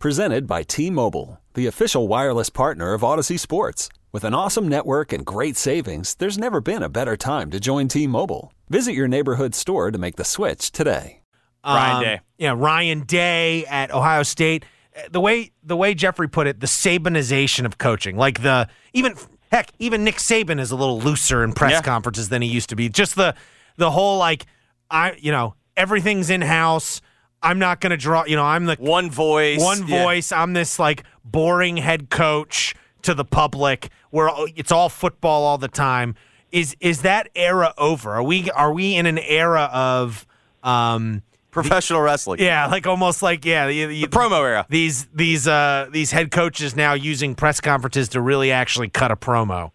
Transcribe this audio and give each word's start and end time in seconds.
Presented 0.00 0.46
by 0.46 0.62
T 0.62 0.90
Mobile, 0.90 1.40
the 1.54 1.66
official 1.66 2.06
wireless 2.06 2.50
partner 2.50 2.92
of 2.92 3.00
Audacy 3.00 3.40
Sports. 3.40 3.88
With 4.12 4.24
an 4.24 4.34
awesome 4.34 4.68
network 4.68 5.10
and 5.10 5.24
great 5.24 5.56
savings, 5.56 6.14
there's 6.16 6.36
never 6.36 6.60
been 6.60 6.82
a 6.82 6.90
better 6.90 7.16
time 7.16 7.50
to 7.50 7.58
join 7.58 7.88
T 7.88 8.06
Mobile. 8.06 8.52
Visit 8.68 8.92
your 8.92 9.08
neighborhood 9.08 9.54
store 9.54 9.90
to 9.90 9.96
make 9.96 10.16
the 10.16 10.24
switch 10.24 10.70
today. 10.70 11.22
Ryan 11.64 11.96
Um, 11.96 12.02
Day. 12.02 12.20
Yeah, 12.36 12.54
Ryan 12.56 13.00
Day 13.04 13.64
at 13.64 13.90
Ohio 13.90 14.22
State. 14.22 14.66
Uh, 14.94 15.00
The 15.10 15.20
way 15.20 15.52
the 15.62 15.76
way 15.78 15.94
Jeffrey 15.94 16.28
put 16.28 16.46
it, 16.46 16.60
the 16.60 16.66
Sabanization 16.66 17.64
of 17.64 17.78
coaching. 17.78 18.18
Like 18.18 18.42
the 18.42 18.68
even 18.92 19.14
heck, 19.50 19.70
even 19.78 20.04
Nick 20.04 20.16
Saban 20.16 20.60
is 20.60 20.70
a 20.70 20.76
little 20.76 21.00
looser 21.00 21.42
in 21.42 21.54
press 21.54 21.72
Yeah. 21.72 21.80
conferences 21.80 22.28
than 22.28 22.42
he 22.42 22.48
used 22.48 22.68
to 22.68 22.76
be. 22.76 22.90
Just 22.90 23.16
the 23.16 23.34
the 23.78 23.90
whole 23.92 24.18
like 24.18 24.44
I 24.90 25.16
you 25.18 25.32
know, 25.32 25.54
everything's 25.74 26.28
in 26.28 26.42
house. 26.42 27.00
I'm 27.42 27.58
not 27.58 27.80
gonna 27.80 27.96
draw 27.96 28.24
you 28.24 28.36
know, 28.36 28.44
I'm 28.44 28.66
the 28.66 28.76
One 28.76 29.10
voice. 29.10 29.60
one 29.62 29.86
Yeah. 29.86 30.04
voice. 30.04 30.32
I'm 30.32 30.52
this 30.52 30.78
like 30.78 31.04
boring 31.24 31.76
head 31.76 32.10
coach 32.10 32.74
to 33.02 33.14
the 33.14 33.24
public 33.24 33.90
where 34.10 34.30
it's 34.56 34.72
all 34.72 34.88
football 34.88 35.44
all 35.44 35.58
the 35.58 35.68
time. 35.68 36.14
Is 36.52 36.76
is 36.80 37.02
that 37.02 37.28
era 37.34 37.72
over? 37.78 38.12
Are 38.14 38.22
we 38.22 38.50
are 38.50 38.72
we 38.72 38.94
in 38.96 39.06
an 39.06 39.18
era 39.18 39.68
of 39.72 40.26
um 40.62 41.22
Professional 41.50 42.02
wrestling. 42.02 42.38
yeah, 42.40 42.66
like 42.66 42.86
almost 42.86 43.22
like 43.22 43.42
yeah, 43.46 43.66
the, 43.66 43.86
The 43.86 44.08
promo 44.08 44.40
era. 44.46 44.66
These 44.68 45.06
these 45.14 45.48
uh 45.48 45.88
these 45.90 46.10
head 46.10 46.30
coaches 46.30 46.76
now 46.76 46.92
using 46.92 47.34
press 47.34 47.62
conferences 47.62 48.10
to 48.10 48.20
really 48.20 48.52
actually 48.52 48.90
cut 48.90 49.10
a 49.10 49.16
promo. 49.16 49.70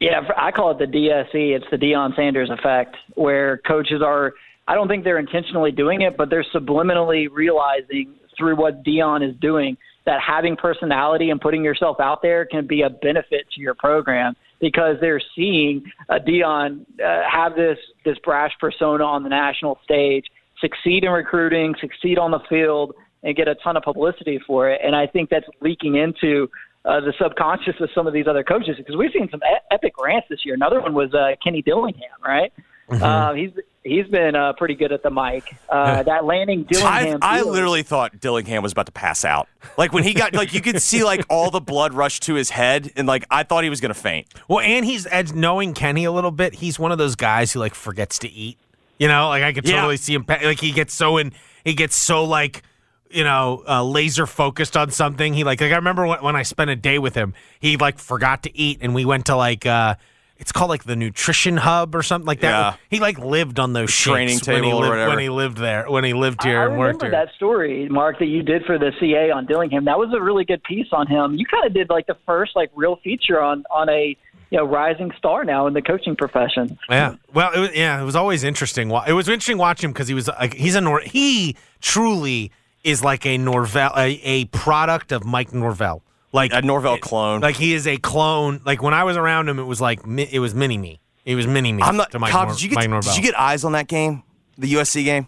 Yeah, 0.00 0.28
I 0.36 0.50
call 0.50 0.72
it 0.72 0.78
the 0.78 0.86
DSE. 0.86 1.54
It's 1.54 1.64
the 1.70 1.76
Deion 1.76 2.16
Sanders 2.16 2.50
effect, 2.50 2.96
where 3.14 3.58
coaches 3.58 4.02
are. 4.04 4.34
I 4.72 4.74
don't 4.74 4.88
think 4.88 5.04
they're 5.04 5.18
intentionally 5.18 5.70
doing 5.70 6.00
it, 6.00 6.16
but 6.16 6.30
they're 6.30 6.46
subliminally 6.54 7.28
realizing 7.30 8.14
through 8.38 8.56
what 8.56 8.82
Deion 8.82 9.28
is 9.28 9.36
doing 9.38 9.76
that 10.06 10.18
having 10.26 10.56
personality 10.56 11.28
and 11.28 11.38
putting 11.38 11.62
yourself 11.62 12.00
out 12.00 12.22
there 12.22 12.46
can 12.46 12.66
be 12.66 12.80
a 12.80 12.88
benefit 12.88 13.44
to 13.54 13.60
your 13.60 13.74
program 13.74 14.34
because 14.62 14.96
they're 15.02 15.20
seeing 15.36 15.84
uh, 16.08 16.14
Deion 16.26 16.86
uh, 17.04 17.20
have 17.30 17.54
this 17.54 17.76
this 18.06 18.16
brash 18.24 18.52
persona 18.58 19.04
on 19.04 19.24
the 19.24 19.28
national 19.28 19.78
stage, 19.84 20.24
succeed 20.58 21.04
in 21.04 21.10
recruiting, 21.10 21.74
succeed 21.78 22.16
on 22.18 22.30
the 22.30 22.40
field, 22.48 22.94
and 23.22 23.36
get 23.36 23.48
a 23.48 23.54
ton 23.56 23.76
of 23.76 23.82
publicity 23.82 24.40
for 24.46 24.70
it. 24.70 24.80
And 24.82 24.96
I 24.96 25.06
think 25.06 25.28
that's 25.28 25.46
leaking 25.60 25.96
into 25.96 26.48
uh, 26.86 27.00
the 27.00 27.12
subconscious 27.20 27.74
of 27.78 27.90
some 27.94 28.06
of 28.06 28.14
these 28.14 28.26
other 28.26 28.42
coaches 28.42 28.76
because 28.78 28.96
we've 28.96 29.12
seen 29.12 29.28
some 29.30 29.40
e- 29.44 29.60
epic 29.70 29.92
rants 30.02 30.28
this 30.30 30.40
year. 30.46 30.54
Another 30.54 30.80
one 30.80 30.94
was 30.94 31.12
uh, 31.12 31.36
Kenny 31.44 31.60
Dillingham, 31.60 32.22
right? 32.24 32.50
Uh, 32.90 33.34
he's 33.34 33.50
he's 33.84 34.06
been 34.06 34.34
uh, 34.36 34.52
pretty 34.54 34.74
good 34.74 34.92
at 34.92 35.02
the 35.02 35.10
mic. 35.10 35.54
Uh, 35.68 36.02
that 36.02 36.24
landing 36.24 36.66
I, 36.68 36.72
Dillingham. 36.72 37.18
I 37.22 37.38
field- 37.38 37.52
literally 37.52 37.82
thought 37.82 38.20
Dillingham 38.20 38.62
was 38.62 38.72
about 38.72 38.86
to 38.86 38.92
pass 38.92 39.24
out. 39.24 39.48
Like 39.76 39.92
when 39.92 40.04
he 40.04 40.14
got, 40.14 40.34
like 40.34 40.52
you 40.54 40.60
could 40.60 40.80
see 40.82 41.04
like 41.04 41.24
all 41.28 41.50
the 41.50 41.60
blood 41.60 41.94
rush 41.94 42.20
to 42.20 42.34
his 42.34 42.50
head, 42.50 42.90
and 42.96 43.06
like 43.08 43.24
I 43.30 43.42
thought 43.42 43.64
he 43.64 43.70
was 43.70 43.80
gonna 43.80 43.94
faint. 43.94 44.26
Well, 44.48 44.60
and 44.60 44.84
he's 44.84 45.06
as 45.06 45.34
knowing 45.34 45.74
Kenny 45.74 46.04
a 46.04 46.12
little 46.12 46.30
bit. 46.30 46.54
He's 46.54 46.78
one 46.78 46.92
of 46.92 46.98
those 46.98 47.14
guys 47.16 47.52
who 47.52 47.60
like 47.60 47.74
forgets 47.74 48.18
to 48.20 48.28
eat. 48.30 48.58
You 48.98 49.08
know, 49.08 49.28
like 49.28 49.42
I 49.42 49.52
could 49.52 49.66
Yeah. 49.68 49.76
totally 49.76 49.96
see 49.96 50.14
him. 50.14 50.24
Like 50.28 50.60
he 50.60 50.72
gets 50.72 50.94
so 50.94 51.16
in, 51.16 51.32
he 51.64 51.74
gets 51.74 51.96
so 51.96 52.24
like 52.24 52.62
you 53.10 53.24
know 53.24 53.62
uh, 53.68 53.82
laser 53.84 54.26
focused 54.26 54.76
on 54.76 54.90
something. 54.90 55.34
He 55.34 55.44
like 55.44 55.60
like 55.60 55.72
I 55.72 55.76
remember 55.76 56.06
when, 56.06 56.22
when 56.22 56.36
I 56.36 56.42
spent 56.44 56.70
a 56.70 56.76
day 56.76 56.98
with 56.98 57.14
him. 57.14 57.34
He 57.60 57.76
like 57.76 57.98
forgot 57.98 58.42
to 58.44 58.56
eat, 58.56 58.78
and 58.80 58.94
we 58.94 59.04
went 59.04 59.26
to 59.26 59.36
like. 59.36 59.66
uh 59.66 59.96
it's 60.42 60.52
called 60.52 60.68
like 60.68 60.84
the 60.84 60.94
nutrition 60.96 61.56
hub 61.56 61.94
or 61.94 62.02
something 62.02 62.26
like 62.26 62.40
that. 62.40 62.50
Yeah. 62.50 62.74
He 62.90 63.00
like 63.00 63.18
lived 63.18 63.58
on 63.58 63.72
those 63.72 63.90
training 63.94 64.36
shakes 64.36 64.46
when 64.48 64.62
he 64.64 64.70
table 64.70 64.84
or 64.84 64.90
lived 64.96 65.08
when 65.08 65.18
he 65.20 65.28
lived 65.30 65.56
there 65.56 65.90
when 65.90 66.04
he 66.04 66.12
lived 66.12 66.42
here 66.42 66.60
I 66.60 66.64
and 66.66 66.78
worked 66.78 67.02
remember 67.02 67.16
here. 67.16 67.24
that 67.26 67.34
story, 67.34 67.88
Mark, 67.88 68.18
that 68.18 68.26
you 68.26 68.42
did 68.42 68.64
for 68.66 68.78
the 68.78 68.92
CA 69.00 69.30
on 69.30 69.46
Dillingham. 69.46 69.86
That 69.86 69.98
was 69.98 70.12
a 70.14 70.20
really 70.20 70.44
good 70.44 70.62
piece 70.64 70.88
on 70.92 71.06
him. 71.06 71.34
You 71.34 71.46
kind 71.46 71.64
of 71.64 71.72
did 71.72 71.88
like 71.88 72.06
the 72.06 72.16
first 72.26 72.54
like 72.54 72.70
real 72.74 72.96
feature 72.96 73.40
on 73.40 73.64
on 73.70 73.88
a 73.88 74.14
you 74.50 74.58
know 74.58 74.64
rising 74.66 75.10
star 75.16 75.44
now 75.44 75.66
in 75.66 75.72
the 75.72 75.80
coaching 75.80 76.14
profession. 76.16 76.78
Yeah. 76.90 77.14
Well, 77.32 77.52
it 77.54 77.58
was, 77.60 77.70
yeah, 77.74 77.98
it 78.02 78.04
was 78.04 78.16
always 78.16 78.44
interesting. 78.44 78.90
Wa- 78.90 79.04
It 79.06 79.12
was 79.14 79.28
interesting 79.28 79.56
watching 79.56 79.88
him 79.88 79.92
because 79.94 80.08
he 80.08 80.14
was 80.14 80.28
like 80.28 80.52
he's 80.54 80.74
a 80.74 80.80
Nor- 80.82 81.00
he 81.00 81.56
truly 81.80 82.50
is 82.84 83.02
like 83.04 83.24
a 83.26 83.38
Norvell 83.38 83.92
a, 83.96 84.20
a 84.24 84.44
product 84.46 85.12
of 85.12 85.24
Mike 85.24 85.54
Norvell. 85.54 86.02
Like 86.32 86.52
A 86.52 86.62
Norvell 86.62 86.98
clone. 86.98 87.40
Like 87.40 87.56
he 87.56 87.74
is 87.74 87.86
a 87.86 87.96
clone. 87.98 88.60
Like 88.64 88.82
when 88.82 88.94
I 88.94 89.04
was 89.04 89.16
around 89.16 89.48
him, 89.48 89.58
it 89.58 89.64
was 89.64 89.80
like 89.80 90.00
it 90.06 90.38
was 90.38 90.54
mini 90.54 90.78
me. 90.78 91.00
It 91.24 91.34
was 91.34 91.46
mini 91.46 91.72
me. 91.72 91.82
I'm 91.82 91.96
not. 91.96 92.10
to 92.12 92.18
Mike, 92.18 92.32
Cobb, 92.32 92.48
Nor- 92.48 92.54
did 92.56 92.62
you 92.62 92.70
get? 92.70 92.88
Mike 92.90 93.02
Did 93.02 93.16
you 93.16 93.22
get 93.22 93.38
eyes 93.38 93.64
on 93.64 93.72
that 93.72 93.86
game, 93.86 94.22
the 94.58 94.72
USC 94.74 95.04
game? 95.04 95.26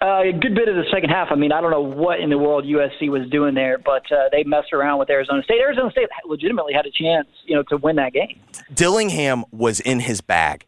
Uh, 0.00 0.20
a 0.24 0.32
good 0.32 0.54
bit 0.54 0.68
of 0.68 0.76
the 0.76 0.84
second 0.92 1.08
half. 1.08 1.28
I 1.30 1.36
mean, 1.36 1.52
I 1.52 1.60
don't 1.62 1.70
know 1.70 1.80
what 1.80 2.20
in 2.20 2.28
the 2.28 2.36
world 2.36 2.64
USC 2.64 3.08
was 3.08 3.28
doing 3.30 3.54
there, 3.54 3.78
but 3.78 4.02
uh, 4.12 4.28
they 4.30 4.44
messed 4.44 4.74
around 4.74 4.98
with 4.98 5.08
Arizona 5.08 5.42
State. 5.42 5.58
Arizona 5.60 5.90
State 5.90 6.08
legitimately 6.26 6.74
had 6.74 6.84
a 6.84 6.90
chance, 6.90 7.26
you 7.46 7.54
know, 7.54 7.62
to 7.70 7.78
win 7.78 7.96
that 7.96 8.12
game. 8.12 8.38
Dillingham 8.74 9.44
was 9.52 9.80
in 9.80 10.00
his 10.00 10.20
bag. 10.20 10.66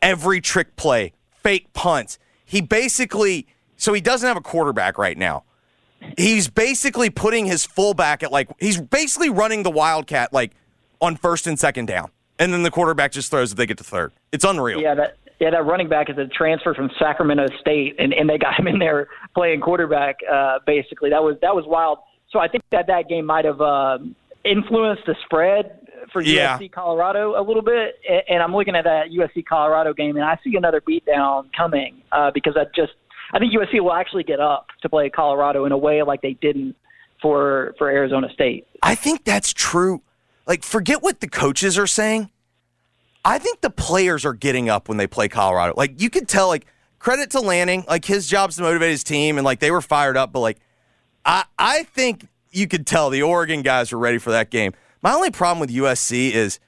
Every 0.00 0.40
trick 0.40 0.76
play, 0.76 1.12
fake 1.42 1.72
punts. 1.72 2.18
He 2.44 2.60
basically, 2.60 3.46
so 3.76 3.92
he 3.92 4.00
doesn't 4.00 4.26
have 4.26 4.36
a 4.36 4.40
quarterback 4.40 4.96
right 4.98 5.18
now. 5.18 5.44
He's 6.16 6.48
basically 6.48 7.10
putting 7.10 7.46
his 7.46 7.64
fullback 7.64 8.22
at 8.22 8.32
like, 8.32 8.48
he's 8.58 8.80
basically 8.80 9.30
running 9.30 9.62
the 9.62 9.70
Wildcat 9.70 10.32
like 10.32 10.52
on 11.00 11.16
first 11.16 11.46
and 11.46 11.58
second 11.58 11.86
down. 11.86 12.10
And 12.38 12.52
then 12.52 12.62
the 12.62 12.70
quarterback 12.70 13.12
just 13.12 13.30
throws 13.30 13.52
if 13.52 13.58
they 13.58 13.66
get 13.66 13.78
to 13.78 13.84
third. 13.84 14.12
It's 14.32 14.44
unreal. 14.44 14.80
Yeah, 14.80 14.94
that 14.94 15.16
yeah, 15.40 15.50
that 15.50 15.64
running 15.64 15.88
back 15.88 16.10
is 16.10 16.18
a 16.18 16.26
transfer 16.26 16.74
from 16.74 16.90
Sacramento 16.98 17.46
State, 17.60 17.96
and, 17.98 18.12
and 18.12 18.28
they 18.28 18.36
got 18.38 18.58
him 18.58 18.66
in 18.66 18.78
there 18.78 19.08
playing 19.34 19.60
quarterback. 19.60 20.16
Uh, 20.30 20.58
basically, 20.66 21.10
that 21.10 21.22
was 21.22 21.36
that 21.42 21.54
was 21.54 21.64
wild. 21.66 21.98
So 22.30 22.38
I 22.38 22.48
think 22.48 22.62
that 22.70 22.86
that 22.86 23.08
game 23.08 23.26
might 23.26 23.44
have 23.44 23.60
uh, 23.60 23.98
influenced 24.44 25.04
the 25.06 25.14
spread 25.24 25.80
for 26.12 26.22
Yeah. 26.22 26.58
USC 26.58 26.72
Colorado 26.72 27.40
a 27.40 27.42
little 27.42 27.62
bit. 27.62 27.96
And 28.28 28.42
I'm 28.42 28.54
looking 28.54 28.74
at 28.74 28.84
that 28.84 29.08
USC 29.10 29.44
Colorado 29.44 29.92
game, 29.92 30.16
and 30.16 30.24
I 30.24 30.38
see 30.44 30.56
another 30.56 30.80
beatdown 30.80 31.46
coming 31.56 32.02
uh, 32.12 32.30
because 32.32 32.56
I 32.56 32.64
just 32.74 32.92
I 33.32 33.38
think 33.38 33.52
USC 33.52 33.80
will 33.80 33.92
actually 33.92 34.24
get 34.24 34.40
up 34.40 34.68
to 34.82 34.88
play 34.88 35.10
Colorado 35.10 35.64
in 35.64 35.72
a 35.72 35.78
way 35.78 36.02
like 36.02 36.22
they 36.22 36.34
didn't 36.34 36.76
for 37.22 37.74
for 37.78 37.88
Arizona 37.88 38.28
State. 38.32 38.66
I 38.82 38.94
think 38.94 39.24
that's 39.24 39.52
true. 39.52 40.02
Like, 40.46 40.64
forget 40.64 41.02
what 41.02 41.20
the 41.20 41.28
coaches 41.28 41.78
are 41.78 41.86
saying. 41.86 42.30
I 43.24 43.38
think 43.38 43.60
the 43.60 43.70
players 43.70 44.24
are 44.24 44.32
getting 44.32 44.68
up 44.68 44.88
when 44.88 44.96
they 44.96 45.06
play 45.06 45.28
Colorado. 45.28 45.74
Like, 45.76 46.00
you 46.00 46.08
could 46.08 46.26
tell, 46.26 46.48
like, 46.48 46.66
credit 46.98 47.30
to 47.30 47.40
Lanning. 47.40 47.84
Like, 47.86 48.04
his 48.04 48.26
job's 48.26 48.56
to 48.56 48.62
motivate 48.62 48.90
his 48.90 49.04
team, 49.04 49.36
and, 49.36 49.44
like, 49.44 49.60
they 49.60 49.70
were 49.70 49.82
fired 49.82 50.16
up. 50.16 50.32
But, 50.32 50.40
like, 50.40 50.58
I, 51.24 51.44
I 51.58 51.82
think 51.84 52.26
you 52.50 52.66
could 52.66 52.86
tell 52.86 53.10
the 53.10 53.22
Oregon 53.22 53.62
guys 53.62 53.92
were 53.92 53.98
ready 53.98 54.18
for 54.18 54.30
that 54.30 54.50
game. 54.50 54.72
My 55.02 55.12
only 55.12 55.30
problem 55.30 55.60
with 55.60 55.70
USC 55.70 56.32
is, 56.32 56.58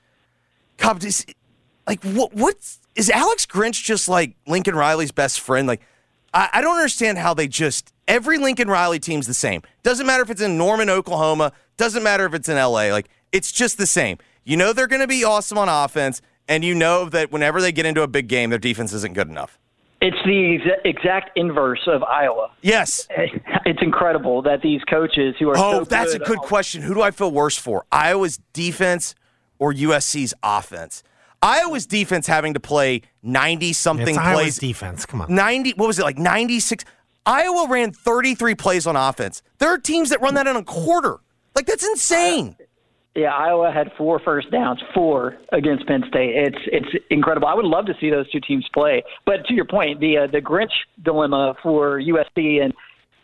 like, 1.87 2.05
what, 2.05 2.35
what's, 2.35 2.79
is 2.95 3.09
Alex 3.11 3.47
Grinch 3.47 3.83
just, 3.83 4.09
like, 4.09 4.37
Lincoln 4.47 4.77
Riley's 4.77 5.13
best 5.13 5.41
friend? 5.41 5.67
Like, 5.67 5.81
I, 6.35 6.49
I 6.55 6.61
don't 6.61 6.77
understand 6.77 7.19
how 7.19 7.35
they 7.35 7.49
just, 7.49 7.93
every 8.09 8.39
Lincoln 8.39 8.69
Riley 8.69 8.99
team's 8.99 9.27
the 9.27 9.35
same. 9.35 9.63
Doesn't 9.83 10.07
matter 10.07 10.23
if 10.23 10.31
it's 10.31 10.41
in 10.41 10.57
Norman, 10.57 10.89
Oklahoma. 10.91 11.53
Doesn't 11.77 12.03
matter 12.03 12.25
if 12.27 12.35
it's 12.35 12.49
in 12.49 12.57
LA. 12.57 12.89
Like, 12.89 13.09
it's 13.33 13.53
just 13.53 13.79
the 13.79 13.87
same. 13.87 14.19
You 14.45 14.57
know 14.57 14.73
they're 14.73 14.87
going 14.87 15.01
to 15.03 15.07
be 15.09 15.25
awesome 15.25 15.59
on 15.59 15.69
offense, 15.69 16.21
and 16.49 16.65
you 16.65 16.75
know 16.75 17.09
that 17.09 17.31
whenever 17.31 17.61
they 17.61 17.73
get 17.73 17.87
into 17.87 18.03
a 18.03 18.09
big 18.09 18.29
game, 18.29 18.51
their 18.51 18.59
defense 18.59 18.93
isn't 18.93 19.15
good 19.15 19.29
enough. 19.29 19.59
It's 20.01 20.17
the 20.25 20.59
exa- 20.59 20.85
exact 20.85 21.31
inverse 21.37 21.83
of 21.87 22.03
Iowa. 22.03 22.51
Yes. 22.61 23.07
It's 23.65 23.81
incredible 23.81 24.43
that 24.43 24.61
these 24.61 24.83
coaches 24.91 25.37
who 25.39 25.49
are 25.51 25.57
Oh, 25.57 25.79
so 25.79 25.85
that's 25.85 26.15
a 26.15 26.19
good 26.19 26.27
good 26.27 26.39
question. 26.41 26.83
Who 26.83 26.95
do 26.95 27.01
I 27.03 27.13
feel 27.13 27.31
worse 27.31 27.57
for? 27.57 27.85
Iowa's 27.93 28.41
defense 28.53 29.15
or 29.61 29.73
USC's 29.73 30.35
offense? 30.43 31.05
Iowa's 31.43 31.87
defense 31.87 32.27
having 32.27 32.55
to 32.55 32.61
play 32.61 33.03
90 33.23 33.73
something 33.73 34.09
It's 34.11 34.19
Iowa's 34.19 34.43
plays. 34.43 34.59
defense. 34.59 35.05
Come 35.07 35.23
on. 35.23 35.35
90, 35.35 35.73
what 35.73 35.87
was 35.89 35.99
it, 35.99 36.03
like 36.03 36.19
96? 36.19 36.85
Iowa 37.27 37.67
ran 37.69 37.93
33 37.93 38.55
plays 38.55 38.87
on 38.87 38.97
offense. 38.97 39.43
There 39.59 39.69
are 39.73 39.79
teams 39.79 40.11
that 40.11 40.21
run 40.21 40.35
that 40.35 40.47
in 40.47 40.57
a 40.57 40.65
quarter. 40.65 41.19
Like, 41.55 41.67
that's 41.67 41.87
insane. 41.87 42.57
Yeah, 43.15 43.35
Iowa 43.35 43.71
had 43.71 43.93
four 43.99 44.19
first 44.21 44.51
downs, 44.51 44.81
four 44.95 45.37
against 45.53 45.87
Penn 45.87 46.03
State. 46.09 46.35
It's 46.35 46.57
it's 46.67 47.05
incredible. 47.11 47.47
I 47.47 47.53
would 47.53 47.67
love 47.67 47.85
to 47.87 47.95
see 48.01 48.09
those 48.09 48.31
two 48.31 48.41
teams 48.41 48.67
play. 48.73 49.03
But 49.27 49.45
to 49.49 49.55
your 49.55 49.67
point, 49.67 50.01
the 50.01 50.17
uh, 50.17 50.27
the 50.29 50.41
Grinch 50.41 50.71
dilemma 51.03 51.55
for 51.63 52.01
USC 52.01 52.63
and 52.65 52.73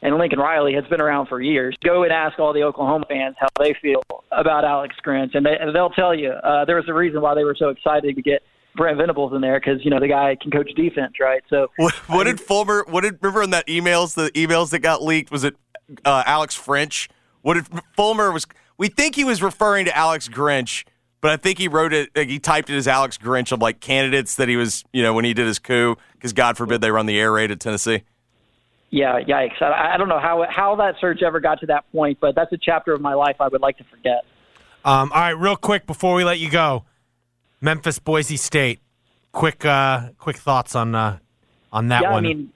and 0.02 0.16
Lincoln 0.16 0.38
Riley 0.38 0.74
has 0.74 0.84
been 0.84 1.00
around 1.00 1.26
for 1.26 1.40
years. 1.40 1.76
Go 1.84 2.04
and 2.04 2.12
ask 2.12 2.38
all 2.38 2.52
the 2.52 2.62
Oklahoma 2.62 3.04
fans 3.08 3.36
how 3.38 3.48
they 3.58 3.74
feel 3.80 4.02
about 4.30 4.64
Alex 4.64 4.96
Grinch, 5.04 5.34
and 5.34 5.44
they, 5.44 5.56
they'll 5.72 5.90
tell 5.90 6.14
you 6.14 6.30
uh, 6.30 6.64
there 6.64 6.76
was 6.76 6.88
a 6.88 6.94
reason 6.94 7.20
why 7.20 7.34
they 7.34 7.44
were 7.44 7.56
so 7.58 7.68
excited 7.68 8.14
to 8.14 8.22
get 8.22 8.42
Brent 8.76 8.96
Venables 8.96 9.32
in 9.34 9.40
there 9.40 9.58
because 9.58 9.84
you 9.84 9.90
know 9.90 10.00
the 10.00 10.08
guy 10.08 10.36
can 10.40 10.50
coach 10.50 10.70
defense, 10.74 11.14
right? 11.20 11.42
So 11.50 11.68
what, 11.76 11.94
what 12.08 12.24
did 12.24 12.40
Fulmer? 12.40 12.84
What 12.88 13.02
did 13.02 13.18
remember 13.20 13.42
in 13.42 13.50
that 13.50 13.66
emails? 13.66 14.14
The 14.14 14.30
emails 14.30 14.70
that 14.70 14.78
got 14.78 15.02
leaked 15.02 15.30
was 15.30 15.44
it 15.44 15.56
uh, 16.04 16.22
Alex 16.24 16.54
French? 16.54 17.08
What 17.42 17.54
did 17.54 17.66
Fulmer 17.96 18.32
was? 18.32 18.46
We 18.76 18.88
think 18.88 19.16
he 19.16 19.24
was 19.24 19.42
referring 19.42 19.86
to 19.86 19.96
Alex 19.96 20.28
Grinch, 20.28 20.84
but 21.20 21.32
I 21.32 21.36
think 21.36 21.58
he 21.58 21.66
wrote 21.66 21.92
it. 21.92 22.10
Like 22.14 22.28
he 22.28 22.38
typed 22.38 22.70
it 22.70 22.76
as 22.76 22.86
Alex 22.86 23.18
Grinch 23.18 23.52
of 23.52 23.60
like 23.60 23.80
candidates 23.80 24.36
that 24.36 24.48
he 24.48 24.56
was, 24.56 24.84
you 24.92 25.02
know, 25.02 25.12
when 25.12 25.24
he 25.24 25.34
did 25.34 25.46
his 25.46 25.58
coup 25.58 25.96
because 26.14 26.32
God 26.32 26.56
forbid 26.56 26.80
they 26.80 26.90
run 26.90 27.06
the 27.06 27.18
air 27.18 27.32
raid 27.32 27.50
at 27.50 27.60
Tennessee. 27.60 28.04
Yeah, 28.90 29.20
yikes! 29.20 29.60
I, 29.60 29.94
I 29.94 29.96
don't 29.98 30.08
know 30.08 30.18
how 30.18 30.46
how 30.48 30.76
that 30.76 30.94
search 31.00 31.22
ever 31.22 31.40
got 31.40 31.60
to 31.60 31.66
that 31.66 31.90
point, 31.92 32.18
but 32.20 32.34
that's 32.34 32.52
a 32.52 32.56
chapter 32.56 32.92
of 32.92 33.00
my 33.00 33.14
life 33.14 33.36
I 33.38 33.48
would 33.48 33.60
like 33.60 33.76
to 33.78 33.84
forget. 33.84 34.24
Um, 34.84 35.12
all 35.12 35.20
right, 35.20 35.30
real 35.30 35.56
quick 35.56 35.86
before 35.86 36.14
we 36.14 36.24
let 36.24 36.38
you 36.38 36.50
go, 36.50 36.84
Memphis, 37.60 37.98
Boise 37.98 38.36
State. 38.36 38.80
Quick, 39.30 39.64
uh, 39.66 40.08
quick 40.18 40.38
thoughts 40.38 40.74
on 40.74 40.94
uh, 40.94 41.18
on 41.70 41.88
that 41.88 42.02
yeah, 42.02 42.12
one. 42.12 42.24
I 42.24 42.28
mean, 42.28 42.52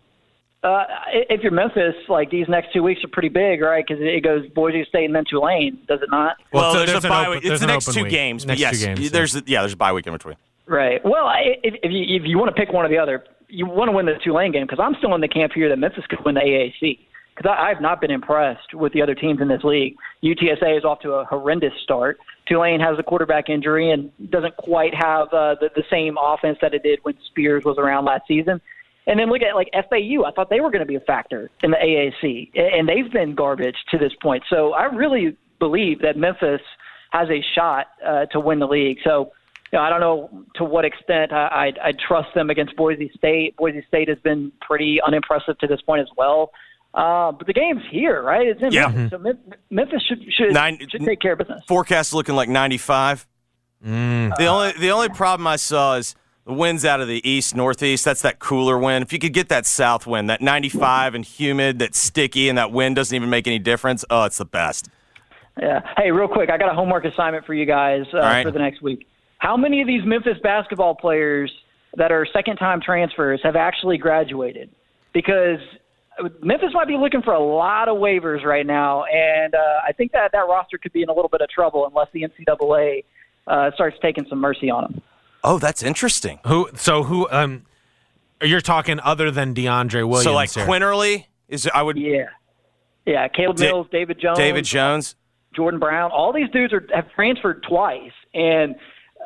uh, 0.62 0.84
if 1.12 1.42
you're 1.42 1.52
Memphis, 1.52 1.94
like 2.08 2.30
these 2.30 2.48
next 2.48 2.72
two 2.72 2.82
weeks 2.82 3.04
are 3.04 3.08
pretty 3.08 3.28
big, 3.28 3.60
right? 3.60 3.84
Because 3.86 4.02
it 4.02 4.22
goes 4.24 4.48
Boise 4.48 4.84
State 4.88 5.04
and 5.04 5.14
then 5.14 5.24
Tulane, 5.28 5.78
does 5.86 6.00
it 6.02 6.08
not? 6.10 6.36
Well, 6.52 6.72
so 6.72 6.78
there's, 6.78 6.92
there's 6.92 7.04
a 7.04 7.08
bye 7.08 7.26
open- 7.26 7.40
week. 7.42 7.44
It's 7.44 7.60
the 7.60 7.66
next 7.66 7.92
two 7.92 8.04
week. 8.04 8.10
games. 8.10 8.46
Next 8.46 8.60
yes, 8.60 8.80
two 8.80 8.86
games, 8.86 9.10
there's 9.10 9.34
yeah, 9.46 9.60
there's 9.60 9.74
a 9.74 9.76
bye 9.76 9.92
week 9.92 10.06
in 10.06 10.12
between. 10.12 10.36
Right. 10.66 11.04
Well, 11.04 11.26
I, 11.26 11.58
if, 11.62 11.74
if 11.82 11.90
you 11.90 12.16
if 12.16 12.22
you 12.24 12.38
want 12.38 12.54
to 12.54 12.58
pick 12.58 12.72
one 12.72 12.86
or 12.86 12.88
the 12.88 12.98
other, 12.98 13.24
you 13.52 13.66
want 13.66 13.88
to 13.88 13.92
win 13.92 14.06
the 14.06 14.14
Tulane 14.24 14.50
game 14.50 14.64
because 14.64 14.80
I'm 14.82 14.94
still 14.96 15.14
in 15.14 15.20
the 15.20 15.28
camp 15.28 15.52
here 15.54 15.68
that 15.68 15.78
Memphis 15.78 16.04
could 16.08 16.24
win 16.24 16.34
the 16.34 16.40
AAC 16.40 16.98
because 17.36 17.50
I, 17.50 17.70
I've 17.70 17.82
not 17.82 18.00
been 18.00 18.10
impressed 18.10 18.72
with 18.72 18.94
the 18.94 19.02
other 19.02 19.14
teams 19.14 19.42
in 19.42 19.48
this 19.48 19.62
league. 19.62 19.94
UTSA 20.24 20.78
is 20.78 20.84
off 20.84 21.00
to 21.00 21.12
a 21.12 21.24
horrendous 21.26 21.74
start. 21.82 22.18
Tulane 22.46 22.80
has 22.80 22.98
a 22.98 23.02
quarterback 23.02 23.50
injury 23.50 23.90
and 23.90 24.10
doesn't 24.30 24.56
quite 24.56 24.94
have 24.94 25.28
uh, 25.28 25.56
the, 25.60 25.68
the 25.76 25.84
same 25.90 26.16
offense 26.20 26.58
that 26.62 26.72
it 26.72 26.82
did 26.82 27.00
when 27.02 27.14
Spears 27.26 27.64
was 27.64 27.76
around 27.76 28.06
last 28.06 28.26
season. 28.26 28.58
And 29.06 29.20
then 29.20 29.28
look 29.28 29.42
at 29.42 29.54
like 29.54 29.68
FAU. 29.72 30.24
I 30.24 30.30
thought 30.34 30.48
they 30.48 30.60
were 30.60 30.70
going 30.70 30.80
to 30.80 30.86
be 30.86 30.94
a 30.94 31.00
factor 31.00 31.50
in 31.62 31.72
the 31.72 31.76
AAC, 31.76 32.56
and 32.56 32.88
they've 32.88 33.12
been 33.12 33.34
garbage 33.34 33.76
to 33.90 33.98
this 33.98 34.12
point. 34.22 34.44
So 34.48 34.72
I 34.72 34.84
really 34.84 35.36
believe 35.58 36.00
that 36.02 36.16
Memphis 36.16 36.60
has 37.10 37.28
a 37.28 37.44
shot 37.54 37.88
uh, 38.06 38.26
to 38.26 38.40
win 38.40 38.60
the 38.60 38.66
league. 38.66 38.98
So 39.04 39.32
you 39.72 39.78
know, 39.78 39.84
I 39.84 39.88
don't 39.90 40.00
know 40.00 40.44
to 40.56 40.64
what 40.64 40.84
extent 40.84 41.32
I, 41.32 41.72
I, 41.82 41.88
I 41.88 41.92
trust 42.06 42.34
them 42.34 42.50
against 42.50 42.76
Boise 42.76 43.10
State. 43.16 43.56
Boise 43.56 43.82
State 43.88 44.08
has 44.08 44.18
been 44.18 44.52
pretty 44.60 45.00
unimpressive 45.00 45.58
to 45.58 45.66
this 45.66 45.80
point 45.80 46.02
as 46.02 46.08
well. 46.16 46.52
Uh, 46.94 47.32
but 47.32 47.46
the 47.46 47.54
game's 47.54 47.82
here, 47.90 48.20
right? 48.22 48.46
It's 48.46 48.60
in 48.62 48.70
Yeah. 48.70 48.88
Memphis, 48.88 49.10
so 49.10 49.18
Mem- 49.18 49.38
Memphis 49.70 50.02
should 50.06 50.22
should, 50.30 50.52
Nine- 50.52 50.78
should 50.90 51.02
take 51.02 51.20
care 51.20 51.32
of 51.32 51.38
business. 51.38 51.62
Forecast 51.66 52.12
looking 52.12 52.34
like 52.34 52.50
95. 52.50 53.26
Mm. 53.86 54.36
The 54.36 54.46
only 54.46 54.72
the 54.78 54.90
only 54.90 55.08
problem 55.08 55.46
I 55.46 55.56
saw 55.56 55.94
is 55.96 56.14
the 56.44 56.52
winds 56.52 56.84
out 56.84 57.00
of 57.00 57.08
the 57.08 57.26
east 57.28 57.56
northeast. 57.56 58.04
That's 58.04 58.20
that 58.22 58.38
cooler 58.40 58.78
wind. 58.78 59.02
If 59.04 59.12
you 59.12 59.18
could 59.18 59.32
get 59.32 59.48
that 59.48 59.64
south 59.64 60.06
wind, 60.06 60.28
that 60.28 60.42
95 60.42 61.14
and 61.14 61.24
humid, 61.24 61.78
that's 61.78 61.98
sticky, 61.98 62.50
and 62.50 62.58
that 62.58 62.72
wind 62.72 62.96
doesn't 62.96 63.14
even 63.16 63.30
make 63.30 63.46
any 63.46 63.58
difference. 63.58 64.04
Oh, 64.10 64.24
it's 64.24 64.38
the 64.38 64.44
best. 64.44 64.88
Yeah. 65.58 65.80
Hey, 65.96 66.10
real 66.10 66.28
quick, 66.28 66.50
I 66.50 66.58
got 66.58 66.70
a 66.70 66.74
homework 66.74 67.04
assignment 67.06 67.46
for 67.46 67.54
you 67.54 67.64
guys 67.66 68.04
uh, 68.12 68.18
right. 68.18 68.44
for 68.44 68.50
the 68.50 68.58
next 68.58 68.82
week. 68.82 69.06
How 69.42 69.56
many 69.56 69.80
of 69.80 69.88
these 69.88 70.02
Memphis 70.04 70.38
basketball 70.40 70.94
players 70.94 71.50
that 71.96 72.12
are 72.12 72.24
second-time 72.32 72.80
transfers 72.80 73.40
have 73.42 73.56
actually 73.56 73.98
graduated? 73.98 74.70
Because 75.12 75.58
Memphis 76.40 76.68
might 76.72 76.86
be 76.86 76.96
looking 76.96 77.22
for 77.22 77.34
a 77.34 77.42
lot 77.42 77.88
of 77.88 77.96
waivers 77.96 78.44
right 78.44 78.64
now, 78.64 79.02
and 79.02 79.52
uh, 79.52 79.58
I 79.84 79.90
think 79.90 80.12
that 80.12 80.30
that 80.30 80.46
roster 80.48 80.78
could 80.78 80.92
be 80.92 81.02
in 81.02 81.08
a 81.08 81.12
little 81.12 81.28
bit 81.28 81.40
of 81.40 81.48
trouble 81.48 81.88
unless 81.88 82.06
the 82.12 82.22
NCAA 82.22 83.02
uh, 83.48 83.72
starts 83.74 83.96
taking 84.00 84.24
some 84.28 84.38
mercy 84.38 84.70
on 84.70 84.84
them. 84.84 85.02
Oh, 85.42 85.58
that's 85.58 85.82
interesting. 85.82 86.38
who? 86.46 86.68
So 86.76 87.02
who? 87.02 87.28
Um, 87.28 87.66
you're 88.40 88.60
talking 88.60 89.00
other 89.00 89.32
than 89.32 89.56
DeAndre 89.56 90.06
Williams. 90.06 90.22
so 90.22 90.34
like 90.34 90.52
here. 90.52 90.64
Quinerly 90.64 91.24
is 91.48 91.68
I 91.74 91.82
would 91.82 91.96
Yeah. 91.98 92.26
Yeah, 93.06 93.26
Caleb 93.26 93.56
Da- 93.56 93.64
Mills, 93.66 93.88
David 93.90 94.20
Jones, 94.20 94.38
David 94.38 94.64
Jones. 94.64 95.16
Jordan 95.52 95.80
Brown, 95.80 96.12
all 96.12 96.32
these 96.32 96.48
dudes 96.50 96.72
are 96.72 96.86
have 96.94 97.10
transferred 97.10 97.64
twice, 97.68 98.12
and 98.32 98.76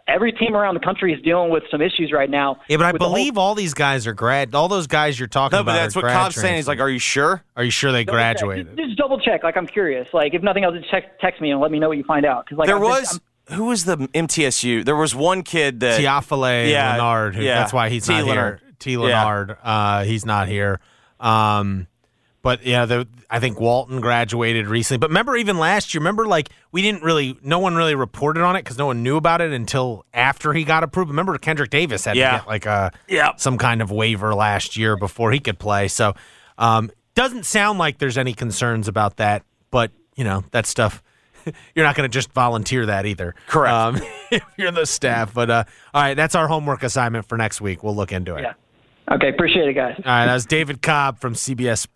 every 0.09 0.33
team 0.33 0.55
around 0.55 0.75
the 0.75 0.81
country 0.81 1.13
is 1.13 1.21
dealing 1.23 1.51
with 1.51 1.65
some 1.71 1.81
issues 1.83 2.13
right 2.13 2.31
now. 2.31 2.61
Yeah, 2.69 2.77
but 2.77 2.87
I 2.87 2.93
with 2.93 3.01
the 3.01 3.07
whole- 3.07 3.15
believe 3.15 3.37
all 3.39 3.55
these 3.55 3.75
guys 3.75 4.07
are 4.07 4.13
grad. 4.15 4.55
All 4.55 4.69
those 4.69 4.87
guys 4.87 5.19
you're 5.19 5.29
talking 5.29 5.57
No, 5.57 5.61
about. 5.63 5.73
but 5.73 5.77
that's 5.79 5.97
are 5.97 6.01
what 6.01 6.03
grad 6.05 6.17
Cobb's 6.17 6.35
saying. 6.37 6.57
He's 6.57 6.69
like, 6.69 6.81
"Are 6.81 6.89
you 6.91 6.99
sure?" 6.99 7.43
Are 7.57 7.65
you 7.65 7.71
sure 7.71 7.93
they 7.93 8.05
double 8.05 8.19
check. 8.19 8.37
graduated? 8.39 8.77
Just, 8.77 8.89
just 8.89 8.99
double 8.99 9.19
check. 9.21 9.43
Like 9.43 9.57
I'm 9.57 9.67
curious. 9.67 10.07
Like 10.13 10.35
if 10.35 10.43
nothing 10.43 10.65
else, 10.65 10.77
just 10.77 10.91
text, 10.91 11.09
text 11.21 11.41
me 11.41 11.51
and 11.51 11.61
let 11.61 11.71
me 11.71 11.79
know 11.79 11.89
what 11.89 11.97
you 11.99 12.05
find 12.05 12.25
out. 12.27 12.45
Because 12.45 12.59
like 12.59 12.67
there 12.67 12.77
I've 12.77 12.83
been- 12.83 12.91
was 12.91 13.21
who 13.51 13.65
was 13.67 13.85
the 13.85 13.97
MTSU? 13.97 14.85
There 14.85 14.97
was 14.97 15.15
one 15.15 15.43
kid 15.43 15.81
that 15.81 16.01
Teafale 16.01 16.71
Yeah, 16.71 16.97
Leonard. 16.97 17.37
Who, 17.37 17.43
yeah. 17.43 17.61
That's 17.61 17.73
why 17.73 17.89
he's 17.91 18.07
T. 18.07 18.13
not 18.13 18.25
Leonard. 18.27 18.61
here. 18.61 18.73
T. 18.79 18.93
Yeah. 18.93 18.99
Leonard. 19.25 19.57
Uh, 19.63 20.03
he's 20.05 20.27
not 20.27 20.49
here. 20.49 20.81
Um, 21.21 21.87
but 22.47 22.65
yeah, 22.65 22.85
the, 22.87 23.09
I 23.29 23.41
think 23.41 23.59
Walton 23.59 24.01
graduated 24.01 24.69
recently. 24.69 24.99
But 24.99 25.11
remember, 25.11 25.37
even 25.37 25.59
last 25.59 25.93
year, 25.93 25.99
remember, 26.01 26.27
like 26.29 26.51
we 26.71 26.81
didn't 26.81 27.03
really, 27.03 27.37
no 27.43 27.59
one 27.59 27.75
really 27.75 27.97
reported 27.97 28.45
on 28.45 28.55
it 28.55 28.61
because 28.63 28.79
no 28.79 28.87
one 28.87 29.03
knew 29.03 29.17
about 29.17 29.41
it 29.41 29.51
until 29.53 30.05
after 30.15 30.53
he 30.53 30.63
got 30.63 30.85
approved. 30.85 31.11
Remember, 31.11 31.37
Kendrick 31.39 31.71
Davis 31.71 32.05
had 32.05 32.15
Yeah. 32.17 32.31
to 32.31 32.39
get 32.39 32.47
like 32.47 32.65
a 32.67 32.93
Yeah. 33.09 33.33
some 33.37 33.59
kind 33.59 33.83
of 33.83 33.91
waiver 33.91 34.33
last 34.33 34.77
year 34.77 34.97
before 34.97 35.33
he 35.33 35.41
could 35.41 35.59
play. 35.59 35.89
So, 35.89 36.15
um, 36.57 36.93
doesn't 37.17 37.47
sound 37.47 37.81
like 37.81 37.99
there's 37.99 38.17
any 38.17 38.33
concerns 38.33 38.87
about 38.87 39.17
that. 39.17 39.43
But 39.73 39.91
you 40.15 40.23
know, 40.23 40.45
that 40.53 40.67
stuff. 40.67 41.03
You're 41.75 41.85
not 41.85 41.97
going 41.97 42.09
to 42.09 42.13
just 42.15 42.33
volunteer 42.33 42.87
that 42.87 43.07
either. 43.07 43.35
Correct. 43.49 43.73
Um, 43.75 43.97
if 44.31 44.43
you're 44.57 44.71
the 44.71 44.87
staff. 44.87 45.35
But 45.35 45.51
uh, 45.51 45.65
all 45.93 46.03
right, 46.03 46.15
that's 46.15 46.37
our 46.37 46.47
homework 46.47 46.85
assignment 46.85 47.29
for 47.29 47.37
next 47.37 47.61
week. 47.61 47.83
We'll 47.83 47.97
look 47.97 48.13
into 48.13 48.37
it. 48.37 48.43
Yeah. 48.43 48.53
Okay. 49.11 49.29
Appreciate 49.29 49.69
it, 49.69 49.75
guys. 49.75 49.95
All 49.99 50.13
right, 50.13 50.27
that 50.27 50.35
was 50.35 50.47
David 50.47 50.83
Cobb 50.83 51.21
from 51.21 51.35
CBS 51.35 51.87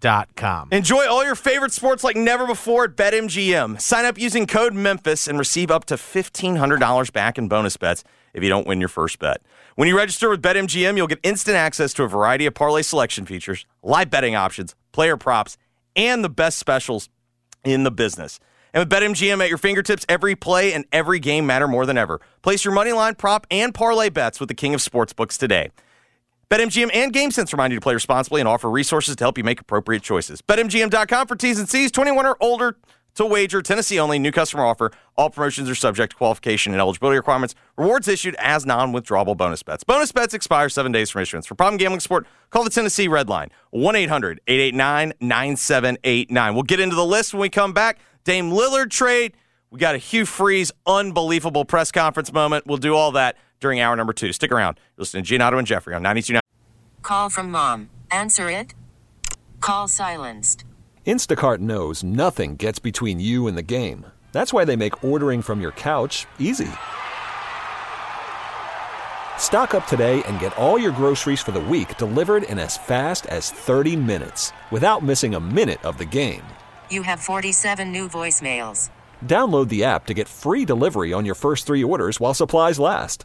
CBSSports.com. 0.00 0.68
Enjoy 0.70 1.08
all 1.08 1.24
your 1.24 1.34
favorite 1.34 1.72
sports 1.72 2.04
like 2.04 2.16
never 2.16 2.46
before 2.46 2.84
at 2.84 2.96
BetMGM. 2.96 3.80
Sign 3.80 4.04
up 4.04 4.18
using 4.18 4.46
code 4.46 4.74
Memphis 4.74 5.26
and 5.26 5.38
receive 5.38 5.70
up 5.70 5.84
to 5.86 5.94
$1,500 5.94 7.12
back 7.12 7.38
in 7.38 7.48
bonus 7.48 7.76
bets 7.76 8.04
if 8.32 8.42
you 8.42 8.48
don't 8.48 8.66
win 8.66 8.80
your 8.80 8.88
first 8.88 9.18
bet. 9.18 9.42
When 9.74 9.88
you 9.88 9.96
register 9.96 10.28
with 10.28 10.42
BetMGM, 10.42 10.96
you'll 10.96 11.06
get 11.06 11.20
instant 11.22 11.56
access 11.56 11.92
to 11.94 12.04
a 12.04 12.08
variety 12.08 12.46
of 12.46 12.54
parlay 12.54 12.82
selection 12.82 13.26
features, 13.26 13.66
live 13.82 14.10
betting 14.10 14.34
options, 14.34 14.74
player 14.92 15.16
props, 15.16 15.56
and 15.96 16.22
the 16.22 16.28
best 16.28 16.58
specials 16.58 17.08
in 17.64 17.84
the 17.84 17.90
business. 17.90 18.38
And 18.72 18.80
with 18.82 18.90
BetMGM 18.90 19.42
at 19.42 19.48
your 19.48 19.58
fingertips, 19.58 20.04
every 20.08 20.36
play 20.36 20.72
and 20.72 20.84
every 20.92 21.18
game 21.18 21.46
matter 21.46 21.66
more 21.66 21.86
than 21.86 21.96
ever. 21.96 22.20
Place 22.42 22.64
your 22.64 22.74
money 22.74 22.92
line, 22.92 23.14
prop, 23.14 23.46
and 23.50 23.74
parlay 23.74 24.10
bets 24.10 24.38
with 24.38 24.48
the 24.48 24.54
king 24.54 24.74
of 24.74 24.80
sportsbooks 24.80 25.38
today. 25.38 25.70
BetMGM 26.50 26.90
and 26.94 27.12
GameSense 27.12 27.52
remind 27.52 27.74
you 27.74 27.76
to 27.76 27.82
play 27.82 27.92
responsibly 27.92 28.40
and 28.40 28.48
offer 28.48 28.70
resources 28.70 29.14
to 29.16 29.24
help 29.24 29.36
you 29.36 29.44
make 29.44 29.60
appropriate 29.60 30.02
choices. 30.02 30.40
BetMGM.com 30.40 31.26
for 31.26 31.36
T's 31.36 31.58
and 31.58 31.68
C's, 31.68 31.92
21 31.92 32.24
or 32.24 32.38
older 32.40 32.78
to 33.16 33.26
wager. 33.26 33.60
Tennessee 33.60 34.00
only, 34.00 34.18
new 34.18 34.32
customer 34.32 34.64
offer. 34.64 34.90
All 35.18 35.28
promotions 35.28 35.68
are 35.68 35.74
subject 35.74 36.12
to 36.12 36.16
qualification 36.16 36.72
and 36.72 36.80
eligibility 36.80 37.18
requirements. 37.18 37.54
Rewards 37.76 38.08
issued 38.08 38.34
as 38.38 38.64
non 38.64 38.94
withdrawable 38.94 39.36
bonus 39.36 39.62
bets. 39.62 39.84
Bonus 39.84 40.10
bets 40.10 40.32
expire 40.32 40.70
seven 40.70 40.90
days 40.90 41.10
from 41.10 41.20
issuance. 41.20 41.44
For 41.44 41.54
problem 41.54 41.76
gambling 41.76 42.00
support, 42.00 42.26
call 42.48 42.64
the 42.64 42.70
Tennessee 42.70 43.08
Red 43.08 43.28
Line, 43.28 43.50
1 43.70 43.94
800 43.96 44.40
889 44.46 45.12
9789. 45.20 46.54
We'll 46.54 46.62
get 46.62 46.80
into 46.80 46.96
the 46.96 47.04
list 47.04 47.34
when 47.34 47.42
we 47.42 47.50
come 47.50 47.74
back. 47.74 47.98
Dame 48.24 48.50
Lillard 48.50 48.90
trade. 48.90 49.34
We 49.70 49.78
got 49.78 49.94
a 49.94 49.98
Hugh 49.98 50.24
Freeze 50.24 50.72
unbelievable 50.86 51.66
press 51.66 51.92
conference 51.92 52.32
moment. 52.32 52.66
We'll 52.66 52.78
do 52.78 52.94
all 52.94 53.12
that 53.12 53.36
during 53.60 53.80
hour 53.80 53.96
number 53.96 54.12
two. 54.12 54.32
Stick 54.32 54.52
around. 54.52 54.78
You're 54.96 55.02
listening 55.02 55.24
to 55.24 55.38
Giannotto 55.38 55.58
and 55.58 55.66
Jeffrey 55.66 55.94
on 55.94 56.02
92.9. 56.02 56.40
Call 57.02 57.30
from 57.30 57.50
mom. 57.50 57.90
Answer 58.10 58.50
it. 58.50 58.74
Call 59.60 59.88
silenced. 59.88 60.64
Instacart 61.06 61.58
knows 61.58 62.04
nothing 62.04 62.56
gets 62.56 62.78
between 62.78 63.18
you 63.18 63.46
and 63.46 63.56
the 63.56 63.62
game. 63.62 64.04
That's 64.32 64.52
why 64.52 64.66
they 64.66 64.76
make 64.76 65.02
ordering 65.02 65.40
from 65.40 65.60
your 65.62 65.72
couch 65.72 66.26
easy. 66.38 66.68
Stock 69.38 69.74
up 69.74 69.86
today 69.86 70.22
and 70.24 70.38
get 70.38 70.56
all 70.58 70.78
your 70.78 70.92
groceries 70.92 71.40
for 71.40 71.52
the 71.52 71.60
week 71.60 71.96
delivered 71.96 72.42
in 72.42 72.58
as 72.58 72.76
fast 72.76 73.24
as 73.26 73.50
30 73.50 73.96
minutes 73.96 74.52
without 74.70 75.02
missing 75.02 75.34
a 75.34 75.40
minute 75.40 75.82
of 75.82 75.96
the 75.96 76.04
game. 76.04 76.42
You 76.90 77.00
have 77.02 77.20
47 77.20 77.90
new 77.90 78.06
voicemails. 78.08 78.90
Download 79.24 79.68
the 79.70 79.84
app 79.84 80.04
to 80.06 80.14
get 80.14 80.28
free 80.28 80.66
delivery 80.66 81.14
on 81.14 81.24
your 81.24 81.34
first 81.34 81.64
three 81.66 81.82
orders 81.82 82.20
while 82.20 82.34
supplies 82.34 82.78
last. 82.78 83.24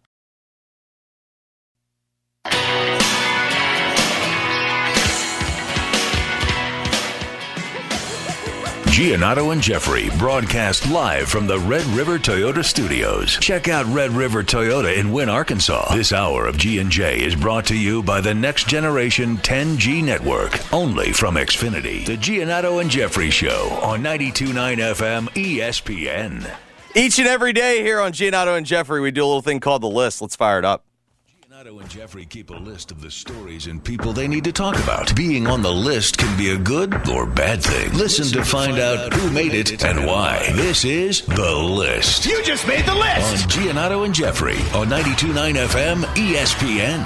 Giannotto 8.91 9.53
and 9.53 9.61
Jeffrey 9.61 10.09
broadcast 10.19 10.89
live 10.91 11.29
from 11.29 11.47
the 11.47 11.57
Red 11.59 11.85
River 11.85 12.19
Toyota 12.19 12.61
Studios. 12.63 13.37
Check 13.39 13.69
out 13.69 13.85
Red 13.85 14.11
River 14.11 14.43
Toyota 14.43 14.97
in 14.97 15.13
Wynne, 15.13 15.29
Arkansas. 15.29 15.95
This 15.95 16.11
hour 16.11 16.45
of 16.45 16.57
G&J 16.57 17.23
is 17.23 17.33
brought 17.33 17.65
to 17.67 17.75
you 17.77 18.03
by 18.03 18.19
the 18.19 18.33
next 18.33 18.67
generation 18.67 19.37
10G 19.37 20.03
network, 20.03 20.59
only 20.73 21.13
from 21.13 21.35
Xfinity. 21.35 22.05
The 22.05 22.17
Giannotto 22.17 22.81
and 22.81 22.89
Jeffrey 22.89 23.29
Show 23.29 23.69
on 23.81 24.03
92.9 24.03 24.51
FM 24.79 25.29
ESPN. 25.29 26.53
Each 26.93 27.17
and 27.17 27.29
every 27.29 27.53
day 27.53 27.81
here 27.83 28.01
on 28.01 28.11
Giannotto 28.11 28.57
and 28.57 28.65
Jeffrey, 28.65 28.99
we 28.99 29.11
do 29.11 29.23
a 29.23 29.25
little 29.25 29.41
thing 29.41 29.61
called 29.61 29.83
the 29.83 29.87
list. 29.87 30.21
Let's 30.21 30.35
fire 30.35 30.59
it 30.59 30.65
up. 30.65 30.83
Giannotto 31.61 31.79
and 31.81 31.89
Jeffrey 31.89 32.25
keep 32.25 32.49
a 32.49 32.55
list 32.55 32.91
of 32.91 33.01
the 33.01 33.11
stories 33.11 33.67
and 33.67 33.83
people 33.83 34.13
they 34.13 34.27
need 34.27 34.43
to 34.45 34.51
talk 34.51 34.79
about. 34.79 35.15
Being 35.15 35.45
on 35.45 35.61
the 35.61 35.71
list 35.71 36.17
can 36.17 36.35
be 36.35 36.49
a 36.51 36.57
good 36.57 37.07
or 37.09 37.27
bad 37.27 37.61
thing. 37.61 37.93
Listen, 37.93 38.25
to, 38.39 38.43
find 38.43 38.79
out 38.79 39.13
who 39.13 39.29
made 39.29 39.53
it 39.53 39.83
and 39.83 40.07
why. 40.07 40.51
This 40.53 40.85
is 40.85 41.21
The 41.21 41.53
List. 41.53 42.25
You 42.25 42.41
just 42.43 42.67
made 42.67 42.85
the 42.85 42.95
list! 42.95 43.43
On 43.43 43.49
Giannotto 43.49 44.05
and 44.05 44.13
Jeffrey 44.13 44.55
on 44.73 44.87
92.9 44.87 45.67
FM 45.67 46.03
ESPN. 46.15 47.05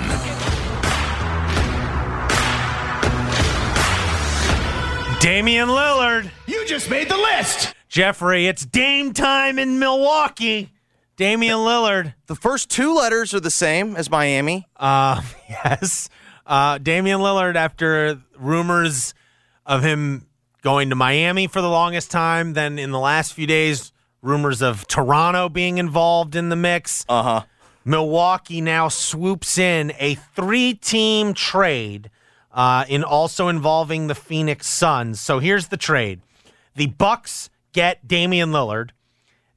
Damian 5.20 5.68
Lillard. 5.68 6.32
You 6.46 6.66
just 6.66 6.90
made 6.90 7.10
the 7.10 7.18
list! 7.18 7.74
Jeffrey, 7.90 8.48
it's 8.48 8.66
Dame 8.66 9.14
time 9.14 9.60
in 9.60 9.80
Milwaukee. 9.80 10.72
Damian 11.17 11.57
Lillard. 11.60 12.13
The 12.27 12.36
first 12.36 12.69
two 12.69 12.93
letters 12.93 13.34
are 13.34 13.39
the 13.39 13.51
same 13.51 13.95
as 13.95 14.10
Miami. 14.10 14.67
Uh, 14.75 15.22
yes. 15.50 16.10
Uh, 16.45 16.77
Damian 16.77 17.22
Lillard, 17.22 17.55
after 17.55 18.22
rumors 18.38 19.13
of 19.65 19.84
him 19.84 20.27
going 20.62 20.89
to 20.89 20.95
Miami 20.95 21.48
for 21.48 21.62
the 21.62 21.69
longest 21.69 22.12
time, 22.12 22.53
then 22.53 22.77
in 22.77 22.91
the 22.91 23.00
last 23.00 23.34
few 23.34 23.48
days, 23.48 23.93
rumors 24.22 24.62
of 24.62 24.88
Toronto 24.88 25.48
being 25.48 25.77
involved 25.77 26.36
in 26.36 26.50
the 26.50 26.55
mix. 26.55 27.05
Uh 27.07 27.24
huh. 27.24 27.41
Milwaukee 27.86 28.62
now 28.62 28.88
swoops 28.88 29.57
in 29.57 29.93
a 30.00 30.15
three 30.15 30.74
team 30.74 31.34
trade 31.34 32.10
uh, 32.51 32.84
in 32.89 33.03
also 33.03 33.48
involving 33.48 34.07
the 34.07 34.15
Phoenix 34.15 34.67
Suns. 34.67 35.22
So 35.22 35.39
here's 35.39 35.67
the 35.67 35.77
trade 35.77 36.22
the 36.75 36.88
Bucks 36.88 37.50
get 37.74 38.07
Damian 38.07 38.51
Lillard, 38.51 38.89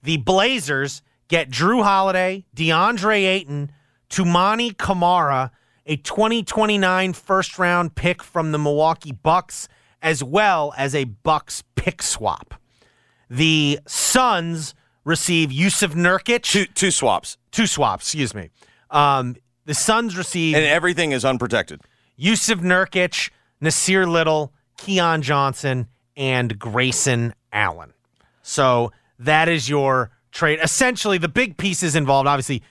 the 0.03 0.19
Blazers 0.19 1.03
get 1.29 1.51
Jrue 1.51 1.83
Holiday, 1.83 2.45
DeAndre 2.57 3.25
Ayton, 3.27 3.71
Toumani 4.11 4.77
Camara, 4.77 5.51
a 5.87 5.97
2029 5.97 7.13
first 7.13 7.59
round 7.59 7.95
pick 7.95 8.23
from 8.23 8.53
the 8.53 8.59
Milwaukee 8.59 9.13
Bucks, 9.13 9.69
as 10.03 10.23
well 10.23 10.75
as 10.77 10.95
a 10.95 11.05
Bucks 11.05 11.63
pick 11.77 12.03
swap. 12.03 12.55
The 13.31 13.81
Suns 13.87 14.75
receive 15.05 15.51
Jusuf 15.51 15.95
Nurkic. 15.95 16.43
Two, 16.43 16.67
two 16.67 16.91
swaps. 16.91 17.37
Two 17.51 17.67
swaps, 17.67 18.07
excuse 18.07 18.35
me. 18.35 18.51
Um, 18.91 19.37
the 19.65 19.75
Suns 19.75 20.17
receive 20.17 20.55
And 20.57 20.65
everything 20.65 21.13
is 21.13 21.25
unprotected. 21.25 21.81
Jusuf 22.19 22.61
Nurkic, 22.61 23.31
Nassir 23.63 24.07
Little, 24.07 24.53
Keon 24.77 25.23
Johnson, 25.23 25.89
and 26.17 26.59
Grayson 26.59 27.35
Allen. 27.53 27.93
So 28.43 28.93
that 29.19 29.49
is 29.49 29.69
your 29.69 30.11
trade. 30.33 30.59
Essentially, 30.63 31.19
the 31.19 31.29
big 31.29 31.57
pieces 31.57 31.95
involved, 31.95 32.27
obviously, 32.27 32.63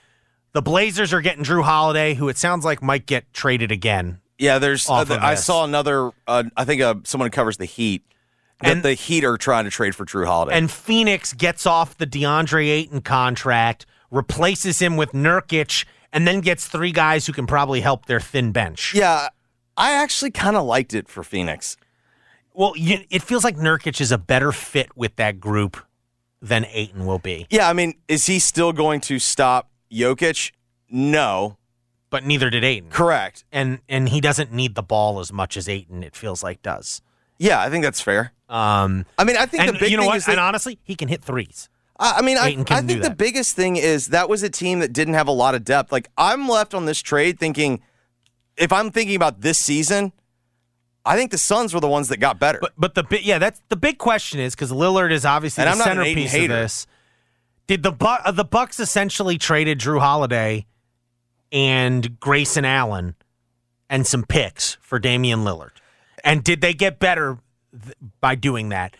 the 0.52 0.62
Blazers 0.62 1.12
are 1.12 1.20
getting 1.20 1.44
Jrue 1.44 1.64
Holiday, 1.64 2.14
who 2.14 2.28
it 2.28 2.36
sounds 2.38 2.64
like 2.64 2.82
might 2.82 3.06
get 3.06 3.32
traded 3.32 3.70
again. 3.70 4.20
Yeah, 4.38 4.58
there's. 4.58 4.88
Uh, 4.88 5.00
of 5.00 5.10
I 5.10 5.34
saw 5.34 5.64
another. 5.64 6.10
Uh, 6.26 6.44
I 6.56 6.64
think 6.64 6.80
uh, 6.80 6.94
someone 7.04 7.30
covers 7.30 7.56
the 7.56 7.64
Heat. 7.64 8.04
That 8.60 8.72
And- 8.72 8.82
the 8.82 8.94
Heat 8.94 9.24
are 9.24 9.36
trying 9.36 9.64
to 9.64 9.70
trade 9.70 9.94
for 9.94 10.04
Jrue 10.04 10.26
Holiday. 10.26 10.56
And 10.56 10.70
Phoenix 10.70 11.32
gets 11.32 11.66
off 11.66 11.96
the 11.98 12.06
DeAndre 12.06 12.68
Ayton 12.68 13.02
contract, 13.02 13.86
replaces 14.10 14.80
him 14.80 14.96
with 14.96 15.12
Nurkic, 15.12 15.84
and 16.12 16.26
then 16.26 16.40
gets 16.40 16.66
three 16.66 16.92
guys 16.92 17.26
who 17.26 17.32
can 17.32 17.46
probably 17.46 17.80
help 17.80 18.06
their 18.06 18.20
thin 18.20 18.50
bench. 18.52 18.94
yeah, 18.94 19.28
I 19.76 19.92
actually 19.92 20.32
kind 20.32 20.56
of 20.56 20.64
liked 20.64 20.92
it 20.94 21.08
for 21.08 21.22
Phoenix. 21.22 21.76
Well, 22.52 22.72
you, 22.76 22.98
it 23.10 23.22
feels 23.22 23.44
like 23.44 23.56
Nurkic 23.56 24.00
is 24.00 24.10
a 24.10 24.18
better 24.18 24.50
fit 24.50 24.96
with 24.96 25.14
that 25.16 25.38
group 25.38 25.76
than 26.40 26.66
Ayton 26.72 27.06
will 27.06 27.18
be. 27.18 27.46
Yeah, 27.50 27.68
I 27.68 27.72
mean, 27.72 27.94
is 28.08 28.26
he 28.26 28.38
still 28.38 28.72
going 28.72 29.00
to 29.02 29.18
stop 29.18 29.70
Jokic? 29.92 30.52
No, 30.90 31.56
But 32.10 32.24
neither 32.24 32.48
did 32.50 32.64
Ayton. 32.64 32.90
correct. 32.90 33.44
and 33.52 33.80
and 33.88 34.08
he 34.08 34.20
doesn't 34.20 34.52
need 34.52 34.74
the 34.74 34.82
ball 34.82 35.20
as 35.20 35.32
much 35.32 35.56
as 35.56 35.68
Ayton. 35.68 36.02
It 36.02 36.16
feels 36.16 36.42
like 36.42 36.62
does. 36.62 37.02
Yeah, 37.38 37.60
I 37.60 37.70
think 37.70 37.84
that's 37.84 38.00
fair. 38.00 38.32
Um, 38.48 39.04
I 39.18 39.24
mean, 39.24 39.36
I 39.36 39.46
think 39.46 39.62
and 39.64 39.74
the 39.76 39.78
big 39.78 39.90
you 39.90 39.96
know 39.96 40.02
thing 40.04 40.08
what? 40.08 40.16
is 40.16 40.26
that 40.26 40.32
and 40.32 40.40
honestly, 40.40 40.78
he 40.82 40.94
can 40.94 41.08
hit 41.08 41.22
threes. 41.22 41.68
I 41.98 42.14
I 42.18 42.22
mean, 42.22 42.38
I, 42.38 42.56
I 42.70 42.80
think 42.82 43.02
the 43.02 43.14
biggest 43.16 43.54
thing 43.56 43.76
is 43.76 44.08
that 44.08 44.28
was 44.28 44.42
a 44.42 44.48
team 44.50 44.78
that 44.80 44.92
didn't 44.92 45.14
have 45.14 45.28
a 45.28 45.32
lot 45.32 45.54
of 45.54 45.64
depth. 45.64 45.92
Like 45.92 46.08
I'm 46.16 46.48
left 46.48 46.72
on 46.74 46.86
this 46.86 47.00
trade 47.02 47.38
thinking, 47.38 47.82
if 48.56 48.72
I'm 48.72 48.90
thinking 48.90 49.16
about 49.16 49.40
this 49.42 49.58
season, 49.58 50.12
I 51.04 51.16
think 51.16 51.30
the 51.30 51.38
Suns 51.38 51.72
were 51.72 51.80
the 51.80 51.88
ones 51.88 52.08
that 52.08 52.18
got 52.18 52.38
better. 52.38 52.58
But 52.60 52.72
but 52.76 52.94
the 52.94 53.02
bi- 53.02 53.20
yeah, 53.22 53.38
that's 53.38 53.62
the 53.68 53.76
big 53.76 53.98
question 53.98 54.40
is 54.40 54.54
because 54.54 54.70
Lillard 54.72 55.10
is 55.12 55.24
obviously 55.24 55.64
And 55.64 55.68
the 55.68 55.72
I'm 55.72 55.78
not 55.78 55.88
an 55.96 56.06
Ayton 56.06 56.28
centerpiece 56.28 56.42
of 56.44 56.48
this. 56.48 56.86
Did 57.66 57.82
the 57.82 57.92
Bu- 57.92 58.06
uh, 58.06 58.30
the 58.30 58.44
Bucks 58.44 58.80
essentially 58.80 59.38
traded 59.38 59.78
Jrue 59.78 60.00
Holiday 60.00 60.66
and 61.52 62.18
Grayson 62.20 62.64
Allen 62.64 63.14
and 63.88 64.06
some 64.06 64.24
picks 64.24 64.76
for 64.80 64.98
Damian 64.98 65.40
Lillard? 65.40 65.72
And 66.24 66.42
did 66.44 66.60
they 66.60 66.74
get 66.74 66.98
better 66.98 67.38
th- 67.72 67.94
by 68.20 68.34
doing 68.34 68.70
that? 68.70 68.96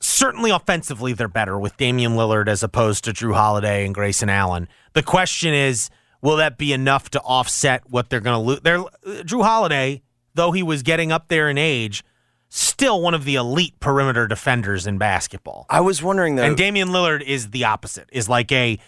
Certainly 0.00 0.50
offensively, 0.50 1.12
they're 1.14 1.26
better 1.28 1.58
with 1.58 1.76
Damian 1.76 2.12
Lillard 2.12 2.48
as 2.48 2.62
opposed 2.62 3.04
to 3.04 3.12
Jrue 3.12 3.34
Holiday 3.34 3.84
and 3.84 3.94
Grayson 3.94 4.28
Allen. 4.28 4.68
The 4.92 5.02
question 5.02 5.52
is, 5.52 5.90
will 6.22 6.36
that 6.36 6.58
be 6.58 6.72
enough 6.72 7.10
to 7.10 7.20
offset 7.20 7.82
what 7.90 8.08
they're 8.10 8.20
going 8.20 8.34
to 8.38 8.46
lose? 8.46 8.60
They're, 8.60 8.78
uh, 8.80 9.22
Jrue 9.24 9.42
Holiday, 9.42 10.02
though 10.36 10.52
he 10.52 10.62
was 10.62 10.82
getting 10.82 11.10
up 11.10 11.28
there 11.28 11.50
in 11.50 11.58
age, 11.58 12.04
still 12.48 13.00
one 13.02 13.14
of 13.14 13.24
the 13.24 13.34
elite 13.34 13.78
perimeter 13.80 14.26
defenders 14.26 14.86
in 14.86 14.98
basketball. 14.98 15.66
I 15.68 15.80
was 15.80 16.02
wondering 16.02 16.36
though. 16.36 16.44
And 16.44 16.56
Damian 16.56 16.88
Lillard 16.88 17.22
is 17.22 17.50
the 17.50 17.64
opposite. 17.64 18.08
Is 18.12 18.28
like 18.28 18.52
a 18.52 18.78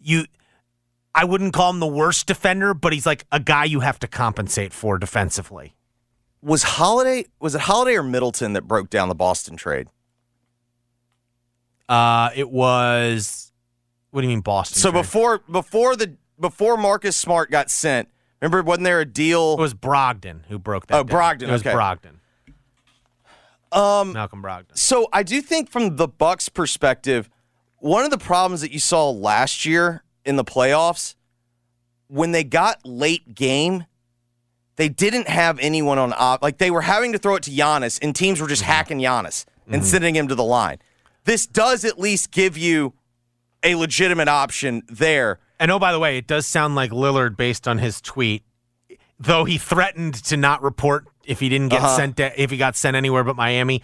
you 0.00 0.24
I 1.14 1.24
wouldn't 1.24 1.54
call 1.54 1.70
him 1.70 1.80
the 1.80 1.86
worst 1.86 2.26
defender, 2.26 2.74
but 2.74 2.92
he's 2.92 3.06
like 3.06 3.24
a 3.32 3.40
guy 3.40 3.64
you 3.64 3.80
have 3.80 3.98
to 4.00 4.08
compensate 4.08 4.72
for 4.72 4.98
defensively. 4.98 5.74
was 6.42 6.62
Holiday 6.62 7.26
was 7.40 7.54
it 7.54 7.62
Holiday 7.62 7.96
or 7.96 8.02
Middleton 8.02 8.54
that 8.54 8.62
broke 8.62 8.90
down 8.90 9.08
the 9.08 9.14
Boston 9.14 9.56
trade? 9.56 9.88
Uh 11.88 12.30
it 12.34 12.50
was 12.50 13.52
what 14.10 14.22
do 14.22 14.26
you 14.26 14.32
mean 14.32 14.40
Boston? 14.40 14.78
So 14.78 14.90
trade? 14.90 15.02
before 15.02 15.38
before 15.50 15.96
the 15.96 16.16
before 16.38 16.76
Marcus 16.76 17.16
Smart 17.16 17.50
got 17.50 17.70
sent, 17.70 18.08
remember 18.40 18.62
wasn't 18.62 18.84
there 18.84 19.00
a 19.00 19.04
deal? 19.04 19.54
it 19.54 19.60
was 19.60 19.74
Brogdon 19.74 20.40
who 20.48 20.58
broke 20.58 20.86
that. 20.88 20.96
Oh, 20.96 21.02
down. 21.04 21.18
Brogdon, 21.38 21.48
It 21.48 21.52
was 21.52 21.62
okay. 21.62 21.72
Brogdon. 21.72 22.16
Um, 23.72 24.12
Malcolm 24.12 24.42
Brogdon. 24.42 24.76
So 24.76 25.08
I 25.12 25.22
do 25.22 25.40
think 25.40 25.70
from 25.70 25.96
the 25.96 26.08
Bucks 26.08 26.48
perspective, 26.48 27.28
one 27.78 28.04
of 28.04 28.10
the 28.10 28.18
problems 28.18 28.60
that 28.62 28.70
you 28.72 28.78
saw 28.78 29.10
last 29.10 29.64
year 29.66 30.02
in 30.24 30.36
the 30.36 30.44
playoffs, 30.44 31.14
when 32.08 32.32
they 32.32 32.44
got 32.44 32.84
late 32.86 33.34
game, 33.34 33.84
they 34.76 34.88
didn't 34.88 35.28
have 35.28 35.58
anyone 35.58 35.98
on 35.98 36.14
op. 36.16 36.42
Like 36.42 36.58
they 36.58 36.70
were 36.70 36.82
having 36.82 37.12
to 37.12 37.18
throw 37.18 37.34
it 37.36 37.42
to 37.44 37.50
Giannis, 37.50 37.98
and 38.00 38.14
teams 38.14 38.40
were 38.40 38.48
just 38.48 38.62
hacking 38.62 38.98
Giannis 38.98 39.44
and 39.68 39.84
sending 39.84 40.14
him 40.14 40.28
to 40.28 40.34
the 40.34 40.44
line. 40.44 40.78
This 41.24 41.46
does 41.46 41.84
at 41.84 41.98
least 41.98 42.30
give 42.30 42.56
you 42.56 42.94
a 43.62 43.74
legitimate 43.74 44.28
option 44.28 44.82
there. 44.86 45.40
And 45.58 45.70
oh, 45.70 45.78
by 45.78 45.92
the 45.92 45.98
way, 45.98 46.18
it 46.18 46.26
does 46.26 46.46
sound 46.46 46.74
like 46.74 46.90
Lillard 46.90 47.36
based 47.36 47.66
on 47.66 47.78
his 47.78 48.00
tweet, 48.00 48.42
though 49.18 49.44
he 49.44 49.56
threatened 49.58 50.14
to 50.24 50.36
not 50.36 50.62
report 50.62 51.06
if 51.24 51.40
he 51.40 51.48
didn't 51.48 51.68
get 51.70 51.80
Uh-huh. 51.82 51.96
sent 51.96 52.16
to, 52.18 52.40
if 52.42 52.50
he 52.50 52.56
got 52.56 52.76
sent 52.76 52.96
anywhere 52.96 53.24
but 53.24 53.36
Miami. 53.36 53.82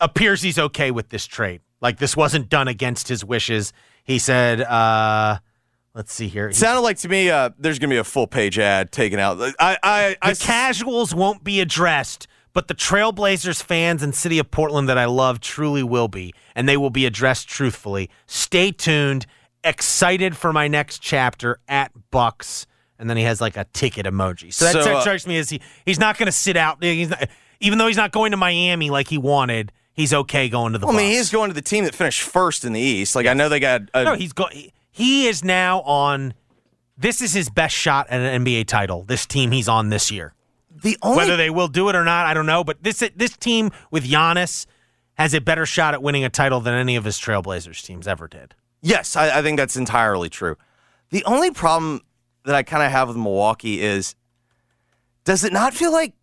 Appears 0.00 0.42
he's 0.42 0.58
okay 0.58 0.90
with 0.92 1.08
this 1.08 1.26
trade. 1.26 1.60
Like 1.80 1.98
this 1.98 2.16
wasn't 2.16 2.48
done 2.48 2.68
against 2.68 3.08
his 3.08 3.24
wishes. 3.24 3.72
He 4.04 4.18
said, 4.18 4.60
uh, 4.60 5.38
Let's 5.94 6.12
see 6.12 6.28
here. 6.28 6.48
It 6.48 6.54
sounded 6.54 6.82
like 6.82 6.98
to 6.98 7.08
me 7.08 7.28
uh, 7.30 7.50
there's 7.58 7.80
going 7.80 7.90
to 7.90 7.94
be 7.94 7.98
a 7.98 8.04
full 8.04 8.28
page 8.28 8.56
ad 8.58 8.92
taken 8.92 9.18
out. 9.18 9.40
I, 9.58 9.76
I, 9.82 10.16
I 10.22 10.32
the 10.34 10.38
casuals 10.38 11.12
won't 11.12 11.42
be 11.42 11.60
addressed, 11.60 12.28
but 12.52 12.68
the 12.68 12.74
Trailblazers 12.74 13.60
fans 13.60 14.04
and 14.04 14.14
city 14.14 14.38
of 14.38 14.48
Portland 14.52 14.88
that 14.88 14.98
I 14.98 15.06
love 15.06 15.40
truly 15.40 15.82
will 15.82 16.06
be, 16.06 16.32
and 16.54 16.68
they 16.68 16.76
will 16.76 16.90
be 16.90 17.04
addressed 17.04 17.48
truthfully. 17.48 18.08
Stay 18.26 18.70
tuned. 18.70 19.26
Excited 19.64 20.36
for 20.36 20.52
my 20.52 20.68
next 20.68 21.00
chapter 21.00 21.58
at 21.68 21.92
Bucks, 22.10 22.66
and 22.98 23.10
then 23.10 23.16
he 23.16 23.24
has 23.24 23.40
like 23.40 23.56
a 23.56 23.64
ticket 23.72 24.06
emoji. 24.06 24.52
So 24.52 24.64
that 24.66 24.72
So, 24.84 24.96
uh, 24.96 25.00
strikes 25.00 25.26
me 25.26 25.36
as 25.38 25.50
he 25.50 25.60
he's 25.84 25.98
not 25.98 26.16
going 26.16 26.26
to 26.26 26.32
sit 26.32 26.56
out. 26.56 26.82
He's 26.82 27.10
not, 27.10 27.28
even 27.60 27.78
though 27.78 27.86
he's 27.88 27.96
not 27.96 28.12
going 28.12 28.30
to 28.30 28.36
Miami 28.36 28.90
like 28.90 29.08
he 29.08 29.18
wanted. 29.18 29.72
He's 29.92 30.14
okay 30.14 30.48
going 30.48 30.74
to 30.74 30.78
the. 30.78 30.86
Well, 30.86 30.94
I 30.94 30.98
mean, 30.98 31.08
Bucks. 31.08 31.16
he's 31.16 31.30
going 31.30 31.50
to 31.50 31.54
the 31.54 31.62
team 31.62 31.82
that 31.84 31.94
finished 31.94 32.22
first 32.22 32.64
in 32.64 32.72
the 32.72 32.80
East. 32.80 33.16
Like 33.16 33.26
I 33.26 33.34
know 33.34 33.48
they 33.48 33.58
got. 33.58 33.82
A, 33.94 34.04
No, 34.04 34.14
he's 34.14 34.32
go. 34.32 34.46
He 34.90 35.26
is 35.26 35.42
now 35.42 35.80
on. 35.80 36.34
This 36.96 37.20
is 37.20 37.32
his 37.32 37.50
best 37.50 37.74
shot 37.74 38.08
at 38.10 38.20
an 38.20 38.44
NBA 38.44 38.66
title. 38.66 39.02
This 39.02 39.26
team 39.26 39.50
he's 39.50 39.68
on 39.68 39.88
this 39.88 40.10
year. 40.10 40.34
the 40.82 40.96
only 41.02 41.16
Whether 41.18 41.36
they 41.36 41.50
will 41.50 41.68
do 41.68 41.88
it 41.88 41.96
or 41.96 42.04
not, 42.04 42.26
I 42.26 42.34
don't 42.34 42.46
know. 42.46 42.62
But 42.62 42.82
this 42.84 43.02
this 43.16 43.36
team 43.36 43.70
with 43.90 44.04
Giannis 44.04 44.66
has 45.14 45.34
a 45.34 45.40
better 45.40 45.66
shot 45.66 45.94
at 45.94 46.02
winning 46.02 46.24
a 46.24 46.28
title 46.28 46.60
than 46.60 46.74
any 46.74 46.94
of 46.94 47.04
his 47.04 47.18
Trailblazers 47.18 47.84
teams 47.84 48.06
ever 48.06 48.28
did. 48.28 48.54
Yes, 48.80 49.16
I, 49.16 49.38
I 49.38 49.42
think 49.42 49.58
that's 49.58 49.76
entirely 49.76 50.28
true. 50.28 50.56
The 51.10 51.24
only 51.24 51.50
problem 51.50 52.02
that 52.44 52.54
I 52.54 52.62
kind 52.62 52.82
of 52.82 52.90
have 52.90 53.08
with 53.08 53.16
Milwaukee 53.16 53.80
is, 53.80 54.14
does 55.24 55.44
it 55.44 55.52
not 55.52 55.74
feel 55.74 55.92
like 55.92 56.14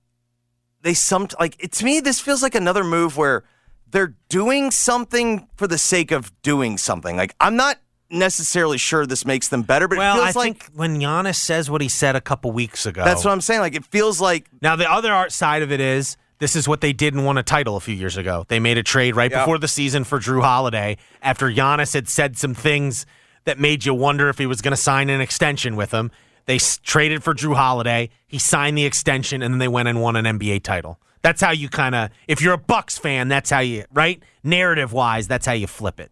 they 0.81 0.93
some 0.93 1.27
like 1.39 1.55
it, 1.63 1.71
to 1.73 1.85
me? 1.85 1.99
This 1.99 2.19
feels 2.19 2.41
like 2.41 2.55
another 2.55 2.83
move 2.83 3.17
where 3.17 3.43
they're 3.87 4.15
doing 4.29 4.71
something 4.71 5.47
for 5.55 5.67
the 5.67 5.77
sake 5.77 6.11
of 6.11 6.31
doing 6.41 6.77
something. 6.77 7.15
Like 7.15 7.35
I'm 7.39 7.55
not 7.55 7.77
necessarily 8.09 8.77
sure 8.77 9.05
this 9.05 9.25
makes 9.25 9.47
them 9.47 9.63
better, 9.63 9.87
but 9.87 9.97
Well, 9.97 10.17
it 10.17 10.21
I 10.21 10.25
like 10.25 10.35
think 10.35 10.65
when 10.73 10.99
Giannis 10.99 11.35
says 11.35 11.69
what 11.69 11.81
he 11.81 11.89
said 11.89 12.15
a 12.15 12.21
couple 12.21 12.51
weeks 12.51 12.85
ago, 12.85 13.03
that's 13.03 13.23
what 13.25 13.31
I'm 13.31 13.41
saying. 13.41 13.61
Like 13.61 13.75
it 13.75 13.85
feels 13.85 14.21
like 14.21 14.47
Now, 14.61 14.75
the 14.75 14.89
other 14.89 15.11
art 15.11 15.31
side 15.31 15.61
of 15.61 15.71
it 15.71 15.79
is 15.79 16.17
this 16.39 16.55
is 16.55 16.67
what 16.67 16.81
they 16.81 16.93
did 16.93 17.13
and 17.13 17.25
won 17.25 17.37
a 17.37 17.43
title 17.43 17.75
a 17.75 17.79
few 17.79 17.95
years 17.95 18.17
ago. 18.17 18.45
They 18.47 18.59
made 18.59 18.77
a 18.77 18.83
trade 18.83 19.15
right 19.15 19.31
Yep. 19.31 19.41
before 19.41 19.57
the 19.57 19.67
season 19.67 20.03
for 20.03 20.19
Jrue 20.19 20.41
Holiday 20.41 20.97
after 21.21 21.49
Giannis 21.49 21.93
had 21.93 22.07
said 22.09 22.37
some 22.37 22.53
things 22.53 23.05
that 23.45 23.59
made 23.59 23.85
you 23.85 23.93
wonder 23.93 24.27
if 24.29 24.37
he 24.37 24.45
was 24.45 24.61
going 24.61 24.71
to 24.73 24.77
sign 24.77 25.09
an 25.09 25.21
extension 25.21 25.75
with 25.75 25.91
him. 25.91 26.11
They 26.45 26.55
s- 26.55 26.79
traded 26.83 27.23
for 27.23 27.33
Jrue 27.33 27.55
Holiday. 27.55 28.09
He 28.27 28.37
signed 28.39 28.77
the 28.77 28.85
extension, 28.85 29.41
and 29.41 29.53
then 29.53 29.59
they 29.59 29.67
went 29.67 29.87
and 29.87 30.01
won 30.01 30.15
an 30.15 30.25
NBA 30.25 30.59
title. 30.63 30.99
That's 31.21 31.41
how 31.41 31.51
you 31.51 31.69
kind 31.69 31.95
of, 31.95 32.09
if 32.27 32.41
you're 32.41 32.53
a 32.53 32.57
Bucks 32.57 32.97
fan, 32.97 33.27
that's 33.29 33.49
how 33.49 33.59
you, 33.59 33.85
right? 33.91 34.21
Narrative 34.43 34.93
wise, 34.93 35.27
that's 35.27 35.45
how 35.45 35.53
you 35.53 35.65
flip 35.67 35.99
it. 35.99 36.11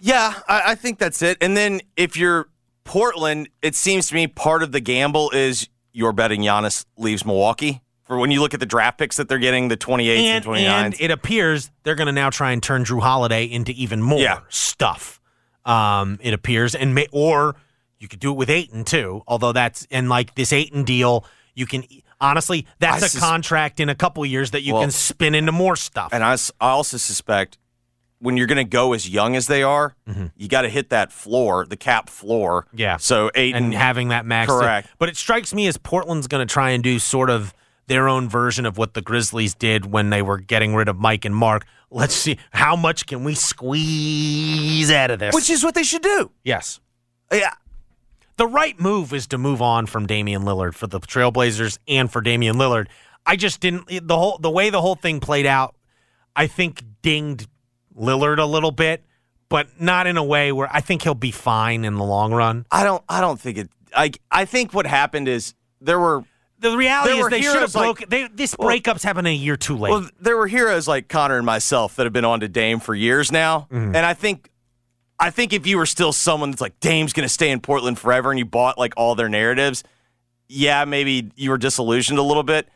Yeah, 0.00 0.34
I, 0.48 0.72
I 0.72 0.74
think 0.74 0.98
that's 0.98 1.22
it. 1.22 1.38
And 1.40 1.56
then 1.56 1.80
if 1.96 2.16
you're 2.16 2.48
Portland, 2.84 3.48
it 3.62 3.74
seems 3.76 4.08
to 4.08 4.14
me 4.14 4.26
part 4.26 4.62
of 4.62 4.72
the 4.72 4.80
gamble 4.80 5.30
is 5.30 5.68
you're 5.92 6.12
betting 6.12 6.40
Giannis 6.40 6.84
leaves 6.96 7.24
Milwaukee. 7.24 7.82
For 8.12 8.18
when 8.18 8.30
you 8.30 8.40
look 8.42 8.52
at 8.52 8.60
the 8.60 8.66
draft 8.66 8.98
picks 8.98 9.16
that 9.16 9.28
they're 9.28 9.38
getting, 9.38 9.68
the 9.68 9.76
28s 9.76 10.16
and, 10.18 10.26
And, 10.36 10.44
29s. 10.44 10.66
and 10.84 10.94
it 11.00 11.10
appears 11.10 11.70
they're 11.82 11.94
going 11.94 12.06
to 12.06 12.12
now 12.12 12.28
try 12.28 12.52
and 12.52 12.62
turn 12.62 12.84
Jrue 12.84 13.00
Holiday 13.00 13.44
into 13.44 13.72
even 13.72 14.02
more 14.02 14.18
Yeah. 14.18 14.40
stuff. 14.50 15.18
Um, 15.64 16.18
it 16.20 16.34
appears, 16.34 16.74
and 16.74 16.94
may, 16.94 17.06
or 17.12 17.56
you 17.98 18.08
could 18.08 18.20
do 18.20 18.30
it 18.32 18.36
with 18.36 18.50
Ayton 18.50 18.84
too. 18.84 19.22
Although 19.26 19.52
that's 19.52 19.86
and 19.90 20.08
like 20.10 20.34
this 20.34 20.52
Ayton 20.52 20.84
deal, 20.84 21.24
you 21.54 21.64
can 21.66 21.84
honestly 22.20 22.66
that's 22.80 23.02
I 23.02 23.06
a 23.06 23.08
sus- 23.08 23.20
contract 23.20 23.80
in 23.80 23.88
a 23.88 23.94
couple 23.94 24.26
years 24.26 24.50
that 24.50 24.62
you 24.62 24.74
Well, 24.74 24.82
can 24.82 24.90
spin 24.90 25.34
into 25.34 25.52
more 25.52 25.76
stuff. 25.76 26.10
and 26.12 26.22
I 26.22 26.36
also 26.60 26.96
suspect 26.98 27.56
when 28.18 28.36
you're 28.36 28.46
going 28.46 28.56
to 28.64 28.64
go 28.70 28.92
as 28.92 29.08
young 29.08 29.34
as 29.36 29.46
they 29.48 29.62
are, 29.62 29.96
you 30.36 30.48
got 30.48 30.62
to 30.62 30.68
hit 30.68 30.90
that 30.90 31.10
floor, 31.12 31.64
the 31.66 31.76
cap 31.76 32.08
floor. 32.10 32.66
Mm-hmm. 32.68 32.78
Yeah. 32.78 32.96
So 32.98 33.30
Ayton, 33.34 33.64
and 33.64 33.74
having 33.74 34.08
that 34.08 34.26
max. 34.26 34.50
Correct. 34.52 34.88
But 34.98 35.08
it 35.08 35.16
strikes 35.16 35.52
me 35.54 35.66
as 35.66 35.76
Portland's 35.76 36.26
going 36.28 36.46
to 36.46 36.52
try 36.52 36.70
and 36.70 36.84
do 36.84 36.98
sort 37.00 37.30
of 37.30 37.52
their 37.92 38.08
own 38.08 38.28
version 38.28 38.64
of 38.66 38.78
what 38.78 38.94
the 38.94 39.02
Grizzlies 39.02 39.54
did 39.54 39.86
when 39.92 40.10
they 40.10 40.22
were 40.22 40.38
getting 40.38 40.74
rid 40.74 40.88
of 40.88 40.96
Mike 40.98 41.24
and 41.24 41.34
Mark. 41.36 41.66
Let's 41.90 42.14
see 42.14 42.38
how 42.52 42.74
much 42.74 43.06
can 43.06 43.22
we 43.22 43.34
squeeze 43.34 44.90
out 44.90 45.10
of 45.10 45.18
this. 45.18 45.34
which 45.34 45.50
is 45.50 45.62
what 45.62 45.74
they 45.74 45.82
should 45.82 46.02
do. 46.02 46.30
yes. 46.44 46.80
Yeah. 47.30 47.52
the 48.36 48.46
right 48.46 48.78
move 48.80 49.12
is 49.14 49.26
to 49.28 49.38
move 49.38 49.62
on 49.62 49.86
from 49.86 50.06
Damian 50.06 50.42
Lillard 50.42 50.74
for 50.74 50.86
the 50.86 51.00
Trailblazers 51.00 51.78
and 51.88 52.10
for 52.12 52.20
Damian 52.20 52.56
Lillard. 52.56 52.88
I 53.24 53.36
just 53.36 53.60
didn't 53.60 53.86
the 54.06 54.16
whole 54.16 54.36
the 54.38 54.50
way 54.50 54.68
the 54.70 54.80
whole 54.80 54.96
thing 54.96 55.20
played 55.20 55.46
out. 55.46 55.74
I 56.34 56.46
think 56.46 56.82
dinged 57.02 57.48
Lillard 57.96 58.38
a 58.38 58.44
little 58.44 58.70
bit, 58.72 59.02
but 59.48 59.80
not 59.80 60.06
in 60.06 60.16
a 60.16 60.24
way 60.24 60.50
where 60.52 60.68
I 60.70 60.80
think 60.80 61.02
he'll 61.02 61.14
be 61.14 61.30
fine 61.30 61.84
in 61.84 61.94
the 61.94 62.04
long 62.04 62.32
run. 62.34 62.66
I 62.70 62.84
don't. 62.84 63.02
I 63.08 63.20
don't 63.20 63.40
think 63.40 63.58
it. 63.58 63.70
I. 63.94 64.10
I 64.30 64.44
think 64.44 64.74
what 64.74 64.86
happened 64.86 65.28
is 65.28 65.54
there 65.80 65.98
were. 66.00 66.24
The 66.62 66.76
reality 66.76 67.12
There 67.14 67.20
is 67.26 67.28
they 67.30 67.42
should 67.42 67.46
have 67.46 67.54
heroes 67.56 67.74
like- 67.74 67.84
broken. 67.84 68.08
They, 68.08 68.28
this 68.28 68.54
Well- 68.58 68.68
breakup's 68.68 69.02
happened 69.02 69.26
a 69.26 69.32
year 69.34 69.56
too 69.56 69.76
late. 69.76 69.90
Well, 69.90 70.08
there 70.20 70.36
were 70.36 70.46
heroes 70.46 70.86
like 70.88 71.08
Connor 71.08 71.36
and 71.36 71.44
myself 71.44 71.96
that 71.96 72.04
have 72.06 72.12
been 72.12 72.24
on 72.24 72.40
to 72.40 72.48
Dame 72.48 72.78
for 72.80 72.94
years 72.94 73.30
now, 73.32 73.66
Mm-hmm. 73.72 73.94
and 73.96 74.06
I 74.06 74.14
think. 74.14 74.48
I 75.20 75.30
think 75.30 75.52
if 75.52 75.68
you 75.68 75.76
were 75.78 75.86
still 75.86 76.12
someone 76.12 76.50
that's 76.50 76.60
like 76.60 76.80
Dame's 76.80 77.12
going 77.12 77.22
to 77.28 77.32
stay 77.32 77.50
in 77.52 77.60
Portland 77.60 77.96
forever, 77.96 78.30
and 78.32 78.38
you 78.40 78.44
bought 78.44 78.76
like 78.76 78.92
all 78.96 79.14
their 79.14 79.28
narratives, 79.28 79.84
yeah, 80.48 80.84
maybe 80.84 81.30
you 81.36 81.50
were 81.50 81.58
disillusioned 81.58 82.18
a 82.18 82.22
little 82.22 82.42
bit. 82.42 82.68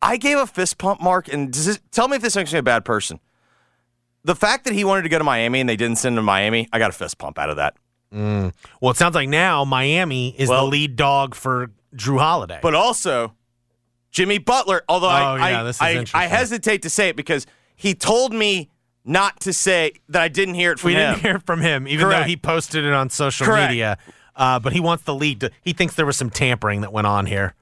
I 0.00 0.16
gave 0.16 0.38
a 0.38 0.46
fist 0.46 0.78
pump, 0.78 1.02
Mark, 1.02 1.28
and 1.30 1.52
does 1.52 1.66
this, 1.66 1.78
tell 1.90 2.08
me 2.08 2.16
if 2.16 2.22
this 2.22 2.36
makes 2.36 2.54
me 2.54 2.58
a 2.60 2.62
bad 2.62 2.86
person. 2.86 3.20
The 4.24 4.34
fact 4.34 4.64
that 4.64 4.72
he 4.72 4.82
wanted 4.84 5.02
to 5.02 5.08
go 5.10 5.18
to 5.18 5.24
Miami 5.24 5.60
and 5.60 5.68
they 5.68 5.76
didn't 5.76 5.96
send 5.96 6.14
him 6.14 6.16
to 6.16 6.22
Miami, 6.22 6.68
I 6.72 6.78
got 6.78 6.88
a 6.88 6.94
fist 6.94 7.18
pump 7.18 7.38
out 7.38 7.50
of 7.50 7.56
that. 7.56 7.76
well, 8.12 8.90
it 8.90 8.96
sounds 8.96 9.14
like 9.14 9.28
now 9.28 9.64
Miami 9.66 10.34
is 10.40 10.48
Well- 10.48 10.64
the 10.64 10.70
lead 10.70 10.96
dog 10.96 11.34
for 11.34 11.70
Jrue 11.98 12.18
Holiday. 12.18 12.60
But 12.62 12.74
also, 12.74 13.34
Jimmy 14.10 14.38
Butler, 14.38 14.82
although 14.88 15.08
Oh, 15.08 15.10
I, 15.10 15.50
yeah, 15.50 15.72
I, 15.80 15.88
I. 15.98 16.04
I 16.14 16.26
hesitate 16.26 16.82
to 16.82 16.90
say 16.90 17.08
it 17.08 17.16
because 17.16 17.46
he 17.76 17.94
told 17.94 18.32
me 18.32 18.70
not 19.04 19.40
to 19.40 19.52
say 19.52 19.92
that 20.08 20.22
I 20.22 20.28
didn't 20.28 20.54
hear 20.54 20.72
it 20.72 20.78
from 20.78 20.88
we 20.88 20.94
him. 20.94 21.14
didn't 21.14 21.22
hear 21.22 21.38
from 21.40 21.60
him, 21.60 21.86
even 21.88 22.08
though 22.08 22.22
he 22.22 22.36
posted 22.36 22.84
it 22.84 22.92
on 22.92 23.10
social 23.10 23.46
Correct. 23.46 23.70
media. 23.70 23.98
Uh, 24.36 24.58
but 24.60 24.72
he 24.72 24.80
wants 24.80 25.02
the 25.04 25.14
lead. 25.14 25.40
To, 25.40 25.50
he 25.62 25.72
thinks 25.72 25.94
there 25.96 26.06
was 26.06 26.16
some 26.16 26.30
tampering 26.30 26.82
that 26.82 26.92
went 26.92 27.06
on 27.06 27.26
here. 27.26 27.54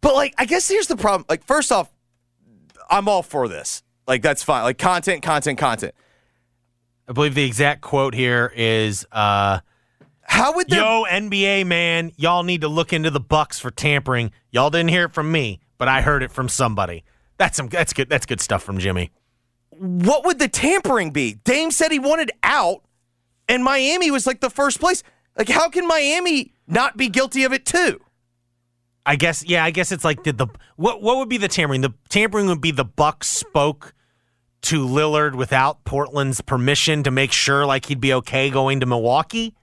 But 0.00 0.14
like, 0.14 0.34
I 0.38 0.46
guess 0.46 0.68
here's 0.68 0.86
the 0.86 0.96
problem. 0.96 1.26
Like, 1.28 1.44
first 1.44 1.70
off, 1.70 1.90
I'm 2.88 3.08
all 3.08 3.22
for 3.22 3.46
this. 3.48 3.82
Like, 4.06 4.22
that's 4.22 4.42
fine. 4.42 4.62
Like, 4.62 4.78
content, 4.78 5.22
content, 5.22 5.58
content. 5.58 5.94
I 7.06 7.12
believe 7.12 7.34
the 7.34 7.44
exact 7.44 7.82
quote 7.82 8.14
here 8.14 8.50
is, 8.56 9.06
uh, 9.12 9.60
How 10.28 10.52
would 10.54 10.68
there? 10.68 10.80
"Yo, 10.80 11.04
NBA 11.08 11.64
man, 11.64 12.12
y'all 12.16 12.42
need 12.42 12.60
to 12.60 12.68
look 12.68 12.92
into 12.92 13.10
the 13.10 13.18
Bucks 13.18 13.58
for 13.58 13.70
tampering. 13.70 14.30
Y'all 14.52 14.68
didn't 14.68 14.90
hear 14.90 15.04
it 15.04 15.14
from 15.14 15.32
me, 15.32 15.58
but 15.78 15.88
I 15.88 16.02
heard 16.02 16.22
it 16.22 16.30
from 16.30 16.50
somebody. 16.50 17.02
That's 17.38 17.56
some. 17.56 17.68
That's 17.68 17.94
good. 17.94 18.10
That's 18.10 18.26
good 18.26 18.40
stuff 18.40 18.62
from 18.62 18.78
Jimmy. 18.78 19.10
What 19.70 20.26
would 20.26 20.38
the 20.38 20.48
tampering 20.48 21.12
be? 21.12 21.34
Dame 21.44 21.70
said 21.70 21.92
he 21.92 21.98
wanted 21.98 22.30
out, 22.42 22.82
and 23.48 23.64
Miami 23.64 24.10
was 24.10 24.26
like 24.26 24.40
the 24.40 24.50
first 24.50 24.80
place. 24.80 25.02
Like, 25.36 25.48
how 25.48 25.70
can 25.70 25.88
Miami 25.88 26.52
not 26.66 26.96
be 26.96 27.08
guilty 27.08 27.44
of 27.44 27.52
it 27.54 27.64
too? 27.64 28.00
I 29.06 29.16
guess. 29.16 29.42
Yeah, 29.46 29.64
I 29.64 29.70
guess 29.70 29.92
it's 29.92 30.04
like 30.04 30.22
did 30.24 30.36
the 30.36 30.48
what? 30.76 31.00
What 31.00 31.16
would 31.16 31.30
be 31.30 31.38
the 31.38 31.48
tampering? 31.48 31.80
The 31.80 31.94
tampering 32.10 32.48
would 32.48 32.60
be 32.60 32.70
the 32.70 32.84
Bucks 32.84 33.28
spoke 33.28 33.94
to 34.60 34.86
Lillard 34.86 35.34
without 35.34 35.84
Portland's 35.84 36.42
permission 36.42 37.02
to 37.04 37.10
make 37.10 37.32
sure 37.32 37.64
like 37.64 37.86
he'd 37.86 38.00
be 38.00 38.12
okay 38.12 38.50
going 38.50 38.80
to 38.80 38.86
Milwaukee. 38.86 39.54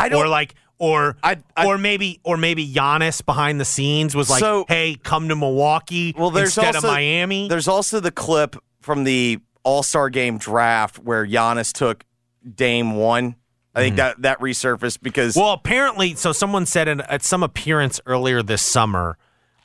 I 0.00 0.08
don't. 0.08 0.24
or 0.24 0.28
like 0.28 0.54
or 0.78 1.16
I- 1.22 1.36
I- 1.56 1.66
or 1.66 1.78
maybe 1.78 2.20
or 2.24 2.36
maybe 2.36 2.66
Giannis 2.72 3.24
behind 3.24 3.60
the 3.60 3.64
scenes 3.64 4.14
was 4.14 4.30
like, 4.30 4.40
So- 4.40 4.64
"Hey, 4.68 4.96
come 5.02 5.28
to 5.28 5.36
Milwaukee 5.36 6.14
well, 6.16 6.30
there's 6.30 6.56
instead 6.56 6.74
also 6.76 6.88
of 6.88 6.94
Miami." 6.94 7.48
There's 7.48 7.68
also 7.68 8.00
the 8.00 8.10
clip 8.10 8.56
from 8.80 9.04
the 9.04 9.38
All 9.62 9.82
Star 9.82 10.08
Game 10.10 10.38
draft 10.38 10.98
where 10.98 11.26
Giannis 11.26 11.72
took 11.72 12.04
Dame 12.54 12.96
one. 12.96 13.36
I 13.74 13.80
think 13.80 13.96
mm-hmm. 13.96 14.22
that 14.22 14.22
that 14.22 14.40
resurfaced 14.40 14.98
because 15.02 15.36
Well, 15.36 15.52
apparently, 15.52 16.14
so 16.16 16.32
someone 16.32 16.66
said 16.66 16.88
in, 16.88 17.02
at 17.02 17.22
some 17.22 17.42
appearance 17.42 18.00
earlier 18.04 18.42
this 18.42 18.62
summer, 18.62 19.16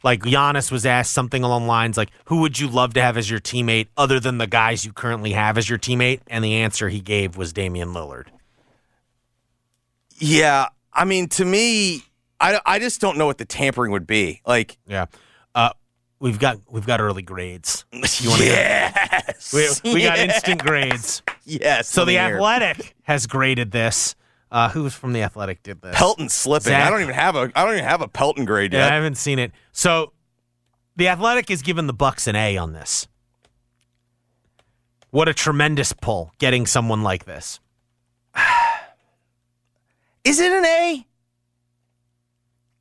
like 0.03 0.21
Giannis 0.21 0.71
was 0.71 0.85
asked 0.85 1.11
something 1.11 1.43
along 1.43 1.63
the 1.63 1.69
lines 1.69 1.97
like, 1.97 2.11
"Who 2.25 2.41
would 2.41 2.59
you 2.59 2.67
love 2.67 2.93
to 2.93 3.01
have 3.01 3.17
as 3.17 3.29
your 3.31 3.39
teammate 3.39 3.87
other 3.97 4.19
than 4.19 4.37
the 4.37 4.47
guys 4.47 4.85
you 4.85 4.93
currently 4.93 5.31
have 5.31 5.57
as 5.57 5.69
your 5.69 5.79
teammate?" 5.79 6.19
And 6.27 6.43
the 6.43 6.55
answer 6.55 6.89
he 6.89 6.99
gave 6.99 7.35
was 7.35 7.51
Damian 7.53 7.93
Lillard. 7.93 8.25
Yeah, 10.15 10.67
I 10.93 11.05
mean 11.05 11.27
to 11.29 11.45
me, 11.45 12.03
I 12.39 12.59
I 12.65 12.79
just 12.79 13.01
don't 13.01 13.17
know 13.17 13.25
what 13.25 13.37
the 13.37 13.45
tampering 13.45 13.91
would 13.91 14.07
be. 14.07 14.41
Like 14.45 14.77
Yeah. 14.87 15.05
Uh, 15.53 15.69
we've 16.19 16.39
got 16.39 16.59
we've 16.69 16.85
got 16.85 16.99
early 17.01 17.21
grades. 17.21 17.85
You 17.91 18.29
want 18.29 18.41
yes, 18.41 19.81
we, 19.83 19.93
we 19.93 20.03
got 20.03 20.17
instant 20.17 20.63
grades. 20.63 21.21
Yes. 21.43 21.87
So 21.87 22.05
the 22.05 22.15
it. 22.15 22.19
Athletic 22.33 22.95
has 23.03 23.27
graded 23.27 23.71
this. 23.71 24.15
Uh, 24.51 24.69
who 24.69 24.89
from 24.89 25.11
the 25.11 25.21
Athletic 25.21 25.63
did 25.63 25.81
this? 25.81 25.95
Pelton 25.95 26.29
slipping. 26.29 26.65
Zach- 26.67 26.87
I 26.87 26.89
don't 26.89 27.01
even 27.01 27.15
have 27.15 27.35
a 27.35 27.51
I 27.55 27.65
don't 27.65 27.73
even 27.73 27.83
have 27.83 28.01
a 28.01 28.07
Pelton 28.07 28.45
grade 28.45 28.73
Yeah, 28.73 28.85
I 28.85 28.93
haven't 28.93 29.15
seen 29.15 29.39
it. 29.39 29.51
So 29.71 30.13
the 30.95 31.07
Athletic 31.09 31.49
is 31.51 31.61
giving 31.61 31.87
the 31.87 31.93
Bucks 31.93 32.27
an 32.27 32.35
A 32.35 32.55
on 32.57 32.73
this. 32.73 33.07
What 35.09 35.27
a 35.27 35.33
tremendous 35.33 35.93
pull 35.93 36.31
getting 36.39 36.65
someone 36.65 37.01
like 37.01 37.25
this. 37.25 37.59
Is 40.25 40.39
it 40.39 40.51
an 40.51 40.65
A? 40.65 41.05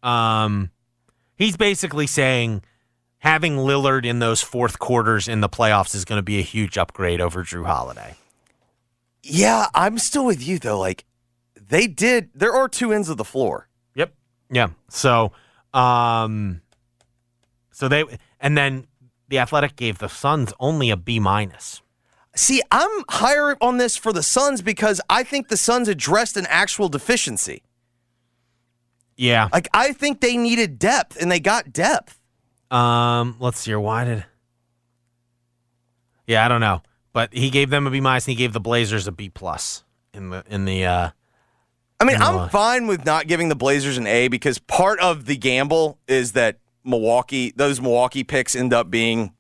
Um, 0.03 0.71
he's 1.37 1.57
basically 1.57 2.07
saying 2.07 2.63
having 3.19 3.57
Lillard 3.57 4.05
in 4.05 4.19
those 4.19 4.43
fourth 4.43 4.79
quarters 4.79 5.29
in 5.29 5.41
the 5.41 5.49
playoffs 5.49 5.95
is 5.95 6.05
going 6.05 6.19
to 6.19 6.23
be 6.23 6.39
a 6.39 6.43
huge 6.43 6.77
upgrade 6.77 7.21
over 7.21 7.45
Jrue 7.45 7.67
Holiday. 7.67 8.15
Yeah, 9.23 9.67
I'm 9.75 9.99
still 9.99 10.27
with 10.27 10.47
you 10.47 10.59
though. 10.59 10.79
Like 10.79 11.05
they 11.55 11.87
did. 11.87 12.31
There 12.35 12.53
are 12.53 12.69
two 12.69 12.93
ends 12.93 13.09
of 13.09 13.17
the 13.17 13.25
floor. 13.25 13.69
Yep. 13.95 14.13
Yeah. 14.51 14.69
So, 14.89 15.33
um, 15.73 16.61
so 17.73 17.89
they 17.89 18.05
and 18.41 18.57
then 18.57 18.87
the 19.29 19.39
Athletic 19.39 19.77
gave 19.77 19.99
the 19.99 20.09
Suns 20.09 20.53
only 20.61 20.91
a 20.91 20.97
B 20.97 21.19
minus. 21.19 21.81
See, 22.37 22.63
I'm 22.71 22.91
higher 23.09 23.57
on 23.61 23.79
this 23.79 23.97
for 23.97 24.13
the 24.13 24.23
Suns 24.23 24.61
because 24.61 25.01
I 25.09 25.23
think 25.23 25.49
the 25.49 25.57
Suns 25.57 25.89
addressed 25.89 26.37
an 26.37 26.47
actual 26.49 26.89
deficiency. 26.89 27.63
Yeah. 29.17 29.49
Like 29.53 29.69
I 29.73 29.93
think 29.93 30.21
they 30.21 30.37
needed 30.37 30.79
depth 30.79 31.17
and 31.21 31.31
they 31.31 31.41
got 31.41 31.73
depth. 31.73 32.19
Um, 32.71 33.37
let's 33.39 33.61
see 33.61 33.71
here. 33.71 33.81
Why 33.81 34.05
did? 34.05 34.25
Yeah, 36.27 36.45
I 36.45 36.49
don't 36.49 36.61
know, 36.61 36.83
but 37.13 37.33
he 37.33 37.51
gave 37.51 37.71
them 37.71 37.87
a 37.87 37.91
B 37.91 38.01
minus 38.01 38.27
and 38.27 38.33
he 38.33 38.37
gave 38.37 38.53
the 38.53 38.61
Blazers 38.61 39.07
a 39.07 39.13
B 39.13 39.29
plus 39.29 39.85
in 40.13 40.31
the 40.31 40.45
in 40.49 40.65
the. 40.65 40.85
uh 40.87 41.11
I 42.01 42.05
mean, 42.05 42.17
I'm 42.21 42.49
fine 42.51 42.87
with 42.87 43.05
not 43.05 43.29
giving 43.29 43.49
the 43.49 43.55
Blazers 43.55 43.97
an 43.97 44.07
A 44.07 44.29
because 44.29 44.59
part 44.59 44.99
of 45.01 45.27
the 45.27 45.37
gamble 45.37 45.99
is 46.09 46.33
that 46.33 46.59
Milwaukee, 46.83 47.53
those 47.57 47.81
Milwaukee 47.81 48.25
picks 48.25 48.55
end 48.57 48.75
up 48.75 48.91
being 48.91 49.33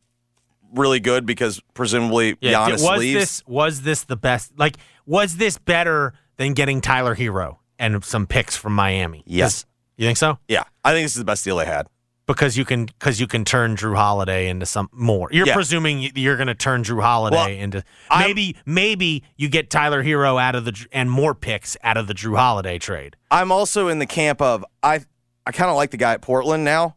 really 0.75 1.01
good 1.01 1.25
because 1.27 1.61
presumably 1.75 2.37
Yeah, 2.41 2.69
Giannis 2.69 2.83
was 2.89 2.99
leaves. 3.01 3.21
this 3.21 3.43
was 3.47 3.83
this 3.83 4.05
the 4.05 4.17
best? 4.17 4.53
Like, 4.59 4.77
was 5.07 5.37
this 5.37 5.59
better 5.59 6.13
than 6.37 6.53
getting 6.53 6.81
Tyler 6.81 7.15
Herro 7.15 7.59
and 7.79 8.05
some 8.05 8.27
picks 8.27 8.57
from 8.57 8.75
Miami? 8.75 9.23
Yes. 9.27 9.65
You 9.97 10.07
think 10.07 10.19
so? 10.19 10.39
Yeah, 10.49 10.65
I 10.85 10.93
think 10.93 11.05
this 11.05 11.13
is 11.13 11.19
the 11.19 11.25
best 11.25 11.45
deal 11.45 11.57
they 11.57 11.67
had. 11.67 11.87
Because 12.27 12.57
you 12.57 12.65
can 12.65 12.87
because 12.87 13.21
you 13.21 13.27
can 13.27 13.45
turn 13.45 13.77
Jrue 13.77 13.95
Holiday 13.97 14.49
into 14.49 14.65
some 14.65 14.89
more. 14.93 15.29
You're 15.31 15.47
Yeah. 15.47 15.53
presuming 15.55 16.11
you're 16.15 16.37
going 16.37 16.47
to 16.47 16.55
turn 16.55 16.83
Jrue 16.83 17.03
Holiday 17.03 17.37
Well, 17.37 17.49
into 17.49 17.85
I'm- 18.09 18.27
maybe 18.27 18.57
maybe 18.65 19.23
you 19.37 19.51
get 19.51 19.69
Tyler 19.69 20.03
Herro 20.03 20.41
out 20.41 20.55
of 20.55 20.65
the 20.65 20.87
and 20.91 21.11
more 21.11 21.35
picks 21.35 21.77
out 21.85 21.99
of 21.99 22.07
the 22.07 22.15
Jrue 22.15 22.39
Holiday 22.39 22.79
trade. 22.79 23.17
I'm 23.31 23.53
also 23.53 23.89
in 23.89 23.99
the 23.99 24.07
camp 24.07 24.41
of 24.41 24.65
I 24.83 25.01
I 25.47 25.53
kind 25.53 25.69
of 25.71 25.77
like 25.77 25.91
the 25.91 25.99
guy 25.99 26.15
at 26.15 26.23
Portland 26.23 26.65
now. 26.65 26.97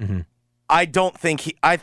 Mhm. 0.00 0.26
I 0.68 0.86
don't 0.86 1.16
think 1.16 1.42
he 1.42 1.54
I 1.62 1.78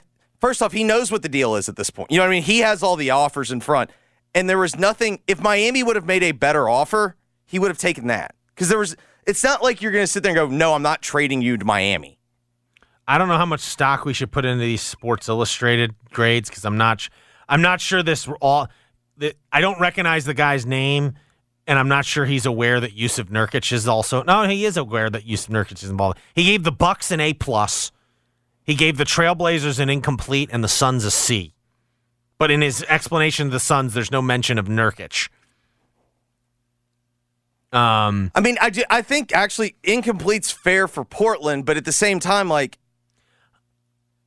first 0.46 0.62
off 0.62 0.74
he 0.74 0.84
knows 0.84 1.12
what 1.12 1.24
the 1.24 1.30
deal 1.30 1.56
is 1.56 1.68
at 1.68 1.76
this 1.76 1.90
point. 1.90 2.12
You 2.12 2.18
know 2.18 2.24
what 2.24 2.28
I 2.28 2.36
mean? 2.36 2.44
He 2.44 2.60
has 2.60 2.84
all 2.84 2.96
the 2.96 3.10
offers 3.10 3.52
in 3.52 3.62
front. 3.62 3.90
And 4.36 4.48
there 4.48 4.60
was 4.60 4.76
nothing 4.76 5.20
if 5.26 5.42
Miami 5.42 5.82
would 5.82 5.96
have 5.96 6.06
made 6.06 6.22
a 6.22 6.34
better 6.34 6.70
offer, 6.70 7.16
he 7.46 7.58
would 7.58 7.70
have 7.70 7.80
taken 7.80 8.06
that. 8.08 8.36
Cuz 8.56 8.70
there 8.70 8.78
was 8.78 8.96
it's 9.26 9.44
not 9.44 9.64
like 9.64 9.82
you're 9.82 9.92
going 9.92 10.04
to 10.04 10.08
sit 10.08 10.22
there 10.22 10.30
and 10.30 10.52
go, 10.52 10.56
"No, 10.56 10.76
I'm 10.76 10.84
not 10.84 11.02
trading 11.02 11.42
you 11.42 11.58
to 11.58 11.66
Miami." 11.66 12.20
I 13.08 13.18
don't 13.18 13.28
know 13.28 13.38
how 13.38 13.46
much 13.48 13.62
stock 13.62 14.06
we 14.06 14.14
should 14.14 14.32
put 14.32 14.46
into 14.46 14.62
these 14.64 14.82
Sports 14.82 15.28
Illustrated 15.28 15.96
grades 16.12 16.48
because 16.48 16.64
I'm 16.64 16.78
not, 16.78 17.10
I'm 17.50 17.64
not 17.64 17.82
sure 17.82 18.04
this 18.04 18.30
all. 18.40 18.68
I 19.52 19.62
don't 19.62 19.80
recognize 19.80 20.26
the 20.26 20.36
guy's 20.36 20.66
name, 20.68 21.14
and 21.66 21.80
I'm 21.80 21.88
not 21.88 22.06
sure 22.06 22.26
he's 22.26 22.46
aware 22.46 22.80
that 22.80 22.96
Jusuf 22.96 23.30
Nurkic 23.30 23.72
is 23.72 23.88
also. 23.88 24.22
No, 24.22 24.44
he 24.44 24.66
is 24.66 24.78
aware 24.78 25.10
that 25.10 25.26
Jusuf 25.26 25.50
Nurkic 25.50 25.82
is 25.82 25.90
involved. 25.90 26.20
He 26.36 26.44
gave 26.44 26.64
the 26.64 26.72
Bucks 26.72 27.10
an 27.10 27.20
A 27.20 27.34
plus. 27.34 27.92
He 28.66 28.76
gave 28.76 28.98
the 28.98 29.04
Trailblazers 29.04 29.80
an 29.80 29.90
incomplete 29.90 30.50
and 30.52 30.64
the 30.64 30.68
Suns 30.68 31.06
a 31.06 31.12
C. 31.12 31.54
But 32.38 32.52
in 32.52 32.62
his 32.62 32.84
explanation 32.90 33.48
of 33.48 33.54
the 33.54 33.60
Suns, 33.60 33.94
there's 33.94 34.12
no 34.12 34.22
mention 34.22 34.58
of 34.58 34.66
Nurkic. 34.66 35.30
Um, 37.72 38.32
I 38.34 38.40
mean, 38.40 38.58
I, 38.62 38.70
ju- 38.70 38.84
I 38.90 39.02
think 39.02 39.34
actually 39.34 39.76
incomplete's 39.84 40.52
fair 40.52 40.88
for 40.88 41.04
Portland, 41.04 41.66
but 41.66 41.78
at 41.78 41.86
the 41.86 41.92
same 41.92 42.20
time 42.20 42.50
like 42.50 42.78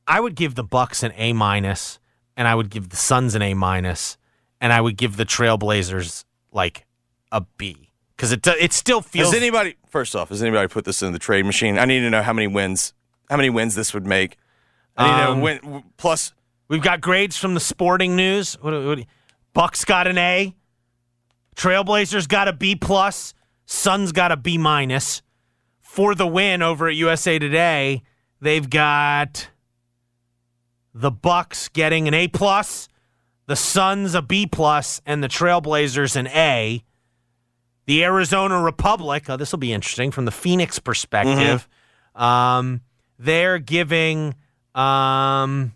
I 0.07 0.19
would 0.19 0.35
give 0.35 0.55
the 0.55 0.63
Bucks 0.63 1.03
an 1.03 1.13
A 1.15 1.33
minus, 1.33 1.99
and 2.37 2.47
I 2.47 2.55
would 2.55 2.69
give 2.69 2.89
the 2.89 2.95
Suns 2.95 3.35
an 3.35 3.41
A 3.41 3.53
minus, 3.53 4.17
and 4.61 4.71
I 4.71 4.81
would 4.81 4.97
give 4.97 5.17
the 5.17 5.25
Trailblazers 5.25 6.25
like 6.51 6.85
a 7.31 7.41
B 7.57 7.91
because 8.15 8.31
it 8.31 8.45
it 8.47 8.71
still 8.73 9.01
feels. 9.01 9.33
Has 9.33 9.41
anybody 9.41 9.75
first 9.87 10.15
off, 10.15 10.29
has 10.29 10.41
anybody 10.41 10.67
put 10.67 10.85
this 10.85 11.01
in 11.01 11.11
the 11.13 11.19
trade 11.19 11.45
machine? 11.45 11.77
I 11.79 11.85
need 11.85 12.01
to 12.01 12.09
know 12.09 12.21
how 12.21 12.33
many 12.33 12.47
wins 12.47 12.93
how 13.29 13.37
many 13.37 13.49
wins 13.49 13.75
this 13.75 13.93
would 13.93 14.05
make. 14.05 14.37
I 14.97 15.23
Um, 15.23 15.41
win 15.41 15.83
plus 15.97 16.33
We've 16.69 16.83
got 16.83 17.01
grades 17.01 17.35
from 17.35 17.55
the 17.55 17.59
Sporting 17.59 18.15
News. 18.15 18.53
What, 18.61 18.73
what, 18.85 18.99
Bucks 19.53 19.83
got 19.83 20.05
an 20.05 20.19
A. 20.19 20.55
Trailblazers 21.55 22.27
got 22.27 22.47
a 22.47 22.53
B 22.53 22.75
plus. 22.75 23.33
Suns 23.65 24.11
got 24.11 24.31
a 24.31 24.37
B 24.37 24.59
minus. 24.59 25.23
For 25.81 26.13
the 26.13 26.27
win 26.27 26.61
over 26.61 26.87
at 26.87 26.95
USA 26.95 27.39
Today, 27.39 28.03
they've 28.39 28.69
got 28.69 29.49
the 30.93 31.09
Bucks 31.09 31.69
getting 31.69 32.07
an 32.07 32.13
A 32.13 32.27
plus, 32.27 32.87
the 33.47 33.55
Suns 33.55 34.13
a 34.13 34.21
B 34.21 34.45
plus, 34.45 35.01
and 35.07 35.23
the 35.23 35.27
Trailblazers 35.27 36.15
an 36.15 36.27
A. 36.27 36.83
The 37.87 38.03
Arizona 38.03 38.61
Republic, 38.61 39.27
oh, 39.27 39.37
this 39.37 39.51
will 39.51 39.57
be 39.57 39.73
interesting 39.73 40.11
from 40.11 40.25
the 40.25 40.31
Phoenix 40.31 40.77
perspective. 40.77 41.67
Um, 42.13 42.81
they're 43.19 43.59
giving 43.59 44.33
um, 44.73 45.73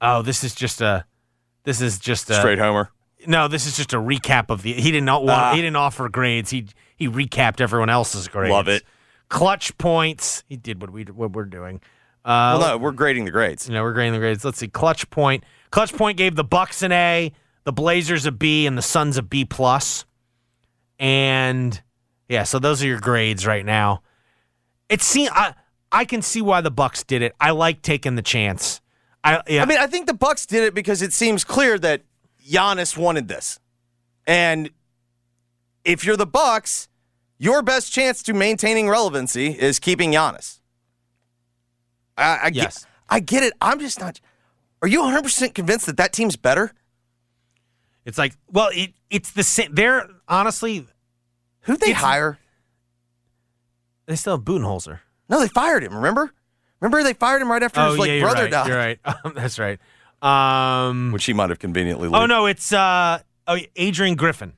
Oh, 0.00 0.22
this 0.22 0.42
is 0.42 0.54
just 0.54 0.80
a. 0.80 1.04
This 1.64 1.80
is 1.80 1.98
just 2.00 2.28
a 2.28 2.34
straight 2.34 2.58
homer. 2.58 2.90
No, 3.24 3.46
this 3.46 3.66
is 3.66 3.76
just 3.76 3.92
a 3.92 3.98
recap 3.98 4.50
of 4.50 4.62
the. 4.62 4.72
He 4.72 4.90
didn't 4.90 5.06
want. 5.06 5.28
Ah. 5.30 5.54
he 5.54 5.60
didn't 5.62 5.76
offer 5.76 6.08
grades. 6.08 6.50
He 6.50 6.66
he 6.96 7.08
recapped 7.08 7.60
everyone 7.60 7.88
else's 7.88 8.26
grades. 8.26 8.50
Love 8.50 8.66
it. 8.68 8.82
Clutch 9.28 9.76
points. 9.78 10.42
He 10.48 10.56
did 10.56 10.80
what 10.80 10.90
we 10.90 11.04
what 11.04 11.32
we're 11.32 11.44
doing. 11.44 11.76
Uh, 12.24 12.58
Well, 12.58 12.60
no, 12.60 12.78
we're 12.78 12.92
grading 12.92 13.24
the 13.26 13.30
grades. 13.30 13.68
you 13.68 13.74
know, 13.74 13.82
we're 13.82 13.92
grading 13.92 14.14
the 14.14 14.18
grades. 14.18 14.44
Let's 14.44 14.58
see. 14.58 14.68
Clutch 14.68 15.08
point. 15.10 15.44
Clutch 15.70 15.92
point 15.94 16.18
gave 16.18 16.34
the 16.34 16.44
Bucks 16.44 16.82
an 16.82 16.90
A, 16.92 17.32
the 17.64 17.72
Blazers 17.72 18.26
a 18.26 18.32
B, 18.32 18.66
and 18.66 18.76
the 18.76 18.82
Suns 18.82 19.16
a 19.18 19.22
B 19.22 19.44
plus. 19.44 20.04
And 20.98 21.80
yeah, 22.28 22.42
so 22.42 22.58
those 22.58 22.82
are 22.82 22.86
your 22.86 23.00
grades 23.00 23.46
right 23.46 23.64
now. 23.64 24.02
It 24.88 25.00
seems 25.00 25.30
I 25.92 26.04
can 26.06 26.22
see 26.22 26.40
why 26.42 26.60
the 26.62 26.70
Bucks 26.70 27.04
did 27.04 27.20
it. 27.22 27.34
I 27.38 27.50
like 27.50 27.82
taking 27.82 28.16
the 28.16 28.22
chance. 28.22 28.80
I 29.22 29.42
yeah. 29.46 29.62
I 29.62 29.66
mean, 29.66 29.78
I 29.78 29.86
think 29.86 30.06
the 30.06 30.14
Bucks 30.14 30.46
did 30.46 30.64
it 30.64 30.74
because 30.74 31.02
it 31.02 31.12
seems 31.12 31.44
clear 31.44 31.78
that 31.78 32.02
Giannis 32.44 32.96
wanted 32.96 33.28
this. 33.28 33.60
And 34.26 34.70
if 35.84 36.04
you're 36.04 36.16
the 36.16 36.26
Bucks, 36.26 36.88
your 37.38 37.62
best 37.62 37.92
chance 37.92 38.22
to 38.24 38.32
maintaining 38.32 38.88
relevancy 38.88 39.48
is 39.48 39.78
keeping 39.78 40.12
Giannis. 40.12 40.60
I, 42.16 42.22
I 42.44 42.50
Yes. 42.52 42.78
get, 42.80 42.86
I 43.10 43.20
get 43.20 43.42
it. 43.42 43.52
I'm 43.60 43.78
just 43.78 44.00
not. 44.00 44.20
Are 44.80 44.88
you 44.88 45.00
100 45.02 45.22
percent 45.22 45.54
convinced 45.54 45.86
that 45.86 45.96
that 45.98 46.12
team's 46.12 46.36
better? 46.36 46.72
It's 48.04 48.18
like, 48.18 48.34
well, 48.50 48.70
it, 48.72 48.94
it's 49.10 49.30
the 49.30 49.44
same. 49.44 49.74
They're 49.74 50.08
honestly, 50.26 50.86
Who'd 51.62 51.78
they 51.80 51.92
hire? 51.92 52.38
they 54.06 54.16
still 54.16 54.36
have 54.36 54.44
Budenholzer. 54.44 54.98
No, 55.32 55.40
they 55.40 55.48
fired 55.48 55.82
him. 55.82 55.94
Remember? 55.96 56.32
Remember 56.80 57.02
they 57.02 57.14
fired 57.14 57.42
him 57.42 57.50
right 57.50 57.62
after 57.62 57.80
his 57.86 57.98
like 57.98 58.10
Oh, 58.10 58.12
you're 58.12 58.20
brother 58.22 58.42
right. 58.42 58.50
died, 58.50 58.66
You're 58.68 58.76
right. 58.76 58.98
Um, 59.24 59.32
that's 59.34 59.58
right. 59.58 59.80
Um, 60.22 61.10
which 61.12 61.24
he 61.24 61.32
might 61.32 61.50
have 61.50 61.58
conveniently. 61.58 62.08
oh 62.12 62.26
no, 62.26 62.46
it's 62.46 62.72
uh, 62.72 63.20
oh, 63.48 63.58
Adrian 63.76 64.14
Griffin. 64.14 64.52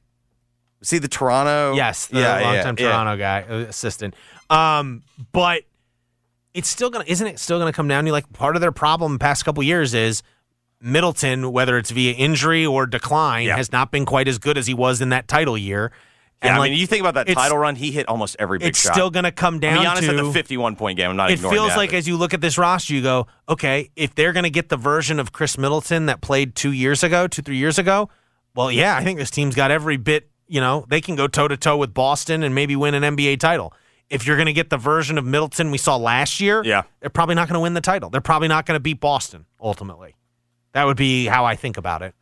See 0.83 0.99
the 0.99 1.09
Toronto? 1.09 1.73
Yes, 1.75 2.07
the 2.09 2.21
yeah, 2.21 2.41
longtime 2.41 2.77
yeah, 2.79 2.85
yeah. 2.85 2.91
Toronto 2.93 3.17
guy, 3.17 3.43
uh, 3.49 3.55
assistant. 3.69 4.15
Um, 4.51 5.03
but 5.33 5.63
it's 6.53 6.69
still 6.69 6.91
gonna, 6.91 7.05
isn't 7.07 7.27
it 7.27 7.39
still 7.39 7.59
gonna 7.59 7.73
come 7.73 7.89
down 7.89 8.05
to 8.05 8.13
like 8.13 8.31
part 8.35 8.57
of 8.57 8.61
their 8.61 8.73
problem 8.73 9.15
the 9.15 9.19
past 9.19 9.45
couple 9.47 9.63
years 9.63 9.95
is 9.95 10.23
Middleton, 10.83 11.51
whether 11.53 11.79
it's 11.79 11.91
via 11.91 12.13
injury 12.13 12.67
or 12.67 12.85
decline, 12.87 13.47
Yeah. 13.47 13.57
has 13.57 13.73
not 13.73 13.91
been 13.91 14.05
quite 14.05 14.29
as 14.29 14.37
good 14.39 14.59
as 14.59 14.67
he 14.67 14.75
was 14.75 15.01
in 15.01 15.09
that 15.11 15.27
title 15.29 15.57
year. 15.57 15.91
Yeah, 16.45 16.51
And 16.51 16.57
I 16.57 16.59
like, 16.61 16.71
mean, 16.73 16.79
you 16.79 16.87
think 16.87 17.01
about 17.01 17.15
that 17.15 17.33
title 17.33 17.57
run, 17.59 17.75
he 17.75 17.91
hit 17.91 18.07
almost 18.09 18.37
every 18.39 18.59
big 18.59 18.69
it's 18.69 18.81
shot. 18.81 18.93
still 18.93 19.11
gonna 19.11 19.33
come 19.33 19.57
I 19.57 19.59
down 19.59 19.75
mean, 19.79 19.87
Giannis 19.87 20.01
to 20.01 20.07
had 20.17 20.17
the 20.27 20.33
51 20.33 20.77
point 20.77 20.97
game. 20.99 21.11
I'm 21.11 21.17
not 21.17 21.31
it 21.31 21.39
feels 21.39 21.69
that, 21.71 21.77
like 21.77 21.91
but- 21.91 21.97
as 21.97 22.07
you 22.09 22.17
look 22.17 22.35
at 22.35 22.41
this 22.41 22.59
roster, 22.59 22.95
you 22.95 23.03
go, 23.03 23.27
okay, 23.49 23.91
if 23.97 24.15
they're 24.15 24.33
going 24.33 24.45
to 24.45 24.51
get 24.51 24.69
the 24.69 24.77
version 24.77 25.19
of 25.19 25.33
Khris 25.33 25.57
Middleton 25.59 26.07
that 26.07 26.21
played 26.21 26.55
two 26.55 26.73
years 26.73 27.03
ago, 27.03 27.27
two, 27.27 27.43
three 27.43 27.57
years 27.57 27.79
ago, 27.79 28.09
well, 28.55 28.71
yeah, 28.71 28.97
I 28.97 29.03
think 29.05 29.19
this 29.19 29.31
team's 29.31 29.55
got 29.55 29.71
every 29.71 29.97
bit, 29.97 30.29
you 30.47 30.61
know, 30.61 30.85
they 30.89 31.01
can 31.01 31.17
go 31.17 31.27
toe 31.27 31.49
to 31.49 31.57
toe 31.57 31.77
with 31.77 31.93
Boston 31.95 32.43
and 32.43 32.55
maybe 32.55 32.77
win 32.77 32.95
an 32.95 33.17
NBA 33.17 33.41
title. 33.41 33.73
If 34.11 34.27
you're 34.27 34.37
going 34.37 34.47
to 34.47 34.53
get 34.53 34.69
the 34.71 34.77
version 34.77 35.17
of 35.17 35.25
Middleton 35.25 35.71
we 35.71 35.79
saw 35.79 35.97
last 35.97 36.39
year, 36.41 36.63
Yeah. 36.65 36.83
they're 37.01 37.09
probably 37.11 37.35
not 37.35 37.49
going 37.49 37.55
to 37.55 37.61
win 37.61 37.73
the 37.75 37.81
title. 37.81 38.11
They're 38.11 38.21
probably 38.21 38.49
not 38.49 38.67
going 38.67 38.77
to 38.77 38.81
beat 38.81 39.01
Boston 39.01 39.47
ultimately. 39.61 40.15
That 40.73 40.85
would 40.85 40.97
be 40.99 41.25
how 41.27 41.45
I 41.47 41.57
think 41.57 41.79
about 41.79 42.03
it. 42.03 42.15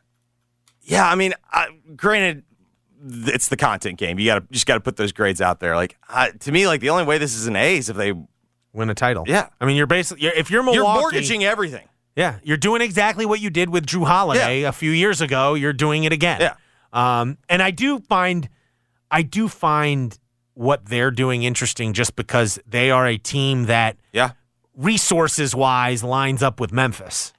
Yeah, 0.82 1.08
I 1.08 1.14
mean, 1.16 1.34
I, 1.50 1.68
granted, 1.96 2.44
it's 3.04 3.48
the 3.48 3.56
content 3.56 3.98
game. 3.98 4.18
You 4.18 4.26
got 4.26 4.34
to 4.40 4.52
just 4.52 4.66
got 4.66 4.74
to 4.74 4.80
put 4.80 4.96
those 4.96 5.12
grades 5.12 5.40
out 5.40 5.60
there. 5.60 5.74
Like 5.76 5.96
I, 6.08 6.30
to 6.30 6.52
me, 6.52 6.66
like 6.66 6.80
the 6.80 6.90
only 6.90 7.04
way 7.04 7.18
this 7.18 7.34
is 7.34 7.46
an 7.46 7.56
A 7.56 7.76
is 7.76 7.88
if 7.88 7.96
they 7.96 8.12
Win 8.74 8.88
a 8.88 8.94
title. 8.94 9.24
Yeah. 9.26 9.48
I 9.60 9.66
mean, 9.66 9.76
you're 9.76 9.86
basically, 9.86 10.26
if 10.28 10.50
you're 10.50 10.62
Milwaukee. 10.62 10.76
you're 10.76 11.00
mortgaging 11.00 11.44
everything. 11.44 11.88
Yeah, 12.16 12.38
you're 12.42 12.56
doing 12.58 12.80
exactly 12.82 13.24
what 13.26 13.40
you 13.40 13.50
did 13.50 13.68
with 13.70 13.86
Jrue 13.86 14.06
Holiday 14.06 14.62
a 14.62 14.72
few 14.72 14.90
years 14.90 15.20
ago. 15.20 15.54
You're 15.54 15.72
doing 15.72 16.04
it 16.04 16.12
again. 16.12 16.40
Yeah. 16.40 16.54
Um, 16.92 17.38
and 17.48 17.62
I 17.62 17.70
do 17.70 18.00
find, 18.00 18.48
I 19.10 19.22
do 19.22 19.48
find 19.48 20.18
what 20.54 20.86
they're 20.86 21.10
doing 21.10 21.42
interesting 21.42 21.92
just 21.94 22.16
because 22.16 22.58
they 22.66 22.90
are 22.90 23.06
a 23.06 23.16
team 23.18 23.64
that 23.64 23.96
Yeah. 24.12 24.32
resources 24.76 25.54
wise 25.54 26.02
lines 26.02 26.42
up 26.42 26.60
with 26.60 26.72
Memphis. 26.72 27.32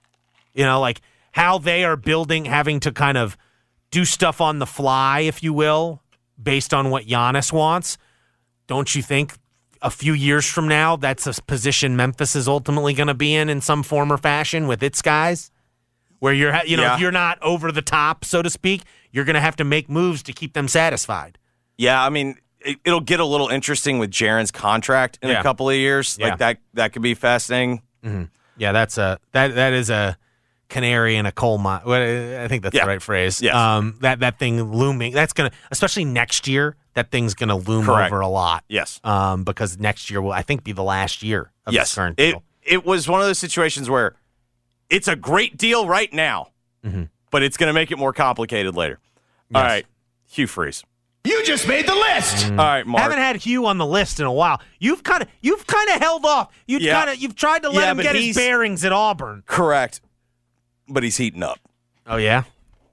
You 0.54 0.65
know, 0.65 0.80
like 0.80 1.02
how 1.34 1.58
they 1.58 1.84
are 1.84 1.95
building, 1.95 2.45
having 2.45 2.80
to 2.82 2.91
kind 2.91 3.17
of 3.17 3.38
do 3.93 4.06
stuff 4.06 4.41
on 4.41 4.58
the 4.60 4.65
fly, 4.65 5.19
if 5.21 5.43
you 5.43 5.53
will, 5.53 6.01
based 6.41 6.73
on 6.73 6.89
what 6.89 7.06
Giannis 7.06 7.53
wants. 7.53 7.97
Don't 8.67 8.93
you 8.95 9.03
think 9.03 9.34
a 9.84 9.91
few 9.91 10.13
years 10.13 10.45
from 10.49 10.67
now 10.67 10.95
that's 10.95 11.27
a 11.27 11.34
position 11.43 11.95
Memphis 11.95 12.36
is 12.36 12.47
ultimately 12.47 12.93
going 12.95 13.08
to 13.08 13.13
be 13.13 13.36
in 13.36 13.49
in 13.49 13.62
some 13.62 13.84
form 13.84 14.12
or 14.12 14.17
fashion 14.17 14.67
with 14.67 14.82
its 14.82 15.01
guys? 15.01 15.51
Where 16.19 16.34
you're, 16.34 16.56
you 16.65 16.75
know, 16.77 16.84
Yeah. 16.84 16.95
if 16.95 17.01
you're 17.01 17.12
not 17.12 17.38
over 17.43 17.71
the 17.71 17.82
top, 17.84 18.25
so 18.25 18.41
to 18.41 18.49
speak, 18.49 18.82
you're 19.12 19.25
going 19.25 19.36
to 19.36 19.41
have 19.41 19.58
to 19.58 19.63
make 19.63 19.89
moves 19.89 20.23
to 20.23 20.34
keep 20.34 20.53
them 20.53 20.67
satisfied. 20.67 21.38
Yeah, 21.77 22.03
I 22.03 22.10
mean, 22.10 22.38
it, 22.62 22.77
it'll 22.86 23.01
get 23.01 23.19
a 23.19 23.25
little 23.25 23.49
interesting 23.49 23.99
with 23.99 24.10
Jaren's 24.10 24.49
contract 24.51 25.19
in 25.21 25.29
Yeah. 25.29 25.39
a 25.39 25.43
couple 25.43 25.69
of 25.69 25.75
years. 25.75 26.17
Yeah. 26.19 26.29
Like 26.29 26.38
that, 26.39 26.58
that 26.73 26.93
could 26.93 27.01
be 27.01 27.13
fascinating. 27.13 27.82
Mm-hmm. 28.03 28.23
Yeah, 28.58 28.71
that's 28.71 28.97
a 28.97 29.19
that 29.34 29.56
that 29.56 29.73
is 29.73 29.89
a 29.89 30.17
canary 30.73 31.15
in 31.15 31.25
a 31.25 31.31
coal 31.31 31.57
mine. 31.57 31.81
I 31.88 32.47
think 32.49 32.63
that's 32.63 32.75
Yeah. 32.75 32.83
the 32.83 32.88
right 32.89 33.01
phrase. 33.01 33.41
Yes. 33.41 33.55
Um, 33.55 33.97
that 34.01 34.19
that 34.19 34.39
thing 34.39 34.62
looming. 34.73 35.13
That's 35.13 35.31
gonna, 35.33 35.51
especially 35.71 36.03
next 36.05 36.47
year. 36.47 36.75
That 36.95 37.09
thing's 37.12 37.33
gonna 37.33 37.55
loom 37.55 37.86
Correct. 37.86 38.12
over 38.12 38.19
a 38.21 38.27
lot. 38.27 38.63
Yes. 38.67 38.99
Um, 39.03 39.43
because 39.43 39.77
next 39.79 40.09
year 40.12 40.21
will 40.21 40.31
I 40.33 40.41
think 40.41 40.63
be 40.63 40.71
the 40.73 40.83
last 40.83 41.23
year 41.23 41.51
of 41.65 41.73
yes. 41.73 41.89
this 41.89 41.95
current 41.95 42.19
It 42.19 42.31
deal. 42.31 42.43
it 42.63 42.86
was 42.86 43.07
one 43.07 43.21
of 43.21 43.27
those 43.27 43.39
situations 43.39 43.89
where 43.89 44.15
it's 44.89 45.07
a 45.07 45.15
great 45.15 45.57
deal 45.57 45.88
right 45.88 46.12
now, 46.13 46.49
but 47.31 47.41
it's 47.43 47.57
going 47.57 47.67
to 47.69 47.73
make 47.73 47.89
it 47.91 47.97
more 47.97 48.13
complicated 48.13 48.75
later. 48.75 48.99
All 49.55 49.62
Yes. 49.62 49.69
right, 49.69 49.86
Hugh 50.29 50.45
Freeze. 50.47 50.83
You 51.25 51.43
just 51.45 51.67
made 51.67 51.88
the 51.88 51.95
list. 51.95 52.47
All 52.51 52.57
right, 52.57 52.86
Mark. 52.86 53.01
Haven't 53.01 53.17
had 53.19 53.38
Hugh 53.38 53.65
on 53.65 53.77
the 53.77 53.86
list 53.86 54.19
in 54.19 54.25
a 54.25 54.31
while. 54.31 54.59
You've 54.79 55.03
kind 55.03 55.23
of 55.23 55.29
you've 55.41 55.65
kind 55.65 55.89
of 55.91 56.01
held 56.01 56.25
off. 56.25 56.49
You 56.67 56.79
Yeah. 56.79 56.99
kind 56.99 57.09
of 57.12 57.17
you've 57.17 57.36
tried 57.36 57.63
to 57.63 57.69
let 57.69 57.86
Yeah, 57.86 57.91
him 57.91 57.97
get 57.97 58.15
his 58.15 58.36
bearings 58.36 58.83
at 58.83 58.91
Auburn. 58.91 59.41
Correct, 59.45 60.01
but 60.88 61.04
he's 61.04 61.17
heating 61.17 61.43
up. 61.43 61.60
Oh 62.08 62.17
yeah. 62.17 62.43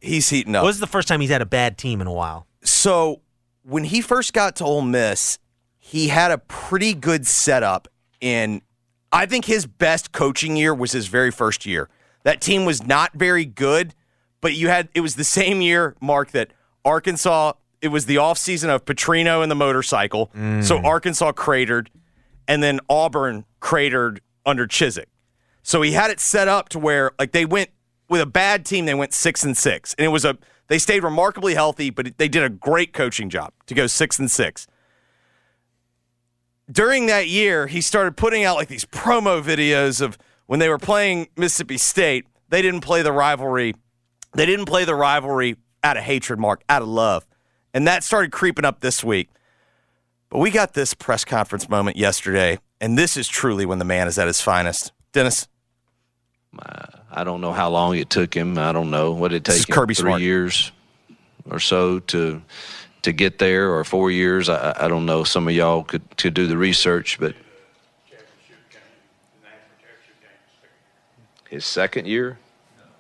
He's 0.01 0.29
heating 0.31 0.55
up. 0.55 0.65
This 0.65 0.77
is 0.77 0.81
the 0.81 0.87
first 0.87 1.09
time 1.09 1.21
he's 1.21 1.31
had 1.31 1.43
a 1.43 1.47
bad 1.47 1.77
team 1.77 2.01
in 2.01 2.07
a 2.07 2.13
while. 2.13 2.47
So 2.63 3.21
when 3.63 3.85
he 3.85 4.01
first 4.01 4.33
got 4.33 4.57
to 4.57 4.65
Ole 4.65 4.83
Miss, 4.83 5.39
he 5.79 6.09
had 6.09 6.31
a 6.31 6.39
pretty 6.39 6.95
good 6.95 7.27
setup. 7.27 7.89
In 8.21 8.63
I 9.13 9.27
think 9.27 9.47
his 9.47 9.67
best 9.67 10.13
coaching 10.13 10.57
year 10.57 10.75
was 10.75 10.93
his 10.93 11.09
very 11.09 11.31
first 11.31 11.67
year. 11.67 11.89
That 12.23 12.41
team 12.41 12.65
was 12.65 12.87
not 12.87 13.13
very 13.15 13.45
good, 13.45 13.95
but 14.41 14.55
you 14.55 14.69
had 14.69 14.89
it 14.95 15.01
was 15.01 15.17
the 15.17 15.25
same 15.25 15.61
year, 15.61 15.97
Mark, 16.01 16.31
that 16.33 16.53
Arkansas. 16.85 17.55
It 17.81 17.89
was 17.89 18.05
the 18.05 18.17
offseason 18.17 18.69
of 18.69 18.85
Petrino 18.85 19.43
and 19.43 19.51
the 19.51 19.55
motorcycle. 19.55 20.31
Mm. 20.37 20.63
So 20.63 20.79
Arkansas 20.79 21.33
cratered, 21.33 21.91
and 22.47 22.63
then 22.63 22.79
Auburn 22.91 23.47
cratered 23.61 24.21
under 24.45 24.67
Chizik. 24.67 25.07
So 25.63 25.81
he 25.81 25.93
had 25.93 26.11
it 26.11 26.21
set 26.21 26.47
up 26.47 26.69
to 26.71 26.79
where 26.79 27.13
like 27.19 27.33
they 27.33 27.47
went 27.47 27.71
with 28.11 28.21
a 28.21 28.27
bad 28.27 28.67
team, 28.67 28.85
they 28.85 28.95
went 28.95 29.15
six 29.15 29.45
and 29.45 29.57
six, 29.57 29.95
and 29.95 30.05
it 30.05 30.09
was 30.09 30.25
a 30.27 30.37
they 30.67 30.79
stayed 30.79 31.03
remarkably 31.03 31.55
healthy, 31.55 31.91
but 31.91 32.19
they 32.19 32.29
did 32.29 32.43
a 32.43 32.49
great 32.49 32.93
coaching 32.93 33.29
job 33.29 33.53
to 33.67 33.75
go 33.75 33.87
six 33.87 34.19
and 34.19 34.31
six. 34.31 34.67
During 36.71 37.07
that 37.07 37.29
year, 37.29 37.67
he 37.67 37.81
started 37.81 38.17
putting 38.17 38.45
out 38.45 38.57
like 38.57 38.69
these 38.69 38.85
promo 38.85 39.43
videos 39.43 40.01
of 40.01 40.19
when 40.47 40.61
they 40.61 40.69
were 40.69 40.79
playing 40.79 41.29
Mississippi 41.37 41.77
State. 41.77 42.27
They 42.51 42.63
didn't 42.63 42.83
play 42.83 43.03
the 43.03 43.13
rivalry. 43.13 43.75
They 44.35 44.47
didn't 44.47 44.67
play 44.67 44.85
the 44.85 44.95
rivalry 44.95 45.57
out 45.83 45.97
of 45.97 46.05
hatred, 46.05 46.39
Mark, 46.39 46.63
out 46.69 46.83
of 46.83 46.89
love, 46.89 47.27
and 47.75 47.87
that 47.89 48.05
started 48.05 48.31
creeping 48.31 48.65
up 48.65 48.81
this 48.81 49.03
week. 49.03 49.29
But 50.29 50.39
we 50.39 50.53
got 50.53 50.75
this 50.75 50.95
press 50.95 51.25
conference 51.25 51.69
moment 51.69 51.97
yesterday, 51.97 52.61
and 52.81 52.97
this 52.97 53.17
is 53.17 53.27
truly 53.27 53.67
when 53.67 53.81
the 53.81 53.85
man 53.85 54.07
is 54.07 54.19
at 54.19 54.29
his 54.29 54.41
finest. 54.41 54.93
Dennis, 55.13 55.49
I 57.11 57.25
don't 57.25 57.41
know 57.41 57.53
how 57.53 57.71
long 57.71 57.97
it 57.97 58.09
took 58.09 58.35
him. 58.35 58.57
I 58.59 58.73
don't 58.73 58.91
know 58.91 59.13
what 59.13 59.33
it 59.33 59.45
take 59.45 59.69
him 59.69 59.75
Kirby 59.75 59.95
three 59.95 60.11
Smart. 60.11 60.23
years 60.23 60.73
or 61.51 61.59
so 61.59 61.99
to 61.99 62.43
to 63.03 63.13
get 63.13 63.39
there, 63.39 63.75
or 63.75 63.83
four 63.85 64.11
years. 64.11 64.49
I, 64.49 64.75
I 64.79 64.89
don't 64.89 65.07
know. 65.07 65.25
Some 65.25 65.49
of 65.49 65.55
y'all 65.55 65.83
could 65.83 66.03
could 66.17 66.35
do 66.35 66.47
the 66.47 66.57
research, 66.57 67.19
but 67.19 67.35
his 71.49 71.65
second 71.65 72.07
year. 72.07 72.39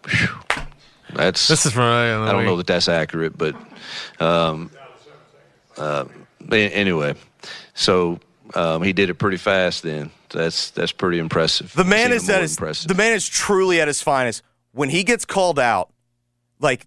Phew. 0.06 0.28
That's 1.14 1.48
This 1.48 1.66
is 1.66 1.72
from 1.72 1.84
I 1.84 2.30
don't 2.32 2.44
know 2.44 2.56
that 2.56 2.66
that's 2.66 2.88
accurate, 2.88 3.36
but 3.36 3.54
um, 4.20 4.70
uh, 5.76 6.04
anyway, 6.50 7.14
so 7.74 8.20
um, 8.54 8.82
he 8.82 8.92
did 8.92 9.10
it 9.10 9.14
pretty 9.14 9.36
fast. 9.36 9.82
Then 9.82 10.10
that's 10.30 10.70
that's 10.70 10.92
pretty 10.92 11.18
impressive. 11.18 11.72
The 11.72 11.84
man 11.84 12.12
is 12.12 12.28
at 12.28 12.42
his 12.42 12.56
impressive. 12.56 12.88
the 12.88 12.94
man 12.94 13.12
is 13.12 13.28
truly 13.28 13.80
at 13.80 13.88
his 13.88 14.02
finest. 14.02 14.42
When 14.72 14.88
he 14.88 15.04
gets 15.04 15.24
called 15.24 15.58
out, 15.58 15.90
like 16.60 16.86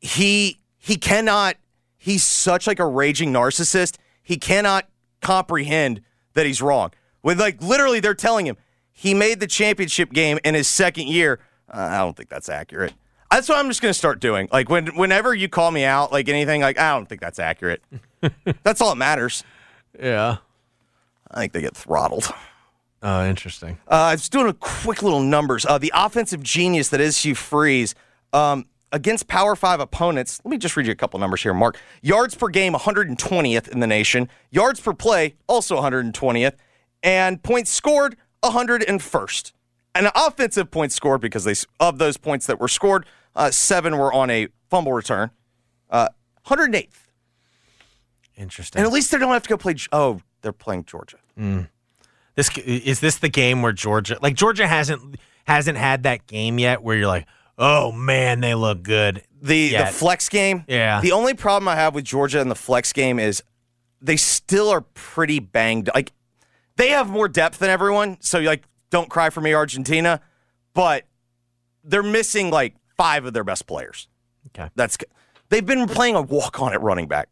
he 0.00 0.58
he 0.78 0.96
cannot 0.96 1.56
he's 1.96 2.24
such 2.24 2.66
like 2.66 2.78
a 2.78 2.86
raging 2.86 3.32
narcissist. 3.32 3.96
He 4.22 4.36
cannot 4.36 4.88
comprehend 5.20 6.00
that 6.34 6.46
he's 6.46 6.60
wrong. 6.60 6.92
When 7.22 7.38
like 7.38 7.62
literally 7.62 8.00
they're 8.00 8.14
telling 8.14 8.46
him 8.46 8.56
he 8.92 9.14
made 9.14 9.40
the 9.40 9.46
championship 9.46 10.12
game 10.12 10.38
in 10.44 10.54
his 10.54 10.68
second 10.68 11.08
year. 11.08 11.40
Uh, 11.68 11.88
I 11.90 11.98
don't 11.98 12.16
think 12.16 12.28
that's 12.28 12.48
accurate. 12.48 12.92
That's 13.30 13.48
what 13.48 13.58
I'm 13.58 13.66
just 13.66 13.82
going 13.82 13.90
to 13.90 13.98
start 13.98 14.20
doing. 14.20 14.48
Like 14.52 14.68
when 14.68 14.96
whenever 14.96 15.34
you 15.34 15.48
call 15.48 15.70
me 15.70 15.84
out 15.84 16.12
like 16.12 16.28
anything 16.28 16.60
like 16.60 16.78
I 16.78 16.90
don't 16.92 17.08
think 17.08 17.20
that's 17.20 17.38
accurate. 17.38 17.82
that's 18.62 18.80
all 18.80 18.90
that 18.90 18.96
matters. 18.96 19.42
Yeah. 19.98 20.36
I 21.34 21.40
think 21.40 21.52
they 21.52 21.60
get 21.60 21.76
throttled. 21.76 22.32
Oh, 23.02 23.26
interesting. 23.26 23.78
Uh, 23.86 23.94
I 23.94 24.12
was 24.12 24.28
doing 24.30 24.48
a 24.48 24.54
quick 24.54 25.02
little 25.02 25.20
numbers. 25.20 25.66
Uh, 25.66 25.76
the 25.76 25.92
offensive 25.94 26.42
genius 26.42 26.88
that 26.88 27.00
is 27.00 27.22
Hugh 27.22 27.34
Freeze 27.34 27.94
um, 28.32 28.64
against 28.92 29.28
Power 29.28 29.54
Five 29.54 29.80
opponents. 29.80 30.40
Let 30.42 30.50
me 30.50 30.56
just 30.56 30.76
read 30.76 30.86
you 30.86 30.92
a 30.92 30.96
couple 30.96 31.20
numbers 31.20 31.42
here, 31.42 31.52
Mark. 31.52 31.78
Yards 32.00 32.34
per 32.34 32.48
game, 32.48 32.72
120th 32.72 33.68
in 33.68 33.80
the 33.80 33.86
nation. 33.86 34.30
Yards 34.50 34.80
per 34.80 34.94
play, 34.94 35.34
also 35.46 35.76
120th, 35.80 36.54
and 37.02 37.42
points 37.42 37.70
scored, 37.70 38.16
101st. 38.42 39.52
And 39.96 40.10
offensive 40.14 40.70
points 40.70 40.94
scored 40.94 41.20
because 41.20 41.44
they 41.44 41.54
of 41.78 41.98
those 41.98 42.16
points 42.16 42.46
that 42.46 42.58
were 42.58 42.68
scored, 42.68 43.04
uh, 43.36 43.50
seven 43.50 43.98
were 43.98 44.12
on 44.12 44.30
a 44.30 44.48
fumble 44.70 44.92
return. 44.92 45.30
Uh, 45.90 46.08
108th. 46.46 46.88
Interesting. 48.36 48.80
And 48.80 48.86
at 48.86 48.92
least 48.92 49.10
they 49.12 49.18
don't 49.18 49.32
have 49.32 49.42
to 49.42 49.48
go 49.48 49.56
play. 49.56 49.76
Oh, 49.92 50.20
they're 50.44 50.52
playing 50.52 50.84
Georgia. 50.84 51.16
Hmm. 51.36 51.62
This 52.36 52.56
is 52.58 53.00
this 53.00 53.16
the 53.16 53.28
game 53.28 53.62
where 53.62 53.72
Georgia, 53.72 54.18
like 54.22 54.34
Georgia, 54.36 54.66
hasn't 54.66 55.16
hasn't 55.44 55.78
had 55.78 56.04
that 56.04 56.26
game 56.26 56.58
yet 56.58 56.82
where 56.82 56.96
you're 56.96 57.08
like, 57.08 57.26
oh 57.58 57.90
man, 57.90 58.40
they 58.40 58.54
look 58.54 58.82
good. 58.82 59.22
the 59.42 59.56
yet. 59.56 59.86
the 59.86 59.92
flex 59.92 60.28
game. 60.28 60.64
Yeah. 60.68 61.00
The 61.00 61.12
only 61.12 61.34
problem 61.34 61.68
I 61.68 61.76
have 61.76 61.94
with 61.94 62.04
Georgia 62.04 62.40
and 62.40 62.50
the 62.50 62.56
flex 62.56 62.92
game 62.92 63.18
is 63.18 63.42
they 64.00 64.16
still 64.16 64.68
are 64.68 64.82
pretty 64.82 65.40
banged. 65.40 65.90
Like 65.94 66.12
they 66.76 66.88
have 66.90 67.08
more 67.08 67.28
depth 67.28 67.58
than 67.58 67.70
everyone, 67.70 68.18
so 68.20 68.38
like 68.40 68.64
don't 68.90 69.08
cry 69.08 69.30
for 69.30 69.40
me, 69.40 69.54
Argentina. 69.54 70.20
But 70.74 71.04
they're 71.84 72.02
missing 72.02 72.50
like 72.50 72.74
five 72.96 73.24
of 73.24 73.32
their 73.32 73.44
best 73.44 73.66
players. 73.66 74.08
Okay. 74.48 74.68
That's 74.74 74.98
they've 75.48 75.64
been 75.64 75.86
playing 75.86 76.16
a 76.16 76.22
walk 76.22 76.60
on 76.60 76.72
at 76.72 76.82
running 76.82 77.06
back. 77.08 77.28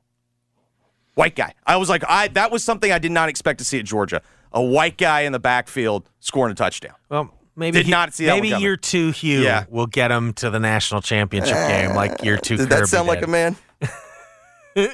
White 1.15 1.37
guy. 1.37 1.55
I 1.67 1.77
was 1.77 1.89
like, 1.89 2.03
I 2.09 2.29
that 2.29 2.51
was 2.51 2.65
something 2.65 2.91
I 2.91 2.99
did 2.99 3.13
not 3.13 3.29
expect 3.29 3.59
to 3.59 3.65
see 3.65 3.79
at 3.79 3.85
Georgia. 3.85 4.23
A 4.53 4.63
white 4.63 4.97
guy 4.99 5.23
in 5.23 5.33
the 5.33 5.39
backfield 5.39 6.09
scoring 6.21 6.53
a 6.53 6.55
touchdown. 6.55 6.95
Well, 7.09 7.33
maybe 7.57 7.79
Did 7.79 7.87
he- 7.87 7.91
not 7.93 8.13
see 8.15 8.27
that 8.27 8.35
maybe 8.35 8.49
year 8.49 8.77
two 8.77 9.11
Hugh 9.11 9.41
Yeah. 9.41 9.65
will 9.69 9.87
get 9.87 10.11
him 10.11 10.33
to 10.35 10.51
the 10.51 10.59
national 10.61 11.01
championship 11.03 11.55
game 11.69 11.95
like 11.95 12.23
year 12.25 12.37
two. 12.39 12.57
Did 12.57 12.69
that 12.71 12.87
sound 12.89 13.09
like 13.09 13.23
a 13.23 13.27
man? 13.27 13.57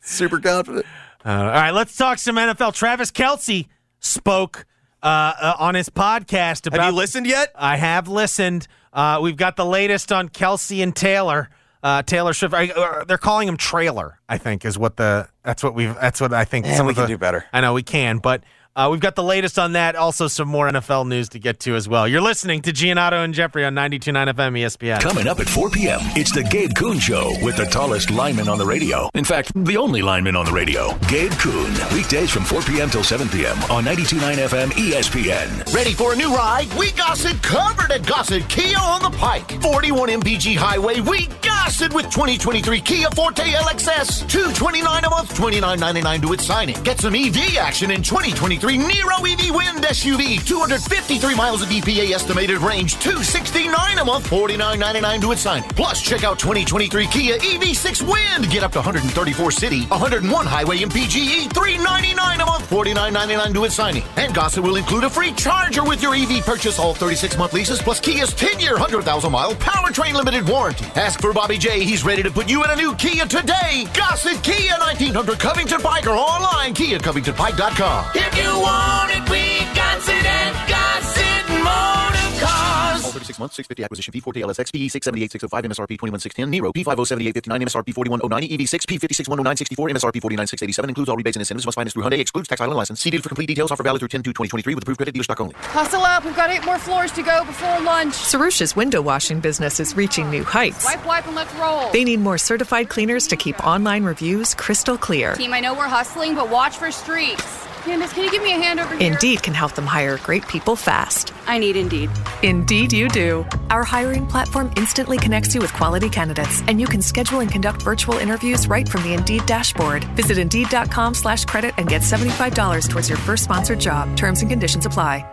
Super 0.00 0.40
confident. 0.40 0.84
Uh, 1.24 1.28
all 1.30 1.44
right, 1.46 1.70
let's 1.70 1.96
talk 1.96 2.18
some 2.18 2.36
NFL. 2.36 2.74
Travis 2.74 3.10
Kelce 3.10 3.68
spoke 4.00 4.66
uh, 5.02 5.06
uh, 5.40 5.54
on 5.58 5.74
his 5.74 5.88
podcast 5.88 6.66
about. 6.66 6.80
Have 6.80 6.92
you 6.92 6.96
listened 6.96 7.26
yet? 7.26 7.50
I 7.54 7.76
have 7.76 8.08
listened. 8.08 8.66
Uh, 8.92 9.20
we've 9.22 9.36
got 9.36 9.56
the 9.56 9.64
latest 9.64 10.12
on 10.12 10.28
Kelce 10.28 10.82
and 10.82 10.94
Taylor. 10.94 11.48
Uh, 11.82 12.02
Taylor 12.02 12.32
Swift. 12.32 12.54
I, 12.54 12.68
uh, 12.70 13.04
they're 13.04 13.18
calling 13.18 13.48
him 13.48 13.56
Traylor. 13.56 14.20
I 14.28 14.38
think 14.38 14.64
is 14.64 14.78
what 14.78 14.96
the. 14.96 15.28
That's 15.42 15.62
what 15.64 15.74
we've. 15.74 15.94
That's 15.96 16.20
what 16.20 16.32
I 16.32 16.44
think. 16.44 16.66
Man, 16.66 16.76
some 16.76 16.86
we 16.86 16.90
of 16.92 16.96
can 16.96 17.02
the- 17.04 17.08
do 17.08 17.18
better. 17.18 17.44
I 17.52 17.60
know 17.60 17.74
we 17.74 17.82
can, 17.82 18.18
but 18.18 18.44
Uh, 18.74 18.88
we've 18.90 19.00
got 19.00 19.14
the 19.16 19.22
latest 19.22 19.58
on 19.58 19.72
that. 19.72 19.96
Also, 19.96 20.26
some 20.28 20.48
more 20.48 20.66
NFL 20.66 21.06
news 21.06 21.28
to 21.30 21.38
get 21.38 21.60
to 21.60 21.74
as 21.74 21.86
well. 21.86 22.08
You're 22.08 22.22
listening 22.22 22.62
to 22.62 22.72
Giannotto 22.72 23.22
and 23.22 23.34
Jeffrey 23.34 23.66
on 23.66 23.74
92.9 23.74 24.32
FM 24.32 24.58
ESPN. 24.58 25.00
Coming 25.02 25.26
up 25.26 25.40
at 25.40 25.48
4 25.48 25.68
p.m., 25.68 26.00
it's 26.16 26.32
the 26.32 26.42
Gabe 26.42 26.70
Kuhn 26.74 26.98
Show 26.98 27.34
with 27.42 27.56
the 27.56 27.66
tallest 27.66 28.10
lineman 28.10 28.48
on 28.48 28.56
the 28.56 28.64
radio. 28.64 29.10
In 29.12 29.24
fact, 29.24 29.52
the 29.66 29.76
only 29.76 30.00
lineman 30.00 30.36
on 30.36 30.46
the 30.46 30.52
radio, 30.52 30.96
Gabe 31.06 31.32
Kuhn. 31.32 31.70
Weekdays 31.92 32.30
from 32.30 32.44
4 32.44 32.62
p.m. 32.62 32.88
till 32.88 33.04
7 33.04 33.28
p.m. 33.28 33.58
on 33.70 33.84
92.9 33.84 34.36
FM 34.36 34.68
ESPN. 34.70 35.74
Ready 35.74 35.92
for 35.92 36.14
a 36.14 36.16
new 36.16 36.34
ride? 36.34 36.72
We 36.78 36.92
got 36.92 37.22
it 37.22 37.42
covered 37.42 37.92
at 37.92 38.06
Gossett 38.06 38.48
Kia 38.48 38.78
on 38.80 39.02
the 39.02 39.10
Pike. 39.18 39.60
41 39.60 40.08
MPG 40.08 40.56
Highway. 40.56 41.00
We 41.00 41.26
got 41.42 41.78
it 41.78 41.92
with 41.92 42.06
2023 42.06 42.80
Kia 42.80 43.10
Forte 43.10 43.42
LXS. 43.42 44.26
229 44.30 45.04
a 45.04 45.10
month, 45.10 45.36
29.99 45.36 46.22
to 46.22 46.32
its 46.32 46.46
signing. 46.46 46.82
Get 46.84 47.00
some 47.00 47.14
EV 47.14 47.58
action 47.58 47.90
in 47.90 48.02
2023 48.02 48.61
Niro 48.70 49.18
EV 49.18 49.54
Wind 49.54 49.84
SUV. 49.84 50.44
253 50.46 51.34
miles 51.34 51.62
of 51.62 51.68
EPA 51.68 52.12
estimated 52.12 52.58
range. 52.58 52.94
269 53.00 53.98
a 53.98 54.04
month, 54.04 54.30
49.99 54.30 55.20
to 55.20 55.32
its 55.32 55.40
signing. 55.42 55.68
Plus, 55.70 56.00
check 56.00 56.22
out 56.22 56.38
2023 56.38 57.06
Kia 57.08 57.38
EV6 57.38 58.02
Wind. 58.02 58.50
Get 58.52 58.62
up 58.62 58.70
to 58.72 58.78
134 58.78 59.50
city, 59.50 59.82
101 59.86 60.46
highway 60.46 60.78
MPGE. 60.78 61.52
399 61.52 62.40
a 62.40 62.46
month, 62.46 62.70
49.99 62.70 63.54
to 63.54 63.64
its 63.64 63.74
signing. 63.74 64.04
And 64.16 64.32
Gossett 64.32 64.62
will 64.62 64.76
include 64.76 65.04
a 65.04 65.10
free 65.10 65.32
charger 65.32 65.82
with 65.82 66.00
your 66.00 66.14
EV 66.14 66.44
purchase. 66.44 66.78
All 66.78 66.94
36 66.94 67.36
month 67.36 67.54
leases 67.54 67.82
plus 67.82 68.00
Kia's 68.00 68.32
10 68.32 68.60
year, 68.60 68.74
100,000 68.74 69.32
mile 69.32 69.54
powertrain 69.56 70.14
limited 70.14 70.48
warranty. 70.48 70.86
Ask 70.94 71.20
for 71.20 71.32
Bobby 71.32 71.58
J. 71.58 71.82
He's 71.84 72.04
ready 72.04 72.22
to 72.22 72.30
put 72.30 72.48
you 72.48 72.62
in 72.62 72.70
a 72.70 72.76
new 72.76 72.94
Kia 72.94 73.26
today. 73.26 73.88
Gossett 73.92 74.40
Kia 74.44 74.76
1900 74.78 75.40
Covington 75.40 75.80
Pike 75.80 76.06
or 76.06 76.16
online 76.16 76.74
KiaCovingtonPike.com. 76.74 78.12
If 78.14 78.38
you 78.38 78.51
want 78.60 79.10
it, 79.12 79.22
we 79.30 79.60
got 79.74 79.98
it 80.02 80.26
at 80.26 80.52
Gossett 80.68 81.46
Motor 81.62 82.28
Cars. 82.44 83.04
All 83.04 83.12
36 83.12 83.38
months, 83.38 83.56
650 83.56 83.84
acquisition 83.84 84.12
fee, 84.12 84.20
Forte 84.20 84.40
LSX, 84.40 84.72
PE 84.72 84.88
678, 84.88 85.32
MSRP 85.70 85.98
21610, 85.98 86.50
Niro 86.52 86.72
P507859, 86.74 87.62
MSRP 87.62 87.94
4109, 87.94 88.58
EV6, 88.58 88.86
P5610964, 88.86 89.90
MSRP 89.92 90.20
49687, 90.20 90.90
includes 90.90 91.08
all 91.08 91.16
rebates 91.16 91.36
and 91.36 91.42
incentives, 91.42 91.66
must 91.66 91.76
finance 91.76 91.92
through 91.92 92.02
Hyundai, 92.02 92.18
excludes 92.18 92.48
tax 92.48 92.58
title 92.58 92.72
and 92.72 92.78
license. 92.78 93.00
See 93.00 93.10
deal 93.10 93.22
for 93.22 93.28
complete 93.28 93.46
details, 93.46 93.70
offer 93.70 93.82
valid 93.82 94.00
through 94.00 94.08
10 94.08 94.22
2023 94.22 94.74
with 94.74 94.84
approved 94.84 94.98
credit 94.98 95.12
dealer 95.12 95.24
stock 95.24 95.40
only. 95.40 95.54
Hustle 95.56 96.02
up, 96.02 96.24
we've 96.24 96.36
got 96.36 96.50
eight 96.50 96.64
more 96.64 96.78
floors 96.78 97.12
to 97.12 97.22
go 97.22 97.44
before 97.44 97.80
lunch. 97.80 98.14
Sarusha's 98.14 98.76
window 98.76 99.00
washing 99.02 99.40
business 99.40 99.80
is 99.80 99.96
reaching 99.96 100.30
new 100.30 100.44
heights. 100.44 100.84
Wipe, 100.84 101.04
wipe, 101.06 101.26
and 101.26 101.36
let's 101.36 101.54
roll. 101.54 101.90
They 101.92 102.04
need 102.04 102.20
more 102.20 102.38
certified 102.38 102.88
cleaners 102.88 103.26
to 103.28 103.36
keep 103.36 103.64
online 103.66 104.04
reviews 104.04 104.54
crystal 104.54 104.96
clear. 104.98 105.34
Team, 105.34 105.52
I 105.52 105.60
know 105.60 105.74
we're 105.74 105.88
hustling, 105.88 106.34
but 106.34 106.50
watch 106.50 106.76
for 106.76 106.90
streaks. 106.90 107.61
Candace, 107.84 108.12
can 108.12 108.22
you 108.22 108.30
give 108.30 108.44
me 108.44 108.52
a 108.54 108.56
hand 108.56 108.78
over 108.78 108.94
here? 108.94 109.12
Indeed 109.12 109.42
can 109.42 109.54
help 109.54 109.72
them 109.72 109.86
hire 109.86 110.16
great 110.18 110.46
people 110.46 110.76
fast. 110.76 111.32
I 111.48 111.58
need 111.58 111.76
Indeed. 111.76 112.10
Indeed, 112.44 112.92
you 112.92 113.08
do. 113.08 113.44
Our 113.70 113.82
hiring 113.82 114.24
platform 114.24 114.70
instantly 114.76 115.18
connects 115.18 115.52
you 115.52 115.60
with 115.60 115.72
quality 115.72 116.08
candidates, 116.08 116.62
and 116.68 116.80
you 116.80 116.86
can 116.86 117.02
schedule 117.02 117.40
and 117.40 117.50
conduct 117.50 117.82
virtual 117.82 118.14
interviews 118.18 118.68
right 118.68 118.88
from 118.88 119.02
the 119.02 119.14
Indeed 119.14 119.46
dashboard. 119.46 120.04
Visit 120.14 120.38
Indeed.com 120.38 121.14
slash 121.14 121.44
credit 121.44 121.74
and 121.76 121.88
get 121.88 122.02
$75 122.02 122.88
towards 122.88 123.08
your 123.08 123.18
first 123.18 123.44
sponsored 123.44 123.80
job. 123.80 124.16
Terms 124.16 124.42
and 124.42 124.50
conditions 124.50 124.86
apply. 124.86 125.26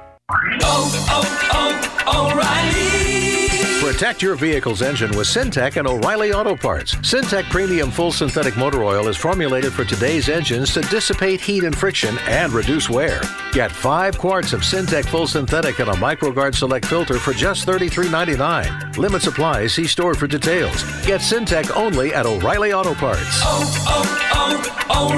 Oh, 0.62 0.92
oh, 1.10 2.02
oh 2.08 2.32
O'Reilly. 2.32 2.99
Protect 3.90 4.22
your 4.22 4.36
vehicle's 4.36 4.84
engine 4.84 5.10
with 5.18 5.26
Syntec 5.26 5.76
and 5.78 5.88
O'Reilly 5.88 6.32
Auto 6.32 6.56
Parts. 6.56 6.94
Syntec 6.98 7.50
Premium 7.50 7.90
Full 7.90 8.12
Synthetic 8.12 8.56
Motor 8.56 8.84
Oil 8.84 9.08
is 9.08 9.18
formulated 9.18 9.74
for 9.74 9.84
today's 9.84 10.30
engines 10.30 10.76
to 10.76 10.82
dissipate 10.82 11.42
heat 11.42 11.64
and 11.64 11.76
friction 11.76 12.16
and 12.28 12.54
reduce 12.54 12.88
wear. 12.88 13.20
Get 13.52 13.72
five 13.72 14.16
quarts 14.16 14.54
of 14.54 14.62
Syntec 14.62 15.06
Full 15.06 15.26
Synthetic 15.26 15.80
and 15.80 15.90
a 15.90 15.94
MicroGard 15.94 16.54
Select 16.54 16.86
filter 16.86 17.18
for 17.18 17.34
just 17.34 17.68
$33.99. 17.68 18.96
Limit 18.96 19.24
supply. 19.24 19.66
See 19.66 19.88
store 19.88 20.14
for 20.14 20.28
details. 20.28 20.84
Get 21.04 21.22
Syntec 21.22 21.76
only 21.76 22.14
at 22.14 22.28
O'Reilly 22.28 22.72
Auto 22.72 22.94
Parts. 22.94 23.42
Oh, 23.42 23.66
oh, 23.88 24.86
oh, 24.92 25.10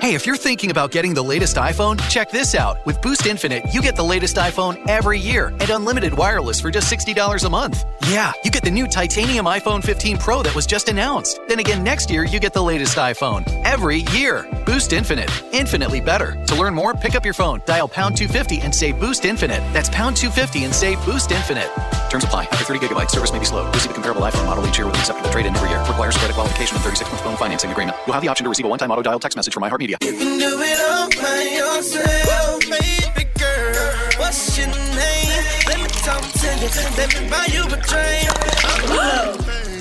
Hey, 0.00 0.14
if 0.14 0.26
you're 0.26 0.36
thinking 0.36 0.70
about 0.70 0.92
getting 0.92 1.12
the 1.12 1.24
latest 1.24 1.56
iPhone, 1.56 1.98
check 2.08 2.30
this 2.30 2.54
out. 2.54 2.76
With 2.86 3.02
Boost 3.02 3.26
Infinite, 3.26 3.64
you 3.72 3.82
get 3.82 3.96
the 3.96 4.04
latest 4.04 4.36
iPhone 4.36 4.78
every 4.88 5.18
year 5.18 5.48
and 5.48 5.70
unlimited 5.70 6.14
wireless 6.14 6.60
for 6.60 6.70
just 6.70 6.92
$60 6.92 7.44
a 7.44 7.48
month. 7.50 7.84
Yeah, 8.06 8.32
you 8.44 8.52
get 8.52 8.62
the 8.62 8.70
new 8.70 8.86
titanium 8.86 9.46
iPhone 9.46 9.82
15 9.82 10.18
Pro 10.18 10.44
that 10.44 10.54
was 10.54 10.66
just 10.66 10.88
announced. 10.88 11.40
Then 11.48 11.58
again, 11.58 11.82
next 11.82 12.10
year, 12.10 12.22
you 12.22 12.38
get 12.38 12.52
the 12.52 12.62
latest 12.62 12.96
iPhone 12.96 13.42
every 13.64 14.02
year. 14.12 14.46
Boost 14.64 14.92
Infinite, 14.92 15.30
infinitely 15.52 16.00
better. 16.00 16.42
To 16.46 16.54
learn 16.54 16.74
more, 16.74 16.94
pick 16.94 17.16
up 17.16 17.24
your 17.24 17.34
phone, 17.34 17.60
dial 17.66 17.88
pound 17.88 18.16
250 18.16 18.60
and 18.60 18.72
say 18.72 18.92
Boost 18.92 19.24
Infinite. 19.24 19.62
That's 19.72 19.88
pound 19.88 20.16
250 20.16 20.62
and 20.62 20.72
say 20.72 20.94
Boost 21.04 21.32
Infinite. 21.32 21.72
Terms 22.08 22.24
apply. 22.24 22.44
After 22.44 22.64
30 22.64 22.86
gigabytes, 22.86 23.10
service 23.10 23.32
may 23.32 23.40
be 23.40 23.44
slow. 23.44 23.70
Receive 23.72 23.90
a 23.90 23.94
comparable 23.94 24.22
iPhone 24.22 24.46
model 24.46 24.66
each 24.66 24.78
year 24.78 24.86
with 24.86 24.96
acceptable 24.96 25.28
trade-in 25.30 25.54
every 25.56 25.68
year. 25.68 25.80
Requires 25.80 26.16
credit 26.16 26.34
qualification 26.34 26.76
and 26.76 26.84
36-month 26.84 27.20
phone 27.20 27.36
financing 27.36 27.72
agreement. 27.72 27.96
You'll 28.06 28.14
have 28.14 28.22
the 28.22 28.28
option 28.28 28.44
to 28.44 28.48
receive 28.48 28.64
a 28.64 28.68
one-time 28.68 28.90
auto-dial 28.90 29.18
text 29.18 29.36
message 29.36 29.52
from 29.52 29.64
iHeartMedia. 29.64 29.87
You 29.88 29.96
can 29.96 30.38
do 30.38 30.60
it 30.60 30.80
all 30.90 31.08
by 31.08 31.48
yourself, 31.48 32.60
baby 32.60 33.24
girl. 33.38 33.96
What's 34.18 34.58
your 34.58 34.66
name? 34.66 35.44
Let 35.66 35.80
me 35.80 35.88
talk 35.88 36.20
to 36.20 36.46
you. 36.60 36.68
Let 36.98 37.18
me 37.18 37.30
buy 37.30 37.46
you 37.50 37.64
a 37.64 37.78
drink. 37.88 38.28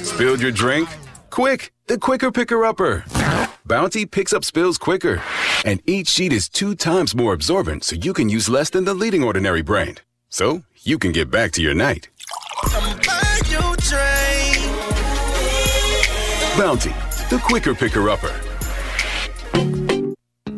Spilled 0.05 0.39
your 0.39 0.51
drink? 0.51 0.87
Quick, 1.29 1.73
the 1.87 1.97
quicker 1.97 2.31
picker 2.31 2.63
upper. 2.63 3.03
Bounty 3.65 4.05
picks 4.05 4.31
up 4.31 4.45
spills 4.45 4.77
quicker. 4.77 5.21
And 5.65 5.81
each 5.85 6.07
sheet 6.07 6.31
is 6.31 6.47
two 6.47 6.73
times 6.73 7.13
more 7.13 7.33
absorbent, 7.33 7.83
so 7.83 7.97
you 7.97 8.13
can 8.13 8.29
use 8.29 8.47
less 8.47 8.69
than 8.69 8.85
the 8.85 8.93
leading 8.93 9.25
ordinary 9.25 9.61
brand. 9.61 10.03
So 10.29 10.63
you 10.83 10.97
can 10.97 11.11
get 11.11 11.29
back 11.29 11.51
to 11.53 11.61
your 11.61 11.73
night. 11.73 12.07
Buy 12.63 13.41
you 13.49 13.59
a 13.59 13.75
drink. 13.75 14.71
Bounty, 16.57 16.95
the 17.29 17.41
quicker 17.43 17.75
picker 17.75 18.09
upper. 18.09 18.46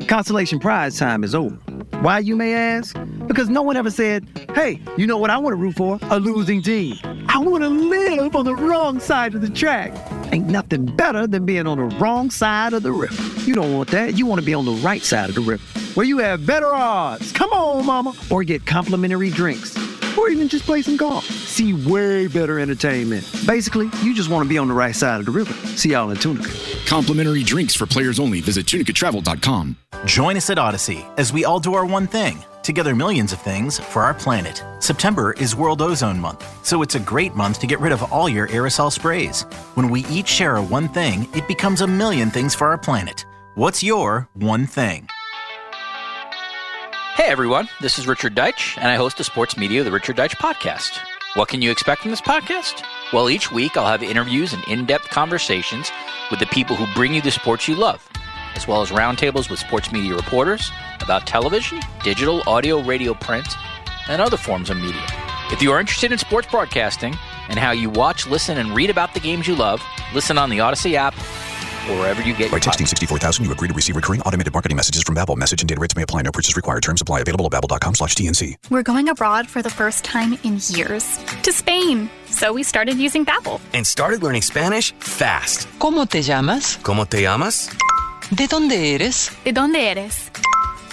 Constellation 0.09 0.57
Prize 0.57 0.97
time 0.97 1.23
is 1.23 1.35
over. 1.35 1.55
Why, 2.01 2.17
you 2.17 2.35
may 2.35 2.55
ask? 2.55 2.97
Because 3.27 3.47
no 3.47 3.61
one 3.61 3.77
ever 3.77 3.91
said, 3.91 4.27
hey, 4.55 4.81
you 4.97 5.05
know 5.05 5.19
what 5.19 5.29
I 5.29 5.37
want 5.37 5.53
to 5.53 5.55
root 5.55 5.75
for? 5.75 5.99
A 6.09 6.19
losing 6.19 6.63
team. 6.63 6.97
I 7.27 7.37
want 7.37 7.63
to 7.63 7.69
live 7.69 8.35
on 8.35 8.43
the 8.43 8.55
wrong 8.55 8.99
side 8.99 9.35
of 9.35 9.41
the 9.41 9.51
track. 9.51 9.93
Ain't 10.33 10.47
nothing 10.47 10.87
better 10.87 11.27
than 11.27 11.45
being 11.45 11.67
on 11.67 11.77
the 11.77 11.95
wrong 11.97 12.31
side 12.31 12.73
of 12.73 12.81
the 12.81 12.91
river. 12.91 13.13
You 13.41 13.53
don't 13.53 13.71
want 13.71 13.91
that. 13.91 14.17
You 14.17 14.25
want 14.25 14.39
to 14.39 14.45
be 14.45 14.55
on 14.55 14.65
the 14.65 14.71
right 14.71 15.03
side 15.03 15.29
of 15.29 15.35
the 15.35 15.41
river, 15.41 15.63
where 15.93 16.07
you 16.07 16.17
have 16.17 16.43
better 16.43 16.73
odds. 16.73 17.31
Come 17.31 17.51
on, 17.51 17.85
mama. 17.85 18.15
Or 18.31 18.43
get 18.43 18.65
complimentary 18.65 19.29
drinks. 19.29 19.77
Or 20.17 20.29
even 20.29 20.47
just 20.47 20.65
play 20.65 20.81
some 20.81 20.97
golf. 20.97 21.25
See 21.25 21.73
way 21.73 22.27
better 22.27 22.59
entertainment. 22.59 23.29
Basically, 23.45 23.89
you 24.01 24.13
just 24.13 24.29
want 24.29 24.43
to 24.43 24.49
be 24.49 24.57
on 24.57 24.67
the 24.67 24.73
right 24.73 24.95
side 24.95 25.19
of 25.19 25.25
the 25.25 25.31
river. 25.31 25.53
See 25.75 25.89
y'all 25.91 26.09
in 26.11 26.17
Tunica. 26.17 26.51
Complimentary 26.85 27.43
drinks 27.43 27.75
for 27.75 27.85
players 27.85 28.19
only. 28.19 28.41
Visit 28.41 28.65
tunicatravel.com. 28.65 29.77
Join 30.05 30.37
us 30.37 30.49
at 30.49 30.57
Audacy 30.57 31.05
as 31.17 31.33
we 31.33 31.43
all 31.45 31.59
do 31.59 31.73
our 31.73 31.85
one 31.85 32.07
thing, 32.07 32.37
together 32.63 32.95
millions 32.95 33.33
of 33.33 33.41
things 33.41 33.77
for 33.79 34.01
our 34.03 34.13
planet. 34.13 34.63
September 34.79 35.33
is 35.33 35.55
World 35.55 35.81
Ozone 35.81 36.19
Month, 36.19 36.65
so 36.65 36.81
it's 36.81 36.95
a 36.95 36.99
great 36.99 37.35
month 37.35 37.59
to 37.59 37.67
get 37.67 37.79
rid 37.79 37.91
of 37.91 38.01
all 38.11 38.29
your 38.29 38.47
aerosol 38.47 38.91
sprays. 38.91 39.41
When 39.75 39.89
we 39.89 40.05
each 40.05 40.27
share 40.29 40.55
a 40.55 40.63
one 40.63 40.87
thing, 40.87 41.27
it 41.35 41.47
becomes 41.47 41.81
a 41.81 41.87
million 41.87 42.29
things 42.31 42.55
for 42.55 42.67
our 42.67 42.77
planet. 42.77 43.25
What's 43.55 43.83
your 43.83 44.29
one 44.33 44.65
thing? 44.65 45.09
Hey 47.19 47.27
everyone, 47.27 47.67
this 47.81 47.99
is 47.99 48.07
Richard 48.07 48.33
Deitsch, 48.33 48.77
and 48.77 48.87
I 48.87 48.95
host 48.95 49.17
the 49.17 49.25
sports 49.25 49.57
media 49.57 49.83
The 49.83 49.91
Richard 49.91 50.15
Deitsch 50.15 50.37
Podcast. 50.37 50.99
What 51.33 51.49
can 51.49 51.61
you 51.61 51.69
expect 51.69 52.01
from 52.01 52.11
this 52.11 52.21
podcast? 52.21 52.81
Well, 53.11 53.29
each 53.29 53.51
week 53.51 53.75
I'll 53.75 53.87
have 53.87 54.01
interviews 54.01 54.53
and 54.53 54.63
in 54.69 54.85
depth 54.85 55.09
conversations 55.09 55.91
with 56.31 56.39
the 56.39 56.45
people 56.45 56.77
who 56.77 56.91
bring 56.95 57.13
you 57.13 57.21
the 57.21 57.29
sports 57.29 57.67
you 57.67 57.75
love, 57.75 58.09
as 58.55 58.69
well 58.69 58.81
as 58.81 58.91
roundtables 58.91 59.49
with 59.49 59.59
sports 59.59 59.91
media 59.91 60.15
reporters 60.15 60.71
about 61.01 61.27
television, 61.27 61.81
digital, 62.05 62.41
audio, 62.47 62.81
radio, 62.81 63.13
print, 63.13 63.47
and 64.07 64.21
other 64.21 64.37
forms 64.37 64.69
of 64.69 64.77
media. 64.77 65.05
If 65.51 65.61
you 65.61 65.73
are 65.73 65.79
interested 65.81 66.13
in 66.13 66.19
sports 66.19 66.47
broadcasting 66.49 67.17
and 67.49 67.59
how 67.59 67.71
you 67.71 67.89
watch, 67.89 68.27
listen, 68.27 68.57
and 68.57 68.73
read 68.73 68.89
about 68.89 69.13
the 69.13 69.19
games 69.19 69.45
you 69.45 69.55
love, 69.55 69.83
listen 70.13 70.37
on 70.37 70.49
the 70.49 70.59
Audacy 70.59 70.93
app 70.93 71.15
wherever 71.87 72.21
you 72.21 72.33
get 72.33 72.51
By 72.51 72.57
your 72.57 72.61
texting 72.61 72.87
64000, 72.87 73.45
you 73.45 73.51
agree 73.51 73.67
to 73.67 73.73
receive 73.73 73.95
recurring 73.95 74.21
automated 74.21 74.53
marketing 74.53 74.75
messages 74.75 75.03
from 75.03 75.15
Babbel. 75.15 75.37
Message 75.37 75.61
and 75.61 75.69
data 75.69 75.79
rates 75.79 75.95
may 75.95 76.03
apply. 76.03 76.23
No 76.23 76.31
purchase 76.31 76.55
required. 76.55 76.83
Terms 76.83 77.01
apply. 77.01 77.21
Available 77.21 77.45
at 77.45 77.51
babbel.com 77.51 77.95
slash 77.95 78.15
TNC. 78.15 78.55
We're 78.69 78.83
going 78.83 79.09
abroad 79.09 79.47
for 79.47 79.61
the 79.61 79.69
first 79.69 80.03
time 80.03 80.37
in 80.43 80.59
years 80.67 81.17
to 81.43 81.51
Spain. 81.51 82.09
So 82.27 82.53
we 82.53 82.63
started 82.63 82.97
using 82.97 83.25
Babbel. 83.25 83.59
and 83.73 83.85
started 83.85 84.21
learning 84.23 84.41
Spanish 84.43 84.91
fast. 84.99 85.67
¿Cómo 85.79 86.07
te 86.07 86.21
llamas? 86.21 86.77
¿Cómo 86.83 87.07
te 87.07 87.21
llamas? 87.21 87.69
¿De 88.31 88.47
dónde 88.47 88.93
eres? 88.95 89.31
¿De 89.43 89.51
dónde 89.53 89.77
eres? 89.89 90.29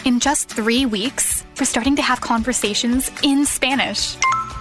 In 0.04 0.20
just 0.20 0.48
three 0.48 0.86
weeks, 0.86 1.44
we're 1.58 1.66
starting 1.66 1.96
to 1.96 2.02
have 2.02 2.20
conversations 2.20 3.10
in 3.22 3.44
Spanish. 3.44 4.16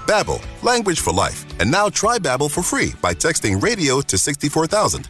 Babbel, 0.08 0.42
language 0.64 1.00
for 1.00 1.14
life. 1.14 1.46
And 1.60 1.72
now 1.72 1.90
try 1.90 2.18
Babbel 2.20 2.50
for 2.52 2.62
free 2.64 2.94
by 3.02 3.14
texting 3.14 3.62
radio 3.62 4.02
to 4.02 4.18
64000. 4.18 5.10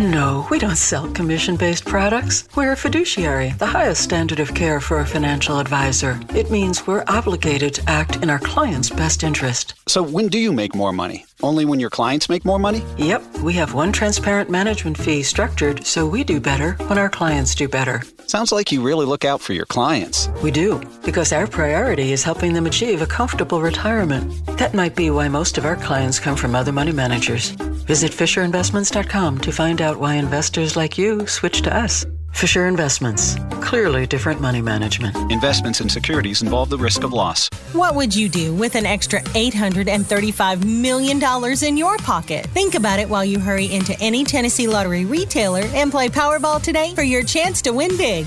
No, 0.00 0.46
we 0.50 0.58
don't 0.58 0.76
sell 0.76 1.08
commission 1.12 1.56
based 1.56 1.84
products. 1.84 2.48
We're 2.56 2.72
a 2.72 2.76
fiduciary, 2.76 3.50
the 3.58 3.66
highest 3.66 4.02
standard 4.02 4.40
of 4.40 4.54
care 4.54 4.80
for 4.80 4.98
a 4.98 5.06
financial 5.06 5.60
advisor. 5.60 6.20
It 6.34 6.50
means 6.50 6.86
we're 6.86 7.04
obligated 7.06 7.74
to 7.74 7.88
act 7.88 8.16
in 8.16 8.28
our 8.28 8.40
client's 8.40 8.90
best 8.90 9.22
interest. 9.22 9.74
So 9.86 10.02
when 10.02 10.28
do 10.28 10.38
you 10.38 10.52
make 10.52 10.74
more 10.74 10.92
money? 10.92 11.26
Only 11.42 11.64
when 11.64 11.78
your 11.78 11.90
clients 11.90 12.28
make 12.28 12.44
more 12.44 12.58
money? 12.58 12.82
Yep, 12.96 13.38
we 13.38 13.52
have 13.54 13.74
one 13.74 13.92
transparent 13.92 14.50
management 14.50 14.98
fee 14.98 15.22
structured 15.22 15.86
so 15.86 16.06
we 16.06 16.24
do 16.24 16.40
better 16.40 16.72
when 16.88 16.98
our 16.98 17.08
clients 17.08 17.54
do 17.54 17.68
better. 17.68 18.02
Sounds 18.26 18.52
like 18.52 18.72
you 18.72 18.82
really 18.82 19.06
look 19.06 19.24
out 19.24 19.40
for 19.40 19.52
your 19.52 19.64
clients. 19.66 20.28
We 20.42 20.50
do, 20.50 20.80
because 21.04 21.32
our 21.32 21.46
priority 21.46 22.12
is 22.12 22.24
helping 22.24 22.52
them 22.52 22.66
achieve 22.66 23.02
a 23.02 23.06
comfortable 23.06 23.62
retirement. 23.62 24.44
That 24.58 24.74
might 24.74 24.96
be 24.96 25.10
why 25.10 25.28
most 25.28 25.58
of 25.58 25.64
our 25.64 25.76
clients 25.76 26.18
come 26.18 26.36
from 26.36 26.54
other 26.54 26.72
money 26.72 26.92
managers. 26.92 27.50
Visit 27.86 28.12
FisherInvestments.com 28.12 29.38
to 29.38 29.52
find 29.52 29.80
out 29.80 29.98
why 29.98 30.14
investors 30.14 30.76
like 30.76 30.98
you 30.98 31.26
switch 31.26 31.62
to 31.62 31.74
us. 31.74 32.04
Fisher 32.38 32.68
Investments. 32.68 33.34
Clearly 33.60 34.06
different 34.06 34.40
money 34.40 34.62
management. 34.62 35.16
Investments 35.32 35.80
in 35.80 35.88
securities 35.88 36.40
involve 36.40 36.70
the 36.70 36.78
risk 36.78 37.02
of 37.02 37.12
loss. 37.12 37.48
What 37.72 37.96
would 37.96 38.14
you 38.14 38.28
do 38.28 38.54
with 38.54 38.76
an 38.76 38.86
extra 38.86 39.20
$835 39.34 40.64
million 40.64 41.20
in 41.64 41.76
your 41.76 41.96
pocket? 41.96 42.46
Think 42.46 42.76
about 42.76 43.00
it 43.00 43.08
while 43.08 43.24
you 43.24 43.40
hurry 43.40 43.64
into 43.66 43.98
any 43.98 44.22
Tennessee 44.22 44.68
Lottery 44.68 45.04
retailer 45.04 45.64
and 45.74 45.90
play 45.90 46.08
Powerball 46.08 46.62
today 46.62 46.94
for 46.94 47.02
your 47.02 47.24
chance 47.24 47.60
to 47.62 47.72
win 47.72 47.96
big. 47.96 48.24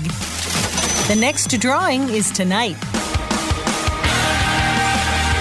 The 1.08 1.16
next 1.18 1.46
drawing 1.58 2.02
is 2.10 2.30
tonight. 2.30 2.76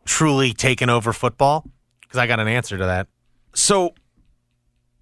truly 0.04 0.52
taken 0.52 0.90
over 0.90 1.12
football? 1.12 1.64
Because 2.00 2.18
I 2.18 2.26
got 2.26 2.40
an 2.40 2.48
answer 2.48 2.76
to 2.76 2.84
that. 2.84 3.06
So 3.54 3.94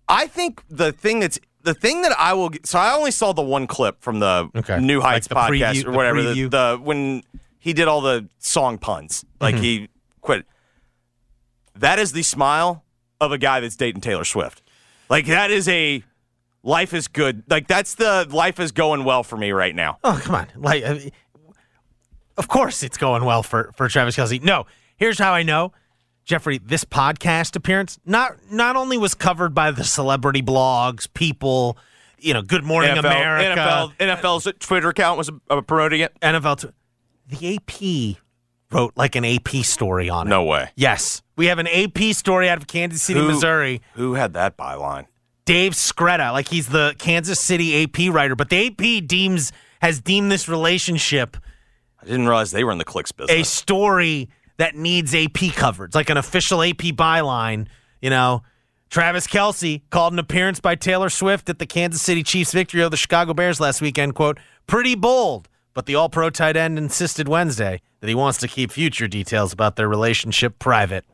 I 0.09 0.27
think 0.27 0.63
the 0.69 0.93
thing 0.93 1.21
that's 1.21 1.39
the 1.63 1.75
thing 1.75 2.03
that 2.03 2.13
I 2.19 2.35
will. 2.35 2.51
So 2.65 2.79
I 2.79 2.95
only 2.95 3.11
saw 3.11 3.33
the 3.33 3.43
one 3.43 3.67
clip 3.67 4.01
from 4.03 4.21
the 4.21 4.51
Okay. 4.55 4.79
New 4.81 5.01
Like 5.01 5.13
Heights 5.13 5.29
the 5.29 5.35
podcast 5.35 5.83
preview- 5.83 5.87
or 5.87 5.93
whatever. 5.93 6.23
The, 6.23 6.35
preview? 6.35 6.51
the 6.51 6.79
when 6.83 7.23
he 7.59 7.73
did 7.73 7.89
all 7.89 8.01
the 8.03 8.29
song 8.39 8.79
puns, 8.79 9.25
like 9.41 9.55
Mhm. 9.57 9.61
he 9.61 9.89
quit. 10.21 10.47
That 11.75 11.99
is 11.99 12.13
the 12.13 12.23
smile 12.23 12.85
of 13.21 13.33
a 13.33 13.39
guy 13.39 13.61
that's 13.61 13.77
dating 13.77 14.01
Taylor 14.01 14.25
Swift. 14.25 14.63
Like 15.09 15.27
that 15.27 15.51
is 15.51 15.69
a 15.69 16.03
life 16.63 16.93
is 16.93 17.09
good. 17.09 17.43
Like 17.49 17.67
that's 17.67 17.95
the 17.95 18.27
life 18.31 18.61
is 18.61 18.73
going 18.73 19.05
well 19.05 19.23
for 19.23 19.37
me 19.37 19.53
right 19.53 19.75
now. 19.75 19.99
Oh, 20.05 20.21
come 20.23 20.35
on. 20.35 20.49
Like, 20.57 20.85
uh, 20.85 20.99
of 22.37 22.49
course 22.49 22.83
it's 22.83 22.97
going 22.97 23.25
well 23.25 23.43
for, 23.43 23.73
for 23.77 23.89
Travis 23.89 24.17
Kelce. 24.17 24.43
No, 24.43 24.67
here's 24.97 25.19
how 25.19 25.33
I 25.33 25.43
know. 25.43 25.73
Jeffrey, 26.25 26.59
this 26.59 26.85
podcast 26.85 27.57
appearance 27.57 27.99
not 28.05 28.33
not 28.51 28.77
only 28.77 28.99
was 28.99 29.15
covered 29.15 29.55
by 29.55 29.71
the 29.71 29.83
celebrity 29.83 30.43
blogs, 30.43 31.09
people, 31.15 31.79
you 32.19 32.35
know, 32.35 32.43
Good 32.43 32.65
Morning 32.65 32.91
NFL, 32.91 32.99
America, 32.99 33.61
NFL, 33.99 34.21
NFL's 34.21 34.53
Twitter 34.59 34.91
account 34.91 35.17
was 35.17 35.31
uh, 35.49 35.61
promoting 35.63 36.01
it. 36.01 36.15
NFL. 36.21 36.71
The 37.29 37.57
AP 37.57 38.19
wrote 38.71 38.93
like 38.95 39.17
an 39.17 39.25
AP 39.25 39.49
story 39.65 40.11
on 40.11 40.27
it. 40.27 40.31
No 40.31 40.45
way. 40.45 40.71
Yes, 40.77 41.23
we 41.39 41.47
have 41.47 41.59
an 41.59 41.67
AP 41.69 42.13
story 42.15 42.51
out 42.51 42.59
of 42.59 42.67
Kansas 42.67 43.01
City, 43.01 43.21
Who- 43.21 43.29
Missouri. 43.29 43.81
Who 43.95 44.15
had 44.15 44.35
that 44.35 44.59
byline? 44.59 45.07
Dave 45.47 45.73
Skretta, 45.73 46.33
like 46.33 46.49
he's 46.49 46.69
the 46.69 46.95
Kansas 46.99 47.41
City 47.41 47.83
AP 47.85 48.13
writer, 48.13 48.37
but 48.37 48.51
the 48.51 48.67
AP 48.67 49.07
deems 49.07 49.51
has 49.81 49.99
deemed 49.99 50.31
this 50.31 50.47
relationship 50.47 51.39
I 52.03 52.05
didn't 52.05 52.27
realize 52.27 52.51
they 52.51 52.65
were 52.65 52.73
in 52.73 52.79
the 52.79 52.85
clicks 52.85 53.13
business. 53.13 53.35
a 53.35 53.43
story 53.45 54.29
that 54.59 54.77
needs 54.77 55.15
AP 55.15 55.55
coverage, 55.55 55.95
like 55.95 56.11
an 56.11 56.17
official 56.19 56.63
AP 56.63 56.93
byline. 56.95 57.67
You 58.03 58.11
know, 58.11 58.43
Travis 58.91 59.27
Kelce 59.27 59.83
called 59.91 60.13
an 60.13 60.19
appearance 60.19 60.61
by 60.61 60.75
Taylor 60.75 61.09
Swift 61.11 61.49
at 61.49 61.59
the 61.59 61.67
Kansas 61.67 62.03
City 62.03 62.23
Chiefs 62.23 62.53
victory 62.53 62.83
over 62.83 62.91
the 62.91 62.97
Chicago 62.97 63.33
Bears 63.35 63.59
last 63.61 63.81
weekend. 63.81 64.15
Quote, 64.15 64.39
pretty 64.67 64.95
bold, 64.95 65.49
but 65.75 65.87
the 65.87 65.95
all 65.95 66.09
pro 66.09 66.29
tight 66.31 66.57
end 66.57 66.77
insisted 66.79 67.27
Wednesday 67.29 67.81
that 68.01 68.09
he 68.09 68.15
wants 68.15 68.39
to 68.39 68.49
keep 68.49 68.71
future 68.71 69.09
details 69.09 69.53
about 69.53 69.77
their 69.77 69.89
relationship 69.89 70.59
private. 70.59 71.05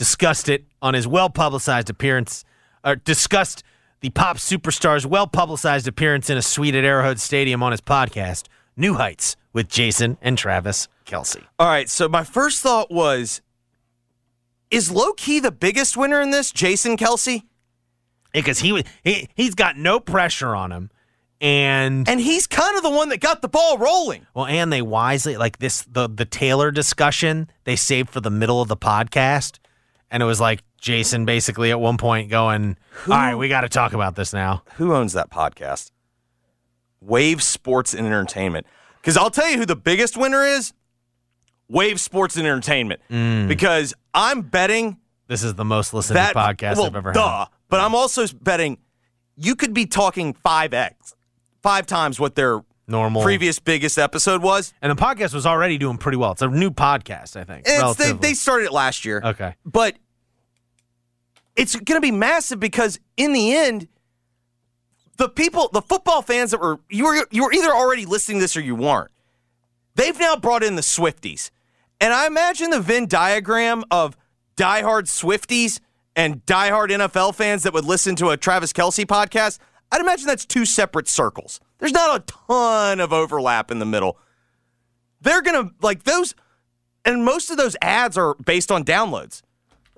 Discussed 0.00 0.48
it 0.48 0.64
on 0.80 0.94
his 0.94 1.06
well 1.06 1.28
publicized 1.28 1.90
appearance, 1.90 2.42
or 2.82 2.96
discussed 2.96 3.62
the 4.00 4.08
pop 4.08 4.38
superstar's 4.38 5.06
well 5.06 5.26
publicized 5.26 5.86
appearance 5.86 6.30
in 6.30 6.38
a 6.38 6.42
suite 6.42 6.74
at 6.74 6.84
Arrowhead 6.84 7.20
Stadium 7.20 7.62
on 7.62 7.70
his 7.70 7.82
podcast, 7.82 8.46
New 8.78 8.94
Heights, 8.94 9.36
with 9.52 9.68
Jason 9.68 10.16
and 10.22 10.38
Travis 10.38 10.88
Kelce. 11.04 11.44
All 11.58 11.66
right, 11.68 11.86
so 11.90 12.08
my 12.08 12.24
first 12.24 12.62
thought 12.62 12.90
was 12.90 13.42
is 14.70 14.90
low 14.90 15.12
key 15.12 15.38
the 15.38 15.52
biggest 15.52 15.98
winner 15.98 16.22
in 16.22 16.30
this 16.30 16.50
Jason 16.50 16.96
Kelce? 16.96 17.42
Because 18.32 18.60
he, 18.60 18.82
he 19.04 19.28
he's 19.34 19.54
got 19.54 19.76
no 19.76 20.00
pressure 20.00 20.54
on 20.56 20.72
him, 20.72 20.90
and 21.42 22.08
And 22.08 22.20
he's 22.22 22.46
kind 22.46 22.74
of 22.78 22.82
the 22.82 22.88
one 22.88 23.10
that 23.10 23.20
got 23.20 23.42
the 23.42 23.48
ball 23.48 23.76
rolling. 23.76 24.26
well, 24.32 24.46
and 24.46 24.72
they 24.72 24.80
wisely 24.80 25.36
like 25.36 25.58
this 25.58 25.82
the 25.82 26.08
the 26.08 26.24
Taylor 26.24 26.70
discussion 26.70 27.50
they 27.64 27.76
saved 27.76 28.08
for 28.08 28.20
the 28.20 28.30
middle 28.30 28.62
of 28.62 28.68
the 28.68 28.78
podcast, 28.78 29.58
and 30.10 30.22
it 30.22 30.26
was 30.26 30.40
like 30.40 30.62
Jason 30.80 31.24
basically 31.24 31.70
at 31.70 31.80
one 31.80 31.96
point 31.96 32.30
going, 32.30 32.76
"All 33.06 33.14
right, 33.14 33.34
we 33.34 33.48
got 33.48 33.62
to 33.62 33.68
talk 33.68 33.92
about 33.92 34.16
this 34.16 34.32
now." 34.32 34.62
Who 34.76 34.94
owns 34.94 35.12
that 35.12 35.30
podcast? 35.30 35.90
Wave 37.00 37.42
Sports 37.42 37.94
and 37.94 38.06
Entertainment. 38.06 38.66
Because 39.00 39.16
I'll 39.16 39.30
tell 39.30 39.48
you 39.48 39.56
who 39.58 39.66
the 39.66 39.76
biggest 39.76 40.16
winner 40.16 40.44
is 40.44 40.74
Wave 41.68 42.00
Sports 42.00 42.36
and 42.36 42.46
Entertainment. 42.46 43.00
Mm. 43.10 43.48
Because 43.48 43.94
I'm 44.12 44.42
betting 44.42 44.98
This 45.26 45.42
is 45.42 45.54
the 45.54 45.64
most 45.64 45.94
listened 45.94 46.16
that 46.16 46.34
to 46.34 46.38
podcast 46.38 46.76
well, 46.76 46.86
I've 46.86 46.96
ever 46.96 47.12
duh, 47.12 47.38
had. 47.38 47.48
But 47.68 47.80
I'm 47.80 47.94
also 47.94 48.26
betting 48.42 48.78
you 49.36 49.56
could 49.56 49.72
be 49.72 49.86
talking 49.86 50.34
5x, 50.34 51.14
five 51.62 51.86
times 51.86 52.20
what 52.20 52.34
their 52.34 52.60
Normal 52.90 53.22
previous 53.22 53.58
biggest 53.58 53.98
episode 53.98 54.42
was. 54.42 54.72
and 54.82 54.90
the 54.90 55.00
podcast 55.00 55.32
was 55.32 55.46
already 55.46 55.78
doing 55.78 55.98
pretty 55.98 56.16
well. 56.16 56.32
It's 56.32 56.42
a 56.42 56.48
new 56.48 56.70
podcast, 56.70 57.36
I 57.36 57.44
think. 57.44 57.64
It's, 57.66 57.96
they, 57.96 58.12
they 58.12 58.34
started 58.34 58.66
it 58.66 58.72
last 58.72 59.04
year. 59.04 59.20
okay. 59.24 59.54
but 59.64 59.96
it's 61.56 61.74
going 61.74 61.96
to 61.96 62.00
be 62.00 62.12
massive 62.12 62.60
because 62.60 63.00
in 63.16 63.32
the 63.32 63.54
end 63.54 63.88
the 65.16 65.28
people 65.28 65.68
the 65.72 65.82
football 65.82 66.22
fans 66.22 66.50
that 66.50 66.60
were 66.60 66.80
you 66.88 67.04
were 67.04 67.26
you 67.30 67.44
were 67.44 67.52
either 67.52 67.70
already 67.70 68.06
listening 68.06 68.38
to 68.38 68.44
this 68.44 68.56
or 68.56 68.60
you 68.60 68.74
weren't 68.74 69.10
they've 69.94 70.18
now 70.18 70.36
brought 70.36 70.62
in 70.62 70.76
the 70.76 70.82
swifties 70.82 71.50
and 72.00 72.14
i 72.14 72.26
imagine 72.26 72.70
the 72.70 72.80
venn 72.80 73.06
diagram 73.06 73.84
of 73.90 74.16
diehard 74.60 75.04
Swifties 75.04 75.80
and 76.14 76.44
diehard 76.44 76.88
NFL 76.90 77.34
fans 77.34 77.62
that 77.62 77.72
would 77.72 77.84
listen 77.84 78.14
to 78.16 78.28
a 78.28 78.36
Travis 78.36 78.72
Kelce 78.72 79.06
podcast, 79.06 79.58
I'd 79.90 80.00
imagine 80.02 80.26
that's 80.26 80.44
two 80.44 80.66
separate 80.66 81.08
circles. 81.08 81.60
There's 81.80 81.92
not 81.92 82.20
a 82.20 82.24
ton 82.48 83.00
of 83.00 83.12
overlap 83.12 83.70
in 83.70 83.78
the 83.78 83.86
middle. 83.86 84.18
They're 85.20 85.42
gonna 85.42 85.70
like 85.82 86.04
those, 86.04 86.34
and 87.04 87.24
most 87.24 87.50
of 87.50 87.56
those 87.56 87.76
ads 87.82 88.16
are 88.16 88.34
based 88.34 88.70
on 88.70 88.84
downloads. 88.84 89.42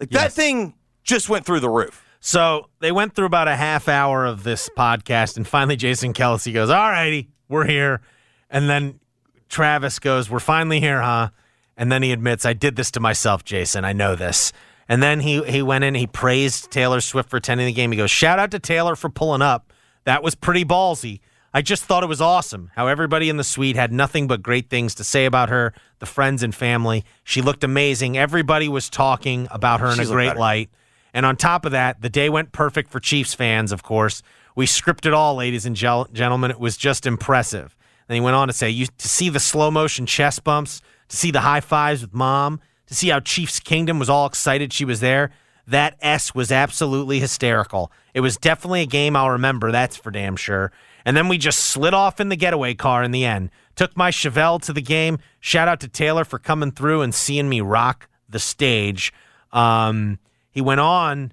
Like 0.01 0.11
that 0.11 0.33
thing 0.33 0.75
just 1.05 1.29
went 1.29 1.45
through 1.45 1.61
the 1.61 1.69
roof. 1.69 2.05
So 2.21 2.69
they 2.79 2.93
went 2.93 3.15
through 3.15 3.27
about 3.27 3.49
a 3.49 3.57
half 3.57 3.89
hour 3.89 4.25
of 4.25 4.45
this 4.45 4.71
podcast, 4.77 5.37
and 5.37 5.47
finally 5.47 5.77
Jason 5.77 6.13
Kelce 6.15 6.55
goes, 6.55 6.71
All 6.71 6.89
righty, 6.91 7.29
we're 7.49 7.67
here. 7.67 8.01
And 8.49 8.71
then 8.71 9.01
Travis 9.49 9.99
goes, 9.99 10.31
We're 10.31 10.39
finally 10.39 10.79
here, 10.79 11.03
huh? 11.03 11.31
And 11.77 11.91
then 11.91 12.03
he 12.05 12.13
admits, 12.13 12.47
I 12.47 12.53
did 12.53 12.77
this 12.77 12.93
to 12.93 13.01
myself, 13.01 13.45
Jason. 13.45 13.85
I 13.85 13.93
know 13.93 14.15
this. 14.15 14.53
And 14.89 15.03
then 15.03 15.21
he 15.21 15.43
he 15.45 15.63
went 15.63 15.83
in, 15.83 15.95
he 15.97 16.07
praised 16.07 16.71
Taylor 16.71 17.01
Swift 17.01 17.29
for 17.31 17.39
attending 17.39 17.67
the 17.67 17.73
game. 17.73 17.91
He 17.91 17.99
goes, 17.99 18.11
Shout 18.11 18.39
out 18.39 18.53
to 18.53 18.61
Taylor 18.61 18.95
for 18.95 19.09
pulling 19.09 19.43
up. 19.43 19.73
That 20.05 20.23
was 20.23 20.37
pretty 20.37 20.65
ballsy. 20.65 21.21
I 21.55 21.61
just 21.61 21.85
thought 21.85 22.03
it 22.03 22.09
was 22.09 22.21
awesome 22.21 22.71
how 22.75 22.87
everybody 22.87 23.29
in 23.29 23.37
the 23.37 23.45
suite 23.45 23.77
had 23.77 23.93
nothing 23.93 24.27
but 24.27 24.43
great 24.43 24.71
things 24.71 24.95
to 24.97 25.05
say 25.05 25.27
about 25.27 25.51
her, 25.51 25.75
the 25.99 26.07
friends 26.07 26.43
and 26.43 26.55
family. 26.55 27.05
She 27.25 27.43
looked 27.43 27.63
amazing. 27.63 28.17
Everybody 28.17 28.69
was 28.69 28.89
talking 28.89 29.49
about 29.51 29.81
her 29.81 29.89
in 29.89 29.97
She's 29.99 30.11
a 30.11 30.15
great 30.15 30.29
better. 30.29 30.41
light. 30.41 30.71
And 31.13 31.27
on 31.27 31.37
top 31.37 31.67
of 31.67 31.73
that, 31.73 32.01
the 32.01 32.09
day 32.09 32.31
went 32.31 32.53
perfect 32.53 32.91
for 32.91 33.01
Chiefs 33.01 33.35
fans, 33.35 33.71
of 33.71 33.83
course. 33.83 34.23
We 34.57 34.65
scripted 34.65 35.15
all, 35.15 35.35
ladies 35.35 35.67
and 35.67 35.77
gel- 35.77 36.09
gentlemen. 36.13 36.51
It 36.51 36.59
was 36.59 36.79
just 36.79 37.05
impressive. 37.07 37.77
And 38.09 38.15
he 38.15 38.21
went 38.21 38.35
on 38.35 38.49
to 38.49 38.55
say, 38.55 38.71
you, 38.71 38.87
to 38.87 39.09
see 39.09 39.29
the 39.29 39.41
slow 39.41 39.71
motion 39.71 40.07
chest 40.07 40.45
bumps, 40.45 40.81
to 41.09 41.17
see 41.17 41.31
the 41.31 41.41
high 41.41 41.61
fives 41.61 42.01
with 42.01 42.15
mom, 42.15 42.61
to 42.87 42.95
see 42.95 43.09
how 43.11 43.21
Chiefs 43.21 43.61
Kingdom 43.61 43.99
was 43.99 44.09
all 44.09 44.25
excited 44.27 44.73
she 44.73 44.87
was 44.87 45.01
there, 45.01 45.31
that 45.67 45.97
S 46.01 46.35
was 46.35 46.51
absolutely 46.51 47.21
hysterical. 47.21 47.93
It 48.15 48.21
was 48.21 48.37
definitely 48.37 48.83
a 48.83 48.87
game 48.87 49.15
I'll 49.17 49.31
remember, 49.31 49.71
that's 49.71 49.97
for 49.97 50.11
damn 50.11 50.37
sure. 50.37 50.73
And 51.05 51.17
then 51.17 51.29
we 51.29 51.39
just 51.39 51.59
slid 51.59 51.95
off 51.95 52.21
in 52.21 52.29
the 52.29 52.37
getaway 52.37 52.75
car 52.75 53.03
in 53.03 53.11
the 53.11 53.25
end. 53.25 53.51
Took 53.75 53.97
my 53.97 54.11
Chevelle 54.11 54.61
to 54.63 54.73
the 54.73 54.83
game. 54.83 55.19
Shout 55.41 55.69
out 55.69 55.81
to 55.81 55.89
Taylor 55.89 56.25
for 56.25 56.39
coming 56.39 56.71
through 56.71 57.03
and 57.03 57.15
seeing 57.15 57.49
me 57.49 57.61
rock 57.61 58.09
the 58.29 58.39
stage. 58.39 59.13
Um, 59.53 60.19
he 60.51 60.61
went 60.61 60.81
on 60.81 61.33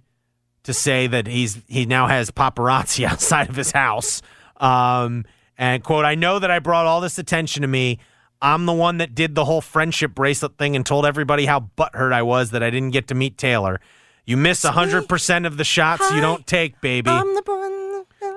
to 0.64 0.74
say 0.74 1.08
that 1.08 1.28
he's 1.28 1.60
he 1.68 1.86
now 1.86 2.08
has 2.08 2.32
paparazzi 2.32 3.06
outside 3.10 3.50
of 3.50 3.56
his 3.56 3.72
house. 3.72 4.22
Um, 4.58 5.26
and 5.58 5.84
quote, 5.84 6.06
I 6.06 6.16
know 6.16 6.40
that 6.40 6.52
I 6.52 6.60
brought 6.60 6.86
all 6.86 7.02
this 7.02 7.18
attention 7.18 7.62
to 7.62 7.68
me. 7.68 8.00
I'm 8.42 8.66
the 8.66 8.74
one 8.74 8.98
that 8.98 9.14
did 9.14 9.36
the 9.36 9.44
whole 9.44 9.60
friendship 9.60 10.16
bracelet 10.16 10.58
thing 10.58 10.76
and 10.76 10.86
told 10.86 11.06
everybody 11.06 11.46
how 11.46 11.70
butthurt 11.78 12.14
I 12.14 12.22
was 12.22 12.52
that 12.52 12.64
I 12.64 12.70
didn't 12.70 12.92
get 12.92 13.10
to 13.10 13.16
meet 13.16 13.38
Taylor. 13.38 13.82
You 14.26 14.38
miss 14.38 14.64
100% 14.64 15.48
of 15.48 15.58
the 15.58 15.64
shots 15.64 16.12
you 16.12 16.22
don't 16.22 16.46
take, 16.46 16.80
baby. 16.82 17.12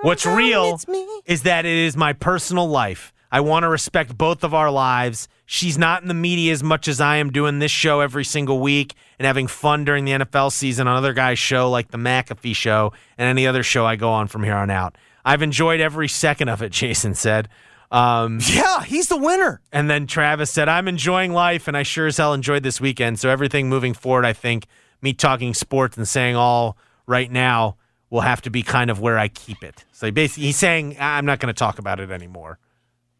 What's 0.02 0.26
real 0.26 0.80
is 1.26 1.42
that 1.42 1.64
it 1.64 1.76
is 1.76 1.96
my 1.96 2.12
personal 2.12 2.68
life. 2.68 3.12
I 3.30 3.40
want 3.40 3.62
to 3.62 3.68
respect 3.68 4.16
both 4.16 4.44
of 4.44 4.52
our 4.52 4.70
lives. 4.70 5.28
She's 5.46 5.78
not 5.78 6.02
in 6.02 6.08
the 6.08 6.14
media 6.14 6.52
as 6.52 6.62
much 6.62 6.86
as 6.86 7.00
I 7.00 7.16
am 7.16 7.30
doing 7.30 7.58
this 7.60 7.70
show 7.70 8.00
every 8.00 8.24
single 8.24 8.60
week 8.60 8.94
and 9.18 9.26
having 9.26 9.46
fun 9.46 9.84
during 9.84 10.04
the 10.04 10.12
NFL 10.12 10.52
season 10.52 10.86
on 10.86 10.96
other 10.96 11.14
guys' 11.14 11.38
show 11.38 11.70
like 11.70 11.90
the 11.90 11.98
McAfee 11.98 12.54
show 12.54 12.92
and 13.16 13.28
any 13.28 13.46
other 13.46 13.62
show 13.62 13.86
I 13.86 13.96
go 13.96 14.10
on 14.10 14.28
from 14.28 14.44
here 14.44 14.54
on 14.54 14.70
out. 14.70 14.96
I've 15.24 15.42
enjoyed 15.42 15.80
every 15.80 16.08
second 16.08 16.48
of 16.48 16.62
it, 16.62 16.72
Jason 16.72 17.14
said. 17.14 17.48
Um, 17.90 18.38
yeah, 18.46 18.82
he's 18.82 19.08
the 19.08 19.18
winner. 19.18 19.60
And 19.70 19.88
then 19.88 20.06
Travis 20.06 20.50
said, 20.50 20.68
I'm 20.68 20.88
enjoying 20.88 21.32
life 21.32 21.68
and 21.68 21.76
I 21.76 21.82
sure 21.82 22.06
as 22.06 22.16
hell 22.16 22.34
enjoyed 22.34 22.62
this 22.62 22.80
weekend. 22.80 23.18
So 23.18 23.28
everything 23.28 23.68
moving 23.68 23.94
forward, 23.94 24.24
I 24.24 24.32
think 24.32 24.66
me 25.02 25.12
talking 25.12 25.54
sports 25.54 25.96
and 25.96 26.06
saying 26.06 26.36
all 26.36 26.76
right 27.06 27.30
now 27.30 27.76
will 28.10 28.20
have 28.20 28.42
to 28.42 28.50
be 28.50 28.62
kind 28.62 28.90
of 28.90 29.00
where 29.00 29.18
I 29.18 29.28
keep 29.28 29.62
it. 29.62 29.84
So 29.92 30.06
he 30.06 30.12
basically 30.12 30.44
he's 30.44 30.56
saying 30.56 30.96
I'm 31.00 31.26
not 31.26 31.40
going 31.40 31.52
to 31.52 31.58
talk 31.58 31.78
about 31.78 32.00
it 32.00 32.10
anymore. 32.10 32.58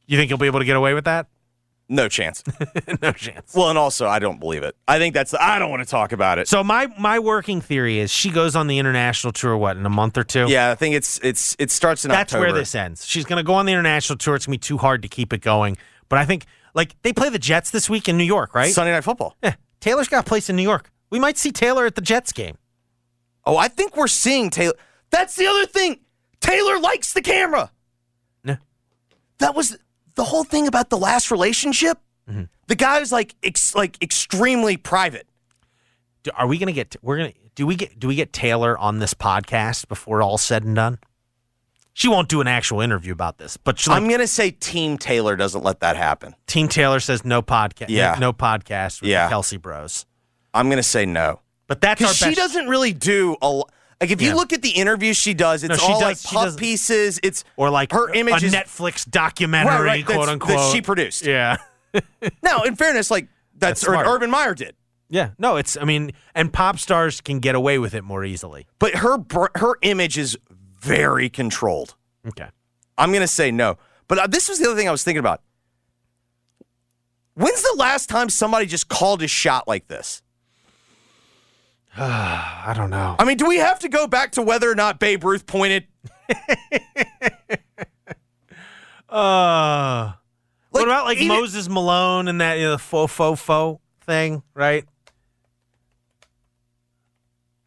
You 0.07 0.19
think 0.19 0.29
he'll 0.29 0.39
be 0.39 0.47
able 0.47 0.61
to 0.61 0.65
get 0.65 0.77
away 0.77 0.95
with 0.95 1.05
that? 1.05 1.29
No 1.89 2.09
chance. 2.09 2.43
no 3.03 3.13
chance. 3.13 3.55
Well, 3.55 3.69
and 3.69 3.79
also 3.79 4.07
I 4.07 4.19
don't 4.19 4.41
believe 4.41 4.63
it. 4.63 4.77
I 4.89 4.99
think 4.99 5.15
that's 5.15 5.35
I 5.35 5.59
don't 5.59 5.71
want 5.71 5.83
to 5.83 5.89
talk 5.89 6.13
about 6.13 6.39
it. 6.39 6.49
So 6.49 6.63
my 6.65 6.87
my 6.99 7.19
working 7.19 7.61
theory 7.61 7.99
is 7.99 8.11
she 8.11 8.31
goes 8.31 8.57
on 8.57 8.67
the 8.67 8.79
international 8.79 9.33
tour 9.33 9.57
what 9.57 9.77
in 9.77 9.85
a 9.85 9.91
month 9.91 10.17
or 10.17 10.25
two? 10.25 10.47
Yeah, 10.49 10.71
I 10.71 10.75
think 10.75 10.95
it's 10.95 11.19
it's 11.23 11.57
it 11.59 11.71
starts 11.71 12.05
in 12.05 12.11
October. 12.11 12.19
That's 12.19 12.33
October. 12.35 12.53
where 12.53 12.61
this 12.61 12.75
ends. 12.75 13.07
She's 13.07 13.25
going 13.25 13.39
to 13.39 13.43
go 13.43 13.55
on 13.55 13.67
the 13.67 13.73
international 13.73 14.17
tour. 14.17 14.37
It's 14.37 14.47
going 14.47 14.59
to 14.59 14.59
be 14.59 14.67
too 14.67 14.79
hard 14.79 15.03
to 15.03 15.09
keep 15.09 15.33
it 15.33 15.41
going. 15.41 15.77
But 16.09 16.19
I 16.19 16.25
think 16.25 16.47
like 16.75 16.97
they 17.03 17.13
play 17.13 17.29
the 17.29 17.39
Jets 17.39 17.71
this 17.71 17.91
week 17.91 18.09
in 18.09 18.17
New 18.17 18.25
York, 18.25 18.55
right? 18.55 18.73
Sunday 18.73 18.93
night 18.93 19.05
football. 19.05 19.37
Yeah. 19.43 19.55
Taylor's 19.81 20.09
got 20.09 20.21
a 20.21 20.29
place 20.29 20.49
in 20.49 20.57
New 20.57 20.63
York. 20.63 20.91
We 21.13 21.19
might 21.21 21.37
see 21.37 21.53
Taylor 21.53 21.85
at 21.85 21.95
the 21.95 22.01
Jets 22.01 22.33
game. 22.33 22.57
Oh, 23.45 23.59
I 23.59 23.69
think 23.69 23.99
we're 23.99 24.09
seeing 24.09 24.49
Taylor. 24.49 24.73
That's 25.11 25.37
the 25.37 25.47
other 25.47 25.67
thing. 25.67 26.01
Taylor 26.41 26.81
likes 26.81 27.13
the 27.13 27.21
camera. 27.21 27.71
Yeah. 28.43 28.57
That 29.39 29.55
was 29.55 29.77
the 30.15 30.25
whole 30.25 30.43
thing 30.43 30.67
about 30.67 30.89
the 30.89 30.97
last 30.97 31.31
relationship. 31.31 31.99
Mm-hmm. 32.29 32.45
The 32.67 32.75
guy 32.75 32.99
was 32.99 33.13
like 33.13 33.35
ex- 33.43 33.75
like 33.75 34.03
extremely 34.03 34.79
private. 34.79 35.29
Do, 36.23 36.31
are 36.35 36.47
we 36.47 36.57
going 36.57 36.69
to 36.69 36.73
get 36.73 36.97
we're 37.03 37.19
going 37.19 37.33
to 37.33 37.39
do 37.57 37.67
we 37.67 37.77
get 37.77 37.99
do 38.01 38.09
we 38.09 38.15
get 38.15 38.33
Taylor 38.33 38.79
on 38.79 38.99
this 38.99 39.13
podcast 39.13 39.89
before 39.89 40.23
all's 40.23 40.43
said 40.43 40.65
and 40.65 40.75
done? 40.75 40.99
She 41.93 42.09
won't 42.09 42.31
do 42.31 42.41
an 42.41 42.49
actual 42.49 42.81
interview 42.81 43.13
about 43.13 43.37
this, 43.37 43.59
but 43.59 43.87
like, 43.87 44.01
I'm 44.01 44.09
gonna 44.09 44.27
say 44.27 44.51
Team 44.51 44.97
Taylor 44.97 45.37
doesn't 45.37 45.63
let 45.63 45.81
that 45.81 45.95
happen. 45.95 46.35
Team 46.47 46.69
Taylor 46.69 47.01
says 47.01 47.23
no 47.23 47.43
podcast. 47.43 47.91
Yeah. 47.91 48.15
no, 48.15 48.29
no 48.29 48.33
podcast 48.33 49.03
with 49.03 49.11
Yeah. 49.11 49.29
Kelce 49.29 49.61
Bros. 49.61 50.07
I'm 50.55 50.69
gonna 50.69 50.83
say 50.83 51.07
no. 51.07 51.41
But 51.67 51.81
that's 51.81 52.01
Because 52.01 52.17
she 52.17 52.35
doesn't 52.35 52.69
really 52.69 52.93
do 52.93 53.37
a 53.41 53.49
lo- 53.49 53.69
like 54.01 54.11
if 54.11 54.21
Yeah. 54.21 54.31
you 54.31 54.37
look 54.37 54.53
at 54.53 54.63
the 54.63 54.71
interviews 54.71 55.17
she 55.17 55.33
does, 55.33 55.63
it's 55.63 55.71
No, 55.71 55.77
she 55.77 55.93
all 55.93 56.01
does- 56.01 56.25
like 56.25 56.35
puff 56.35 56.57
pieces. 56.57 57.19
It's 57.23 57.45
or 57.57 57.71
like 57.71 57.93
her 57.93 58.13
image 58.13 58.43
a 58.43 58.47
is 58.47 58.53
Netflix 58.55 59.09
documentary, 59.09 59.73
Right, 59.77 59.85
right, 59.85 60.07
quote 60.07 60.29
unquote, 60.29 60.57
that 60.59 60.73
she 60.73 60.83
produced. 60.83 61.25
Yeah. 61.25 61.57
now, 62.43 62.63
in 62.63 62.77
fairness, 62.77 63.11
like 63.11 63.29
that's, 63.57 63.83
That's. 63.87 64.09
Urban 64.09 64.31
Meyer 64.31 64.55
did. 64.55 64.75
Yeah, 65.09 65.31
no, 65.39 65.57
it's. 65.57 65.77
I 65.77 65.85
mean, 65.85 66.13
and 66.35 66.51
pop 66.53 66.79
stars 66.79 67.21
can 67.21 67.39
get 67.39 67.55
away 67.55 67.79
with 67.79 67.93
it 67.95 68.03
more 68.03 68.25
easily. 68.25 68.67
But 68.79 68.95
her 68.97 69.19
her 69.57 69.77
image 69.83 70.17
is 70.19 70.39
very 70.81 71.29
controlled. 71.29 71.95
Okay. 72.27 72.49
I'm 72.99 73.13
gonna 73.13 73.27
say 73.29 73.51
no. 73.51 73.77
But 74.09 74.19
uh, 74.19 74.27
this 74.27 74.49
was 74.49 74.59
the 74.59 74.67
other 74.67 74.75
thing 74.77 74.89
I 74.89 74.91
was 74.91 75.05
thinking 75.05 75.21
about. 75.21 75.43
When's 77.35 77.63
the 77.63 77.75
last 77.79 78.09
time 78.09 78.29
somebody 78.29 78.67
just 78.67 78.89
called 78.89 79.23
a 79.23 79.29
shot 79.29 79.67
like 79.69 79.89
this? 79.89 80.22
I 81.97 82.73
don't 82.77 82.91
know. 82.91 83.17
I 83.19 83.25
mean, 83.25 83.37
do 83.37 83.47
we 83.47 83.59
have 83.59 83.79
to 83.81 83.89
go 83.89 84.07
back 84.07 84.33
to 84.33 84.43
whether 84.43 84.71
or 84.71 84.75
not 84.75 84.99
Babe 84.99 85.25
Ruth 85.25 85.47
pointed? 85.47 85.87
Uh, 89.13 90.13
what 90.71 90.85
about 90.85 91.05
like 91.05 91.21
Moses 91.21 91.69
Malone 91.69 92.29
and 92.29 92.41
that 92.41 92.55
you 92.59 92.65
know, 92.65 92.79
faux 92.79 93.13
faux 93.13 93.39
faux 93.39 93.79
thing, 94.07 94.43
right? 94.55 94.87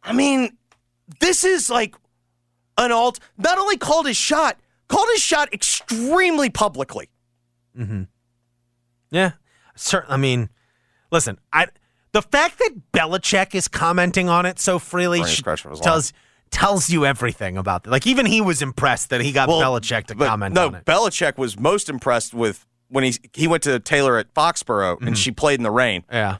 I 0.02 0.12
mean, 0.12 0.56
this 1.20 1.44
is 1.44 1.70
like 1.70 1.94
an 2.76 2.90
alt. 2.90 3.20
Not 3.38 3.58
only 3.58 3.76
called 3.76 4.08
his 4.08 4.16
shot, 4.16 4.58
called 4.88 5.06
his 5.12 5.22
shot 5.22 5.54
extremely 5.54 6.50
publicly. 6.50 7.08
Mm-hmm. 7.78 8.02
Yeah, 9.12 9.32
certain. 9.76 10.10
I 10.10 10.16
mean, 10.16 10.48
listen, 11.12 11.38
I 11.52 11.68
the 12.16 12.22
fact 12.22 12.58
that 12.60 12.70
Belichick 12.92 13.54
is 13.54 13.68
commenting 13.68 14.30
on 14.30 14.46
it 14.46 14.58
so 14.58 14.78
freely 14.78 15.22
sh- 15.24 15.42
tells 15.82 16.14
tells 16.50 16.88
you 16.88 17.04
everything 17.04 17.58
about 17.58 17.86
it. 17.86 17.90
Like 17.90 18.06
even 18.06 18.24
he 18.24 18.40
was 18.40 18.62
impressed 18.62 19.10
that 19.10 19.20
he 19.20 19.32
got 19.32 19.48
Well, 19.48 19.60
Belichick 19.60 20.06
to 20.06 20.14
comment 20.14 20.54
no, 20.54 20.68
on 20.68 20.74
it. 20.76 20.84
No, 20.86 20.94
Belichick 20.94 21.36
was 21.36 21.60
most 21.60 21.90
impressed 21.90 22.32
with 22.32 22.64
when 22.88 23.04
he 23.04 23.16
he 23.34 23.46
went 23.46 23.64
to 23.64 23.78
Taylor 23.80 24.16
at 24.16 24.32
Foxborough 24.32 24.98
and 25.02 25.18
she 25.18 25.30
played 25.30 25.60
in 25.60 25.62
the 25.62 25.70
rain. 25.70 26.02
Mm-hmm. 26.02 26.14
Yeah, 26.14 26.36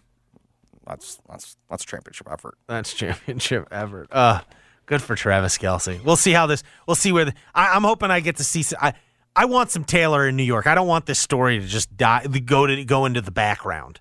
that's 0.87 1.19
that's 1.29 1.59
that's 1.69 1.85
championship 1.85 2.27
effort. 2.31 2.57
That's 2.67 2.95
championship 2.95 3.69
effort. 3.71 4.09
Uh, 4.11 4.41
good 4.87 5.03
for 5.03 5.15
Travis 5.15 5.59
Kelce. 5.59 6.03
We'll 6.03 6.17
see 6.17 6.33
how 6.33 6.47
this. 6.47 6.63
We'll 6.89 6.95
see 6.95 7.13
where. 7.13 7.27
The, 7.27 7.35
I, 7.55 7.75
I'm 7.75 7.83
hoping 7.83 8.11
I 8.11 8.21
get 8.21 8.37
to 8.37 8.45
see. 8.45 8.65
I 8.81 8.95
I 9.35 9.45
want 9.45 9.71
some 9.71 9.85
Taylor 9.85 10.27
in 10.27 10.37
New 10.37 10.43
York. 10.43 10.67
I 10.67 10.75
don't 10.75 10.89
want 10.89 11.05
this 11.05 11.19
story 11.19 11.61
to 11.61 11.67
just 11.67 11.95
die. 11.99 12.27
Go 12.27 12.67
to 12.67 12.83
go 12.87 13.05
into 13.05 13.21
the 13.21 13.31
background. 13.31 14.01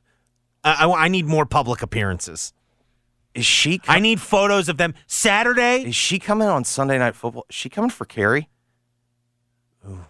I, 0.66 0.86
I, 0.86 1.06
I 1.06 1.08
need 1.08 1.26
more 1.26 1.46
public 1.46 1.82
appearances. 1.82 2.52
Is 3.34 3.46
she? 3.46 3.82
I 3.88 4.00
need 4.00 4.20
photos 4.20 4.68
of 4.70 4.78
them 4.78 4.94
Saturday. 5.08 5.84
Is 5.84 5.96
she 5.96 6.20
coming 6.20 6.48
on 6.48 6.64
Sunday 6.64 6.98
night 6.98 7.16
football? 7.16 7.46
Is 7.50 7.56
she 7.56 7.70
coming 7.70 7.90
for 7.90 8.06
Carrie? 8.06 8.50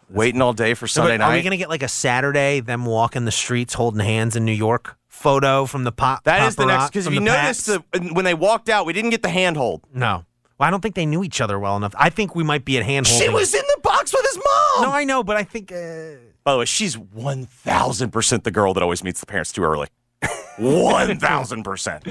Waiting 0.09 0.41
all 0.41 0.53
day 0.53 0.73
for 0.73 0.87
So, 0.87 1.01
Sunday 1.01 1.17
but 1.17 1.25
Are 1.25 1.33
we 1.33 1.41
going 1.41 1.51
to 1.51 1.57
get 1.57 1.67
like 1.69 1.83
a 1.83 1.87
Saturday 1.89 2.61
them 2.61 2.85
walking 2.85 3.25
the 3.25 3.31
streets 3.31 3.73
holding 3.73 3.99
hands 3.99 4.35
in 4.37 4.45
New 4.45 4.53
York 4.53 4.97
photo 5.07 5.65
from 5.65 5.83
the 5.83 5.91
pop? 5.91 6.23
That 6.23 6.47
is 6.47 6.55
the 6.55 6.65
next 6.65 6.87
because 6.91 7.07
if 7.07 7.13
you 7.13 7.19
the 7.19 7.25
notice 7.25 7.65
the, 7.65 7.83
when 8.13 8.23
they 8.23 8.33
walked 8.33 8.69
out, 8.69 8.85
we 8.85 8.93
didn't 8.93 9.09
get 9.09 9.21
the 9.21 9.29
handhold. 9.29 9.81
No. 9.93 10.23
Well, 10.57 10.67
I 10.67 10.71
don't 10.71 10.79
think 10.79 10.95
they 10.95 11.05
knew 11.05 11.23
each 11.23 11.41
other 11.41 11.59
well 11.59 11.75
enough. 11.75 11.93
I 11.97 12.09
think 12.09 12.35
we 12.35 12.43
might 12.43 12.63
be 12.63 12.77
at 12.77 12.85
hand 12.85 13.07
She 13.07 13.27
was 13.27 13.53
in 13.53 13.63
the 13.75 13.81
box 13.81 14.13
with 14.13 14.25
his 14.25 14.37
mom. 14.37 14.83
No, 14.83 14.91
I 14.91 15.03
know, 15.03 15.21
but 15.23 15.35
I 15.35 15.43
think. 15.43 15.71
Uh, 15.71 16.11
By 16.45 16.53
the 16.53 16.59
way, 16.59 16.65
she's 16.65 16.97
one 16.97 17.45
thousand 17.45 18.11
percent 18.11 18.45
the 18.45 18.51
girl 18.51 18.73
that 18.75 18.83
always 18.83 19.03
meets 19.03 19.19
the 19.19 19.25
parents 19.25 19.51
too 19.51 19.63
early. 19.63 19.89
1000%. 20.57 22.07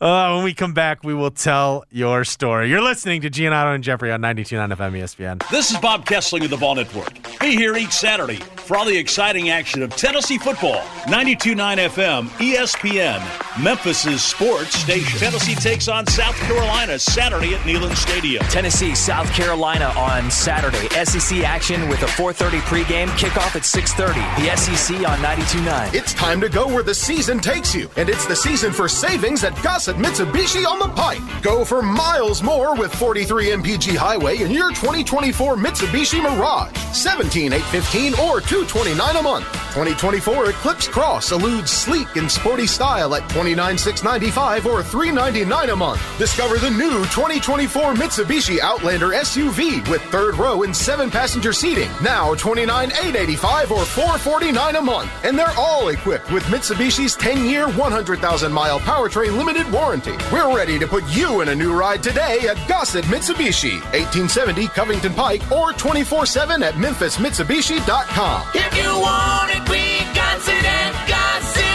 Uh, 0.00 0.34
when 0.34 0.44
we 0.44 0.52
come 0.54 0.74
back, 0.74 1.04
we 1.04 1.14
will 1.14 1.30
tell 1.30 1.84
your 1.90 2.24
story. 2.24 2.68
You're 2.68 2.82
listening 2.82 3.20
to 3.22 3.30
Giannotto 3.30 3.74
and 3.74 3.84
Jeffrey 3.84 4.10
on 4.10 4.20
92.9 4.20 4.76
FM 4.76 4.92
ESPN. 5.00 5.50
This 5.50 5.70
is 5.70 5.78
Bob 5.78 6.04
Kesling 6.04 6.44
of 6.44 6.50
the 6.50 6.56
Vol 6.56 6.74
Network. 6.74 7.14
Be 7.40 7.54
here 7.54 7.76
each 7.76 7.92
Saturday 7.92 8.36
for 8.56 8.76
all 8.76 8.84
the 8.84 8.96
exciting 8.96 9.50
action 9.50 9.82
of 9.82 9.94
Tennessee 9.94 10.38
football. 10.38 10.80
92.9 11.04 11.76
FM, 11.88 12.28
ESPN, 12.38 13.62
Memphis' 13.62 14.22
sports 14.22 14.74
station. 14.74 15.18
Tennessee 15.18 15.54
takes 15.54 15.86
on 15.88 16.06
South 16.06 16.36
Carolina 16.40 16.98
Saturday 16.98 17.54
at 17.54 17.60
Neyland 17.60 17.96
Stadium. 17.96 18.42
Tennessee, 18.44 18.94
South 18.94 19.30
Carolina 19.32 19.92
on 19.96 20.30
Saturday. 20.30 20.88
SEC 21.04 21.44
action 21.44 21.88
with 21.88 22.02
a 22.02 22.06
4:30 22.06 22.58
pregame, 22.60 23.08
kickoff 23.18 23.54
at 23.54 23.64
6:30. 23.64 24.14
The 24.42 24.56
SEC 24.56 24.96
on 25.06 25.18
92.9. 25.18 25.94
It's 25.94 26.14
time 26.14 26.40
to 26.40 26.48
go 26.48 26.66
where 26.66 26.82
the 26.82 26.94
season 26.94 27.38
takes 27.44 27.74
you, 27.74 27.90
and 27.96 28.08
it's 28.08 28.26
the 28.26 28.34
season 28.34 28.72
for 28.72 28.88
savings 28.88 29.44
at 29.44 29.54
Gossett 29.62 29.96
Mitsubishi 29.96 30.64
on 30.66 30.78
the 30.78 30.88
Pike. 30.88 31.20
Go 31.42 31.62
for 31.62 31.82
miles 31.82 32.42
more 32.42 32.74
with 32.74 32.92
43 32.94 33.48
MPG 33.48 33.96
Highway 33.96 34.38
in 34.38 34.50
your 34.50 34.70
2024 34.70 35.54
Mitsubishi 35.56 36.22
Mirage. 36.22 36.72
17815 36.94 38.14
or 38.14 38.40
229 38.40 39.16
a 39.16 39.22
month. 39.22 39.44
2024 39.74 40.50
Eclipse 40.50 40.88
Cross 40.88 41.32
eludes 41.32 41.70
sleek 41.70 42.16
and 42.16 42.30
sporty 42.30 42.66
style 42.66 43.14
at 43.14 43.28
29695 43.30 44.66
or 44.66 44.82
399 44.82 45.70
a 45.70 45.76
month. 45.76 46.00
Discover 46.16 46.58
the 46.58 46.70
new 46.70 47.04
2024 47.06 47.94
Mitsubishi 47.94 48.60
Outlander 48.60 49.08
SUV 49.08 49.86
with 49.88 50.00
third 50.04 50.36
row 50.36 50.62
and 50.62 50.74
seven 50.74 51.10
passenger 51.10 51.52
seating. 51.52 51.90
Now 52.02 52.34
29885 52.36 53.72
or 53.72 53.84
449 53.84 54.76
a 54.76 54.80
month. 54.80 55.10
And 55.24 55.38
they're 55.38 55.58
all 55.58 55.88
equipped 55.88 56.30
with 56.32 56.44
Mitsubishi's 56.44 57.16
10-year, 57.34 57.68
100,000 57.68 58.52
mile 58.52 58.78
powertrain 58.80 59.36
limited 59.36 59.70
warranty. 59.72 60.14
We're 60.32 60.54
ready 60.54 60.78
to 60.78 60.86
put 60.86 61.04
you 61.08 61.40
in 61.40 61.48
a 61.48 61.54
new 61.54 61.72
ride 61.72 62.02
today 62.02 62.46
at 62.48 62.56
Gossett 62.68 63.04
Mitsubishi, 63.06 63.80
1870 63.92 64.68
Covington 64.68 65.14
Pike 65.14 65.42
or 65.50 65.72
24/7 65.72 66.62
at 66.62 66.74
memphismitsubishi.com. 66.74 68.48
If 68.54 68.76
you 68.76 69.00
want 69.00 69.50
it, 69.50 69.68
we 69.68 69.98
got 70.14 70.48
it 70.48 70.64
at 70.64 71.08
Gossett. 71.08 71.73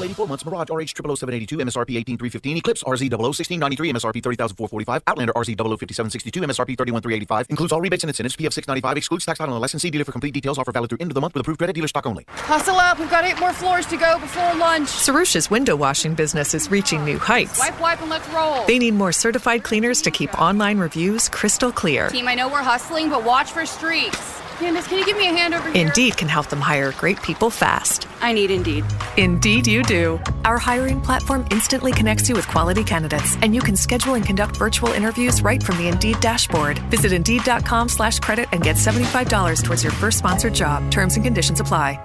All 0.00 0.04
84 0.04 0.28
months. 0.28 0.44
Mirage 0.46 0.70
RH 0.70 0.96
00782, 0.96 1.58
MSRP 1.58 1.90
18315, 2.00 2.56
Eclipse 2.56 2.82
RZ 2.84 3.10
001693, 3.10 3.92
MSRP 3.92 4.22
30445, 4.22 5.02
Outlander 5.06 5.32
RZ 5.34 5.56
005762, 5.58 6.40
MSRP 6.40 6.76
31385. 6.78 7.46
Includes 7.50 7.72
all 7.72 7.82
rebates 7.82 8.02
and 8.02 8.08
incentives. 8.08 8.34
PF 8.36 8.52
695 8.54 8.96
excludes 8.96 9.26
tax 9.26 9.38
title 9.38 9.54
and 9.54 9.60
license. 9.60 9.82
See 9.82 9.90
dealer 9.90 10.04
for 10.04 10.12
complete 10.12 10.32
details. 10.32 10.56
Offer 10.56 10.72
valid 10.72 10.88
through 10.88 10.98
end 11.00 11.10
of 11.10 11.14
the 11.14 11.20
month 11.20 11.34
with 11.34 11.42
approved 11.42 11.58
credit 11.58 11.74
dealer 11.74 11.88
stock 11.88 12.06
only. 12.06 12.24
Hustle 12.28 12.76
up. 12.76 12.98
We've 12.98 13.10
got 13.10 13.24
eight 13.24 13.38
more 13.38 13.52
floors 13.52 13.84
to 13.86 13.98
go 13.98 14.18
before 14.18 14.54
lunch. 14.54 14.88
Sarusha's 14.88 15.50
window 15.50 15.76
washing 15.76 16.14
business 16.14 16.54
is 16.54 16.70
reaching 16.70 17.04
new 17.04 17.18
heights. 17.18 17.58
Wipe, 17.58 17.78
wipe, 17.78 18.00
and 18.00 18.08
let's 18.08 18.28
roll. 18.30 18.64
They 18.66 18.78
need 18.78 18.94
more 18.94 19.12
certified 19.12 19.64
cleaners 19.64 20.00
to 20.02 20.10
keep 20.10 20.32
online 20.40 20.78
reviews 20.78 21.28
crystal 21.28 21.70
clear. 21.72 22.08
Team, 22.08 22.26
I 22.28 22.34
know 22.34 22.48
we're 22.48 22.62
hustling, 22.62 23.10
but 23.10 23.22
watch 23.24 23.52
for 23.52 23.66
streaks. 23.66 24.40
Candace, 24.60 24.88
can 24.88 24.98
you 24.98 25.06
give 25.06 25.16
me 25.16 25.26
a 25.26 25.32
hand 25.32 25.54
over 25.54 25.70
here? 25.70 25.86
Indeed 25.86 26.18
can 26.18 26.28
help 26.28 26.48
them 26.48 26.60
hire 26.60 26.92
great 26.92 27.22
people 27.22 27.48
fast. 27.48 28.06
I 28.20 28.34
need 28.34 28.50
Indeed. 28.50 28.84
Indeed, 29.16 29.66
you 29.66 29.82
do. 29.82 30.20
Our 30.44 30.58
hiring 30.58 31.00
platform 31.00 31.46
instantly 31.50 31.92
connects 31.92 32.28
you 32.28 32.36
with 32.36 32.46
quality 32.46 32.84
candidates, 32.84 33.36
and 33.36 33.54
you 33.54 33.62
can 33.62 33.74
schedule 33.74 34.16
and 34.16 34.26
conduct 34.26 34.58
virtual 34.58 34.90
interviews 34.90 35.40
right 35.40 35.62
from 35.62 35.78
the 35.78 35.88
Indeed 35.88 36.20
dashboard. 36.20 36.78
Visit 36.90 37.10
Indeed.com 37.10 37.88
slash 37.88 38.18
credit 38.18 38.48
and 38.52 38.62
get 38.62 38.76
$75 38.76 39.64
towards 39.64 39.82
your 39.82 39.92
first 39.94 40.18
sponsored 40.18 40.52
job. 40.52 40.90
Terms 40.90 41.16
and 41.16 41.24
conditions 41.24 41.60
apply. 41.60 41.98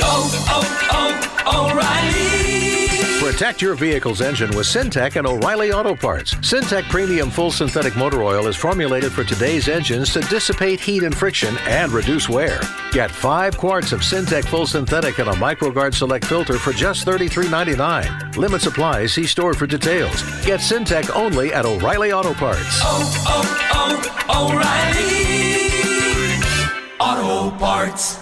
Oh, 0.00 0.30
oh, 0.48 1.44
oh, 1.44 1.70
O'Reilly. 1.72 2.41
Protect 3.22 3.62
your 3.62 3.76
vehicle's 3.76 4.20
engine 4.20 4.50
with 4.56 4.66
Syntec 4.66 5.14
and 5.14 5.28
O'Reilly 5.28 5.70
Auto 5.70 5.94
Parts. 5.94 6.34
Syntec 6.34 6.82
Premium 6.90 7.30
Full 7.30 7.52
Synthetic 7.52 7.94
Motor 7.96 8.24
Oil 8.24 8.48
is 8.48 8.56
formulated 8.56 9.12
for 9.12 9.22
today's 9.22 9.68
engines 9.68 10.12
to 10.12 10.20
dissipate 10.22 10.80
heat 10.80 11.04
and 11.04 11.16
friction 11.16 11.56
and 11.60 11.92
reduce 11.92 12.28
wear. 12.28 12.60
Get 12.90 13.12
five 13.12 13.56
quarts 13.56 13.92
of 13.92 14.00
Syntec 14.00 14.44
Full 14.46 14.66
Synthetic 14.66 15.20
and 15.20 15.28
a 15.28 15.34
MicroGard 15.34 15.94
Select 15.94 16.24
filter 16.24 16.58
for 16.58 16.72
just 16.72 17.06
$33.99. 17.06 18.36
Limit 18.36 18.60
supply. 18.60 19.06
See 19.06 19.24
store 19.24 19.54
for 19.54 19.68
details. 19.68 20.20
Get 20.44 20.58
Syntec 20.58 21.08
only 21.14 21.54
at 21.54 21.64
O'Reilly 21.64 22.12
Auto 22.12 22.34
Parts. 22.34 22.80
Oh, 22.82 23.24
oh, 23.28 24.02
oh, 24.28 24.50
O'Reilly. 26.98 27.46
Auto 27.48 27.56
Parts. 27.56 28.18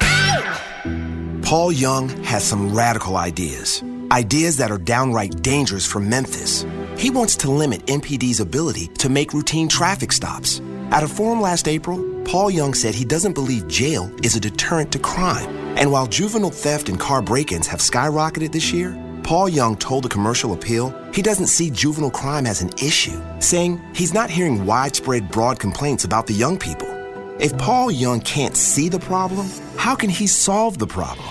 Paul 1.42 1.72
Young 1.72 2.10
has 2.22 2.44
some 2.44 2.76
radical 2.76 3.16
ideas. 3.16 3.82
Ideas 4.12 4.56
that 4.56 4.72
are 4.72 4.78
downright 4.78 5.40
dangerous 5.40 5.86
for 5.86 6.00
Memphis. 6.00 6.66
He 6.98 7.10
wants 7.10 7.36
to 7.36 7.50
limit 7.50 7.86
MPD's 7.86 8.40
ability 8.40 8.88
to 8.98 9.08
make 9.08 9.32
routine 9.32 9.68
traffic 9.68 10.10
stops. 10.10 10.60
At 10.90 11.04
a 11.04 11.08
forum 11.08 11.40
last 11.40 11.68
April, 11.68 12.04
Paul 12.24 12.50
Young 12.50 12.74
said 12.74 12.92
he 12.92 13.04
doesn't 13.04 13.34
believe 13.34 13.68
jail 13.68 14.10
is 14.24 14.34
a 14.34 14.40
deterrent 14.40 14.90
to 14.92 14.98
crime. 14.98 15.48
And 15.78 15.92
while 15.92 16.08
juvenile 16.08 16.50
theft 16.50 16.88
and 16.88 16.98
car 16.98 17.22
break 17.22 17.52
ins 17.52 17.68
have 17.68 17.78
skyrocketed 17.78 18.50
this 18.50 18.72
year, 18.72 19.00
Paul 19.22 19.48
Young 19.48 19.76
told 19.76 20.02
the 20.02 20.08
commercial 20.08 20.54
appeal 20.54 20.92
he 21.14 21.22
doesn't 21.22 21.46
see 21.46 21.70
juvenile 21.70 22.10
crime 22.10 22.46
as 22.46 22.62
an 22.62 22.70
issue, 22.82 23.22
saying 23.38 23.80
he's 23.94 24.12
not 24.12 24.28
hearing 24.28 24.66
widespread 24.66 25.30
broad 25.30 25.60
complaints 25.60 26.02
about 26.02 26.26
the 26.26 26.34
young 26.34 26.58
people. 26.58 26.99
If 27.40 27.56
Paul 27.56 27.90
Young 27.90 28.20
can't 28.20 28.54
see 28.54 28.90
the 28.90 28.98
problem, 28.98 29.48
how 29.78 29.94
can 29.94 30.10
he 30.10 30.26
solve 30.26 30.76
the 30.76 30.86
problem? 30.86 31.30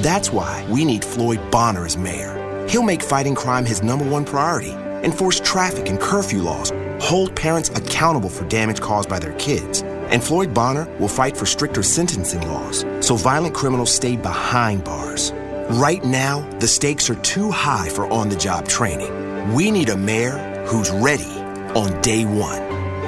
That's 0.00 0.30
why 0.32 0.64
we 0.70 0.84
need 0.84 1.04
Floyd 1.04 1.40
Bonner 1.50 1.84
as 1.84 1.96
mayor. 1.96 2.66
He'll 2.68 2.84
make 2.84 3.02
fighting 3.02 3.34
crime 3.34 3.64
his 3.64 3.82
number 3.82 4.08
one 4.08 4.24
priority, 4.24 4.70
enforce 5.02 5.40
traffic 5.40 5.88
and 5.88 5.98
curfew 5.98 6.42
laws, 6.42 6.70
hold 7.00 7.34
parents 7.34 7.68
accountable 7.70 8.28
for 8.28 8.44
damage 8.44 8.80
caused 8.80 9.08
by 9.08 9.18
their 9.18 9.32
kids. 9.38 9.82
And 9.82 10.22
Floyd 10.22 10.54
Bonner 10.54 10.86
will 11.00 11.08
fight 11.08 11.36
for 11.36 11.46
stricter 11.46 11.82
sentencing 11.82 12.46
laws 12.46 12.84
so 13.00 13.16
violent 13.16 13.52
criminals 13.52 13.92
stay 13.92 14.14
behind 14.14 14.84
bars. 14.84 15.32
Right 15.70 16.04
now, 16.04 16.48
the 16.60 16.68
stakes 16.68 17.10
are 17.10 17.20
too 17.22 17.50
high 17.50 17.88
for 17.88 18.06
on 18.12 18.28
the 18.28 18.36
job 18.36 18.68
training. 18.68 19.12
We 19.52 19.72
need 19.72 19.88
a 19.88 19.96
mayor 19.96 20.38
who's 20.68 20.92
ready 20.92 21.32
on 21.74 22.00
day 22.02 22.24
one. 22.24 22.62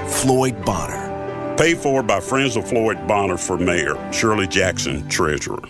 Floyd 0.09 0.65
Bonner. 0.65 1.12
Paid 1.57 1.79
for 1.79 2.03
by 2.03 2.19
Friends 2.19 2.57
of 2.57 2.67
Floyd 2.67 3.07
Bonner 3.07 3.37
for 3.37 3.59
mayor. 3.59 3.95
Shirley 4.11 4.47
Jackson, 4.47 5.07
treasurer. 5.09 5.61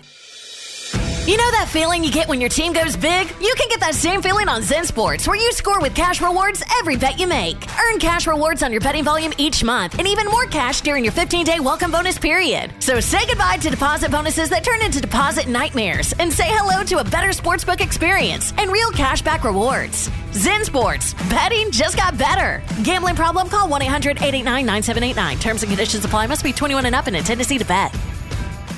You 1.24 1.36
know 1.36 1.50
that 1.52 1.68
feeling 1.70 2.02
you 2.02 2.10
get 2.10 2.26
when 2.28 2.40
your 2.40 2.50
team 2.50 2.72
goes 2.72 2.96
big? 2.96 3.30
You 3.40 3.54
can 3.56 3.68
get 3.68 3.78
that 3.78 3.94
same 3.94 4.20
feeling 4.22 4.48
on 4.48 4.60
Zen 4.60 4.84
Sports, 4.84 5.28
where 5.28 5.36
you 5.36 5.52
score 5.52 5.80
with 5.80 5.94
cash 5.94 6.20
rewards 6.20 6.64
every 6.80 6.96
bet 6.96 7.20
you 7.20 7.28
make. 7.28 7.64
Earn 7.78 8.00
cash 8.00 8.26
rewards 8.26 8.64
on 8.64 8.72
your 8.72 8.80
betting 8.80 9.04
volume 9.04 9.32
each 9.38 9.62
month, 9.62 9.96
and 10.00 10.08
even 10.08 10.26
more 10.26 10.46
cash 10.46 10.80
during 10.80 11.04
your 11.04 11.12
15 11.12 11.46
day 11.46 11.60
welcome 11.60 11.92
bonus 11.92 12.18
period. 12.18 12.72
So 12.80 12.98
say 12.98 13.24
goodbye 13.28 13.58
to 13.58 13.70
deposit 13.70 14.10
bonuses 14.10 14.48
that 14.48 14.64
turn 14.64 14.82
into 14.82 15.00
deposit 15.00 15.46
nightmares, 15.46 16.12
and 16.14 16.32
say 16.32 16.48
hello 16.48 16.82
to 16.82 16.98
a 16.98 17.04
better 17.04 17.28
sportsbook 17.28 17.80
experience 17.80 18.52
and 18.58 18.72
real 18.72 18.90
cash 18.90 19.22
back 19.22 19.44
rewards. 19.44 20.10
Zen 20.32 20.64
Sports, 20.64 21.14
betting 21.30 21.70
just 21.70 21.96
got 21.96 22.18
better. 22.18 22.64
Gambling 22.82 23.14
problem? 23.14 23.48
Call 23.48 23.68
1 23.68 23.80
800 23.80 24.16
889 24.16 24.66
9789. 24.66 25.38
Terms 25.38 25.62
and 25.62 25.70
conditions 25.70 26.04
apply. 26.04 26.26
Must 26.26 26.42
be 26.42 26.52
21 26.52 26.86
and 26.86 26.96
up 26.96 27.06
and 27.06 27.14
in 27.14 27.22
Tennessee 27.22 27.58
to 27.58 27.64
bet. 27.64 27.94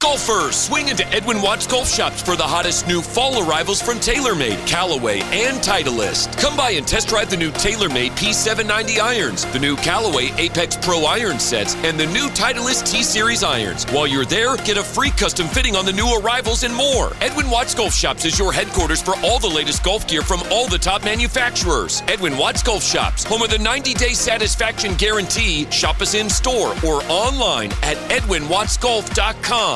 Golfers, 0.00 0.56
swing 0.56 0.88
into 0.88 1.06
Edwin 1.08 1.42
Watts 1.42 1.66
Golf 1.66 1.88
Shops 1.88 2.22
for 2.22 2.36
the 2.36 2.42
hottest 2.42 2.86
new 2.86 3.02
fall 3.02 3.46
arrivals 3.46 3.82
from 3.82 3.98
TaylorMade, 3.98 4.66
Callaway, 4.66 5.20
and 5.32 5.58
Titleist. 5.58 6.38
Come 6.38 6.56
by 6.56 6.70
and 6.70 6.86
test 6.86 7.08
drive 7.08 7.30
the 7.30 7.36
new 7.36 7.50
TaylorMade 7.50 8.10
P790 8.12 9.00
irons, 9.00 9.44
the 9.52 9.58
new 9.58 9.76
Callaway 9.76 10.30
Apex 10.38 10.76
Pro 10.76 11.04
iron 11.04 11.38
sets, 11.38 11.74
and 11.76 11.98
the 11.98 12.06
new 12.06 12.28
Titleist 12.28 12.90
T 12.90 13.02
Series 13.02 13.42
irons. 13.42 13.84
While 13.86 14.06
you're 14.06 14.24
there, 14.24 14.56
get 14.58 14.78
a 14.78 14.82
free 14.82 15.10
custom 15.10 15.48
fitting 15.48 15.76
on 15.76 15.84
the 15.84 15.92
new 15.92 16.18
arrivals 16.18 16.62
and 16.62 16.74
more. 16.74 17.12
Edwin 17.20 17.50
Watts 17.50 17.74
Golf 17.74 17.92
Shops 17.92 18.24
is 18.24 18.38
your 18.38 18.52
headquarters 18.52 19.02
for 19.02 19.14
all 19.22 19.38
the 19.38 19.48
latest 19.48 19.82
golf 19.84 20.06
gear 20.06 20.22
from 20.22 20.40
all 20.50 20.66
the 20.68 20.78
top 20.78 21.04
manufacturers. 21.04 22.02
Edwin 22.08 22.36
Watts 22.36 22.62
Golf 22.62 22.82
Shops, 22.82 23.24
home 23.24 23.42
of 23.42 23.50
the 23.50 23.58
90 23.58 23.94
day 23.94 24.14
satisfaction 24.14 24.94
guarantee. 24.94 25.70
Shop 25.70 26.00
us 26.00 26.14
in 26.14 26.30
store 26.30 26.74
or 26.86 27.02
online 27.08 27.72
at 27.82 27.96
edwinwattsgolf.com. 28.10 29.75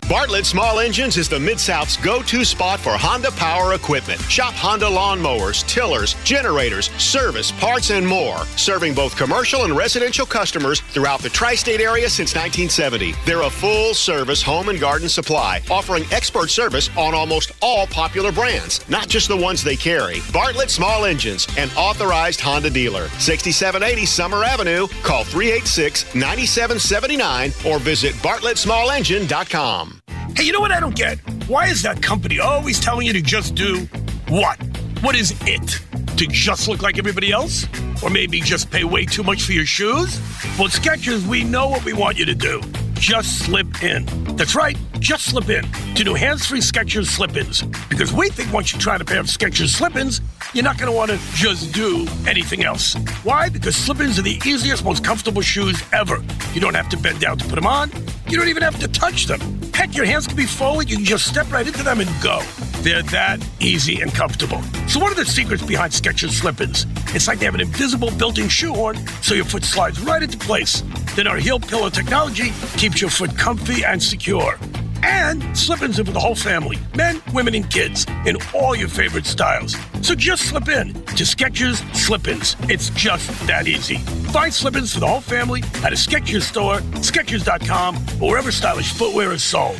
Bartlett 0.11 0.45
Small 0.45 0.81
Engines 0.81 1.15
is 1.15 1.29
the 1.29 1.39
Mid 1.39 1.57
South's 1.57 1.95
go 1.95 2.21
to 2.23 2.43
spot 2.43 2.81
for 2.81 2.97
Honda 2.97 3.31
power 3.31 3.75
equipment. 3.75 4.19
Shop 4.23 4.53
Honda 4.53 4.87
lawnmowers, 4.87 5.65
tillers, 5.67 6.15
generators, 6.25 6.89
service, 7.01 7.53
parts, 7.53 7.91
and 7.91 8.05
more. 8.05 8.45
Serving 8.57 8.93
both 8.93 9.15
commercial 9.15 9.63
and 9.63 9.73
residential 9.73 10.25
customers 10.25 10.81
throughout 10.81 11.21
the 11.21 11.29
tri 11.29 11.55
state 11.55 11.79
area 11.79 12.09
since 12.09 12.35
1970. 12.35 13.13
They're 13.25 13.43
a 13.43 13.49
full 13.49 13.93
service 13.93 14.41
home 14.41 14.67
and 14.67 14.81
garden 14.81 15.07
supply, 15.07 15.61
offering 15.71 16.03
expert 16.11 16.49
service 16.49 16.89
on 16.97 17.13
almost 17.13 17.53
all 17.61 17.87
popular 17.87 18.33
brands, 18.33 18.81
not 18.89 19.07
just 19.07 19.29
the 19.29 19.37
ones 19.37 19.63
they 19.63 19.77
carry. 19.77 20.17
Bartlett 20.33 20.71
Small 20.71 21.05
Engines, 21.05 21.47
an 21.57 21.69
authorized 21.77 22.41
Honda 22.41 22.69
dealer. 22.69 23.07
6780 23.19 24.05
Summer 24.05 24.43
Avenue. 24.43 24.89
Call 25.03 25.23
386 25.23 26.13
9779 26.13 27.53
or 27.65 27.79
visit 27.79 28.13
bartlettsmallengine.com. 28.15 30.00
Hey, 30.35 30.43
you 30.43 30.53
know 30.53 30.59
what 30.59 30.71
I 30.71 30.79
don't 30.79 30.95
get? 30.95 31.19
Why 31.47 31.67
is 31.67 31.81
that 31.83 32.01
company 32.01 32.39
always 32.39 32.79
telling 32.79 33.05
you 33.05 33.13
to 33.13 33.21
just 33.21 33.53
do 33.53 33.87
what? 34.29 34.57
What 35.01 35.15
is 35.15 35.33
it? 35.45 35.81
To 36.17 36.25
just 36.27 36.67
look 36.67 36.81
like 36.81 36.97
everybody 36.97 37.31
else? 37.31 37.67
Or 38.01 38.09
maybe 38.09 38.39
just 38.39 38.71
pay 38.71 38.83
way 38.83 39.05
too 39.05 39.23
much 39.23 39.43
for 39.43 39.51
your 39.51 39.65
shoes? 39.65 40.19
Well, 40.57 40.69
Skechers, 40.69 41.27
we 41.27 41.43
know 41.43 41.67
what 41.67 41.83
we 41.83 41.93
want 41.93 42.17
you 42.17 42.25
to 42.25 42.35
do. 42.35 42.61
Just 43.01 43.39
slip 43.39 43.81
in. 43.81 44.05
That's 44.35 44.53
right, 44.53 44.77
just 44.99 45.25
slip 45.25 45.49
in 45.49 45.67
to 45.95 46.03
new 46.03 46.13
hands-free 46.13 46.59
Skechers 46.59 47.07
slip-ins. 47.07 47.63
Because 47.89 48.13
we 48.13 48.29
think 48.29 48.53
once 48.53 48.71
you 48.71 48.79
try 48.79 48.95
a 48.95 49.03
pair 49.03 49.19
of 49.19 49.25
Skechers 49.25 49.69
slip-ins, 49.69 50.21
you're 50.53 50.63
not 50.63 50.77
going 50.77 50.89
to 50.89 50.95
want 50.95 51.09
to 51.09 51.17
just 51.33 51.73
do 51.73 52.05
anything 52.27 52.63
else. 52.63 52.93
Why? 53.23 53.49
Because 53.49 53.75
slip-ins 53.75 54.19
are 54.19 54.21
the 54.21 54.39
easiest, 54.45 54.85
most 54.85 55.03
comfortable 55.03 55.41
shoes 55.41 55.81
ever. 55.91 56.23
You 56.53 56.61
don't 56.61 56.75
have 56.75 56.89
to 56.89 56.97
bend 56.97 57.21
down 57.21 57.39
to 57.39 57.45
put 57.45 57.55
them 57.55 57.65
on. 57.65 57.91
You 58.27 58.37
don't 58.37 58.49
even 58.49 58.61
have 58.61 58.79
to 58.79 58.87
touch 58.87 59.25
them. 59.25 59.41
Heck, 59.73 59.95
your 59.95 60.05
hands 60.05 60.27
can 60.27 60.37
be 60.37 60.45
forward. 60.45 60.87
You 60.87 60.97
can 60.97 61.05
just 61.05 61.25
step 61.25 61.51
right 61.51 61.65
into 61.65 61.81
them 61.81 62.01
and 62.01 62.09
go. 62.21 62.43
They're 62.81 63.01
that 63.03 63.43
easy 63.59 64.01
and 64.01 64.13
comfortable. 64.13 64.61
So 64.87 64.99
what 64.99 65.11
are 65.11 65.15
the 65.15 65.25
secrets 65.25 65.63
behind 65.63 65.91
Skechers 65.91 66.39
slip-ins? 66.39 66.85
It's 67.15 67.27
like 67.27 67.39
they 67.39 67.45
have 67.45 67.55
an 67.55 67.61
invisible 67.61 68.11
built-in 68.11 68.47
shoehorn, 68.47 68.97
so 69.23 69.33
your 69.33 69.45
foot 69.45 69.63
slides 69.63 69.99
right 70.01 70.21
into 70.21 70.37
place. 70.37 70.83
Then 71.15 71.27
our 71.27 71.37
heel 71.37 71.59
pillow 71.59 71.89
technology 71.89 72.51
keeps 72.77 73.01
your 73.01 73.09
foot 73.09 73.37
comfy 73.37 73.83
and 73.83 74.01
secure. 74.01 74.57
And 75.03 75.57
slip-ins 75.57 75.97
for 75.97 76.03
the 76.03 76.19
whole 76.19 76.35
family, 76.35 76.77
men, 76.95 77.21
women, 77.33 77.55
and 77.55 77.69
kids, 77.69 78.05
in 78.25 78.37
all 78.53 78.75
your 78.75 78.87
favorite 78.87 79.25
styles. 79.25 79.75
So 80.01 80.15
just 80.15 80.43
slip 80.43 80.69
in 80.69 80.93
to 80.93 81.23
Skechers 81.23 81.83
Slip-ins. 81.95 82.55
It's 82.69 82.91
just 82.91 83.27
that 83.47 83.67
easy. 83.67 83.97
Find 84.31 84.53
slip-ins 84.53 84.93
for 84.93 84.99
the 84.99 85.07
whole 85.07 85.21
family 85.21 85.63
at 85.83 85.91
a 85.91 85.95
Skechers 85.95 86.43
store, 86.43 86.77
Skechers.com, 87.01 87.97
or 88.21 88.29
wherever 88.29 88.51
stylish 88.51 88.93
footwear 88.93 89.31
is 89.31 89.43
sold. 89.43 89.79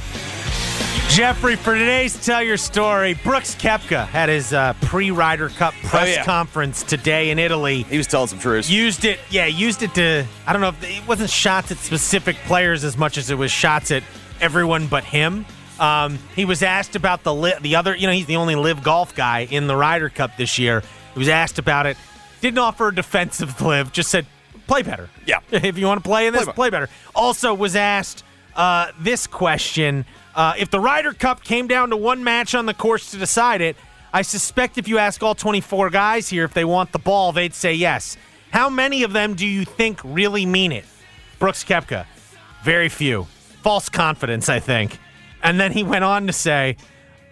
Jeffrey, 1.10 1.56
for 1.58 1.74
today's 1.78 2.24
Tell 2.26 2.42
Your 2.42 2.56
Story, 2.58 3.16
Brooks 3.16 3.54
Koepka 3.56 4.08
had 4.08 4.30
his 4.30 4.54
uh, 4.54 4.74
pre 4.82 5.12
Ryder 5.12 5.50
Cup 5.50 5.74
press 5.84 6.08
Oh, 6.08 6.12
yeah. 6.12 6.24
conference 6.24 6.84
today 6.84 7.32
in 7.32 7.40
Italy. 7.40 7.84
He 7.84 7.98
was 7.98 8.08
telling 8.08 8.28
some 8.30 8.40
truths. 8.40 8.70
Used 8.70 9.04
it, 9.04 9.20
yeah, 9.30 9.46
used 9.46 9.84
it 9.84 9.94
to, 9.96 10.26
I 10.48 10.54
don't 10.54 10.62
know, 10.62 10.70
if 10.70 10.84
it 10.84 11.06
wasn't 11.08 11.30
shots 11.30 11.70
at 11.72 11.78
specific 11.80 12.38
players 12.46 12.84
as 12.86 12.98
much 12.98 13.18
as 13.18 13.30
it 13.30 13.38
was 13.38 13.52
shots 13.52 13.92
at 13.92 14.04
everyone 14.40 14.88
but 14.88 15.04
him. 15.04 15.46
Um, 15.82 16.18
he 16.36 16.46
was 16.46 16.64
asked 16.64 16.96
about 16.96 17.24
the 17.24 17.34
li- 17.36 17.56
the 17.62 17.76
other, 17.76 17.94
you 17.96 18.08
know, 18.08 18.14
he's 18.14 18.28
the 18.28 18.38
only 18.38 18.56
LIV 18.56 18.82
golf 18.82 19.14
guy 19.14 19.48
in 19.52 19.68
the 19.68 19.76
Ryder 19.76 20.10
Cup 20.10 20.38
this 20.38 20.58
year. 20.58 20.82
He 21.14 21.20
was 21.20 21.30
asked 21.30 21.60
about 21.60 21.88
it, 21.88 21.98
didn't 22.40 22.60
offer 22.60 22.88
a 22.88 22.96
defensive 22.96 23.60
live, 23.62 23.92
just 23.92 24.10
said, 24.10 24.26
play 24.66 24.82
better. 24.82 25.10
Yeah. 25.26 25.40
if 25.52 25.78
you 25.78 25.88
want 25.88 26.02
to 26.04 26.08
play 26.10 26.28
in 26.28 26.34
this, 26.34 26.46
Play 26.46 26.54
play, 26.54 26.70
better. 26.70 26.88
better. 26.88 26.98
Also 27.14 27.54
was 27.54 27.76
asked 27.76 28.24
uh, 28.56 28.92
this 29.00 29.28
question: 29.28 30.06
uh, 30.36 30.54
If 30.58 30.72
the 30.72 30.80
Ryder 30.80 31.14
Cup 31.14 31.44
came 31.44 31.68
down 31.68 31.90
to 31.90 31.98
one 31.98 32.24
match 32.24 32.56
on 32.56 32.66
the 32.66 32.74
course 32.74 33.12
to 33.12 33.18
decide 33.18 33.62
it, 33.62 33.76
I 34.14 34.22
suspect 34.24 34.78
if 34.78 34.88
you 34.88 34.98
ask 34.98 35.24
all 35.24 35.36
24 35.36 35.90
guys 35.90 36.30
here 36.30 36.44
if 36.44 36.54
they 36.54 36.66
want 36.66 36.92
the 36.92 37.00
ball, 37.00 37.32
they'd 37.32 37.54
say 37.54 37.74
yes. 37.74 38.18
How 38.52 38.70
many 38.70 39.04
of 39.04 39.14
them 39.14 39.36
do 39.36 39.48
you 39.48 39.64
think 39.64 40.00
really 40.04 40.46
mean 40.46 40.72
it? 40.72 40.86
Brooks 41.40 41.64
Koepka, 41.64 42.06
very 42.64 42.90
few. 42.90 43.28
False 43.64 43.90
confidence, 43.90 44.50
I 44.50 44.60
think. 44.60 45.00
And 45.44 45.60
then 45.60 45.72
he 45.72 45.84
went 45.84 46.04
on 46.04 46.28
to 46.28 46.34
say, 46.34 46.76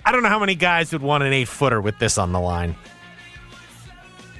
I 0.05 0.11
don't 0.11 0.23
know 0.23 0.29
how 0.29 0.39
many 0.39 0.55
guys 0.55 0.93
would 0.93 1.01
want 1.01 1.23
an 1.23 1.33
eight 1.33 1.47
footer 1.47 1.81
with 1.81 1.99
this 1.99 2.17
on 2.17 2.31
the 2.31 2.39
line. 2.39 2.75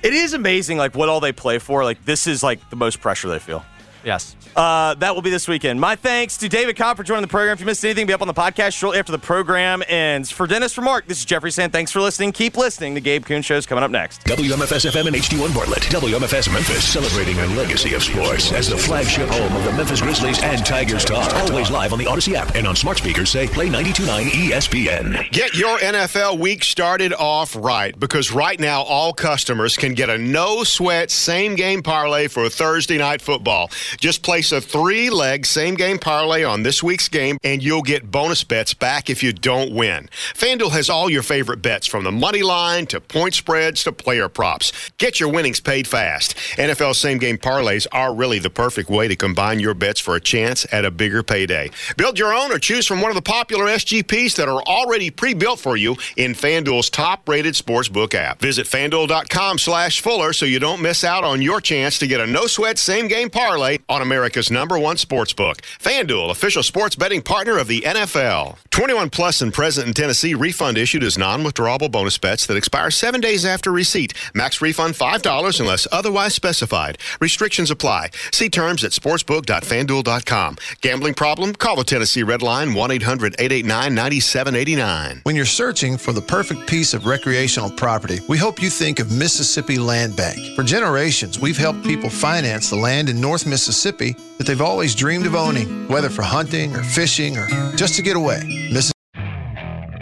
It 0.02 0.14
is 0.14 0.34
amazing, 0.34 0.78
like 0.78 0.96
what 0.96 1.10
all 1.10 1.20
they 1.20 1.34
play 1.34 1.60
for. 1.60 1.84
Like 1.84 2.04
this 2.06 2.26
is 2.26 2.42
like 2.42 2.70
the 2.70 2.76
most 2.78 3.02
pressure 3.02 3.28
they 3.28 3.40
feel. 3.40 3.66
Yes. 4.04 4.36
Uh, 4.56 4.94
that 4.96 5.14
will 5.14 5.22
be 5.22 5.30
this 5.30 5.48
weekend. 5.48 5.80
My 5.80 5.96
thanks 5.96 6.38
to 6.38 6.50
David 6.50 6.76
Cobb 6.76 6.98
for 6.98 7.04
joining 7.04 7.22
the 7.22 7.28
program. 7.28 7.54
If 7.54 7.60
you 7.60 7.66
missed 7.66 7.84
anything, 7.86 8.08
be 8.08 8.14
up 8.14 8.22
on 8.22 8.28
the 8.28 8.34
podcast 8.34 8.76
shortly 8.78 9.00
after 9.00 9.12
the 9.12 9.20
program 9.20 9.84
ends. 9.88 10.32
For 10.32 10.48
Dennis, 10.48 10.74
for 10.74 10.82
Mark, 10.82 11.06
this 11.08 11.20
is 11.20 11.26
Jeffrey 11.26 11.52
Sand. 11.52 11.72
thanks 11.72 11.92
for 11.92 12.02
listening. 12.02 12.32
Keep 12.32 12.58
listening. 12.58 12.94
The 12.94 13.02
Gabe 13.02 13.26
Kuhn 13.26 13.42
Show's 13.42 13.66
coming 13.66 13.84
up 13.84 13.92
next. 13.92 14.24
WMFS 14.26 14.90
FM 14.90 15.08
and 15.08 15.16
HD1 15.16 15.54
Bartlett. 15.54 15.84
WMFS 15.84 16.52
Memphis 16.52 16.84
celebrating 16.84 17.38
a 17.40 17.46
legacy 17.56 17.94
of 17.94 18.04
sports 18.04 18.52
as 18.52 18.70
the 18.70 18.78
flagship 18.78 19.30
home 19.30 19.56
of 19.56 19.64
the 19.64 19.72
Memphis 19.74 20.02
Grizzlies 20.02 20.42
and 20.42 20.66
Tigers 20.66 21.06
talk. 21.06 21.34
Always 21.36 21.70
live 21.70 21.94
on 21.94 22.00
the 22.00 22.06
Audacy 22.06 22.34
app 22.34 22.56
and 22.56 22.68
on 22.68 22.76
smart 22.76 22.98
speakers 22.98 23.30
say 23.30 23.48
play 23.48 23.68
92.9 23.68 24.30
ESPN. 24.30 25.32
Get 25.32 25.56
your 25.56 25.78
NFL 25.80 26.40
week 26.40 26.64
started 26.64 27.14
off 27.14 27.56
right 27.56 27.98
because 27.98 28.32
right 28.32 28.60
now 28.60 28.82
all 28.82 29.14
customers 29.14 29.78
can 29.78 29.94
get 29.94 30.10
a 30.10 30.18
no 30.18 30.64
sweat 30.64 31.12
same 31.12 31.56
game 31.56 31.84
parlay 31.84 32.28
for 32.28 32.50
Thursday 32.50 32.98
night 32.98 33.22
football. 33.22 33.70
Just 33.98 34.24
place 34.24 34.52
a 34.52 34.62
three 34.62 35.10
leg 35.10 35.46
same 35.46 35.76
game 35.76 35.98
parlay 36.00 36.44
on 36.44 36.64
this 36.64 36.84
week's 36.84 37.08
game 37.08 37.38
and 37.44 37.64
you'll 37.64 37.82
get 37.82 38.12
bonus 38.12 38.44
bets 38.44 38.74
back 38.74 39.10
if 39.10 39.24
you 39.24 39.34
don't 39.34 39.74
win. 39.74 40.10
FanDuel 40.34 40.72
has 40.72 40.90
all 40.90 41.10
your 41.10 41.24
favorite 41.24 41.62
bets 41.62 41.88
from 41.88 42.04
the 42.04 42.12
money 42.12 42.44
line 42.44 42.86
to 42.88 43.02
point 43.02 43.34
spreads 43.34 43.84
to 43.84 43.92
player 43.92 44.30
props. 44.30 44.72
Get 44.98 45.20
your 45.20 45.32
winnings 45.32 45.60
paid 45.60 45.88
fast. 45.88 46.36
NFL 46.58 46.96
same 46.96 47.18
game 47.18 47.38
parlays 47.38 47.88
are 47.92 48.14
really 48.14 48.40
the 48.40 48.50
perfect 48.50 48.90
way 48.90 49.08
to 49.08 49.16
combine 49.16 49.60
your 49.60 49.74
bets 49.74 50.00
for 50.00 50.16
a 50.16 50.22
chance 50.22 50.66
at 50.72 50.86
a 50.86 50.92
bigger 50.92 51.24
payday. 51.24 51.72
Build 51.98 52.20
your 52.20 52.34
own 52.34 52.52
or 52.52 52.60
choose 52.60 52.86
from 52.86 53.02
one 53.02 53.12
of 53.12 53.16
the 53.16 53.22
popular 53.22 53.66
SGPs 53.66 54.36
that 54.36 54.48
are 54.48 54.62
already 54.64 55.10
pre-built 55.10 55.60
for 55.60 55.76
you 55.78 55.96
in 56.16 56.34
FanDuel's 56.34 56.90
top-rated 56.90 57.56
sportsbook 57.56 58.14
app. 58.14 58.40
Visit 58.40 58.68
FanDuel.com 58.68 59.58
slash 59.58 60.02
Fuller 60.02 60.34
so 60.34 60.46
you 60.46 60.60
don't 60.60 60.82
miss 60.82 61.04
out 61.04 61.24
on 61.24 61.42
your 61.42 61.60
chance 61.60 62.00
to 62.00 62.08
get 62.08 62.22
a 62.22 62.28
no-sweat 62.28 62.78
same-game 62.78 63.30
parlay 63.30 63.79
on 63.88 64.02
America's 64.02 64.52
number 64.52 64.78
one 64.78 64.98
sportsbook. 64.98 65.62
FanDuel, 65.80 66.30
official 66.30 66.64
sports 66.64 66.96
betting 66.96 67.22
partner 67.22 67.58
of 67.58 67.68
the 67.68 67.82
NFL. 67.82 68.58
21 68.72 69.10
plus 69.10 69.42
and 69.42 69.54
present 69.54 69.88
in 69.88 69.94
Tennessee, 69.94 70.34
refund 70.34 70.78
issued 70.78 71.04
as 71.04 71.18
non-withdrawable 71.18 71.90
bonus 71.90 72.18
bets 72.18 72.46
that 72.48 72.58
expire 72.58 72.92
seven 72.92 73.22
days 73.22 73.46
after 73.46 73.72
receipt. 73.72 74.14
Max 74.34 74.62
refund 74.62 74.96
$5 74.96 75.60
unless 75.60 75.88
otherwise 75.92 76.36
specified. 76.36 76.98
Restrictions 77.22 77.72
apply. 77.72 78.10
See 78.32 78.50
terms 78.50 78.84
at 78.84 78.92
sportsbook.fanduel.com. 78.92 80.58
Gambling 80.82 81.14
problem? 81.14 81.54
Call 81.54 81.78
the 81.78 81.84
Tennessee 81.84 82.24
Red 82.24 82.42
Line 82.42 82.70
1-800-889-9789. 82.70 85.24
When 85.24 85.36
you're 85.36 85.46
searching 85.46 85.98
for 85.98 86.12
the 86.12 86.22
perfect 86.22 86.68
piece 86.68 86.94
of 86.94 87.06
recreational 87.06 87.70
property, 87.70 88.20
we 88.28 88.38
hope 88.38 88.62
you 88.62 88.70
think 88.70 89.00
of 89.00 89.12
Mississippi 89.12 89.78
Land 89.78 90.16
Bank. 90.16 90.56
For 90.56 90.64
generations, 90.64 91.40
we've 91.40 91.58
helped 91.58 91.84
people 91.84 92.10
finance 92.10 92.70
the 92.70 92.76
land 92.76 93.10
in 93.10 93.22
North 93.22 93.46
Mississippi 93.46 93.69
that 93.74 94.46
they've 94.48 94.62
always 94.62 94.96
dreamed 94.96 95.26
of 95.26 95.36
owning, 95.36 95.88
whether 95.88 96.10
for 96.10 96.22
hunting 96.24 96.76
or 96.76 96.84
fishing 96.84 97.38
or 97.38 97.48
just 97.76 97.96
to 97.96 98.02
get 98.02 98.16
away. 98.16 98.40
Miss- 98.74 98.92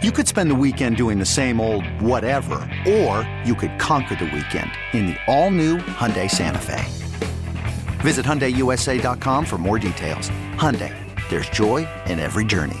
You 0.02 0.12
could 0.12 0.28
spend 0.28 0.50
the 0.50 0.54
weekend 0.54 0.96
doing 0.96 1.18
the 1.18 1.26
same 1.26 1.60
old 1.60 1.84
whatever, 2.00 2.56
or 2.88 3.28
you 3.44 3.54
could 3.54 3.78
conquer 3.80 4.14
the 4.14 4.26
weekend 4.26 4.70
in 4.92 5.06
the 5.06 5.16
all-new 5.26 5.78
Hyundai 5.78 6.30
Santa 6.30 6.58
Fe. 6.60 6.84
Visit 8.00 8.24
HyundaiUSA.com 8.24 9.44
for 9.44 9.58
more 9.58 9.78
details. 9.78 10.30
Hyundai, 10.56 10.94
there's 11.30 11.48
joy 11.50 11.86
in 12.06 12.20
every 12.20 12.44
journey. 12.44 12.78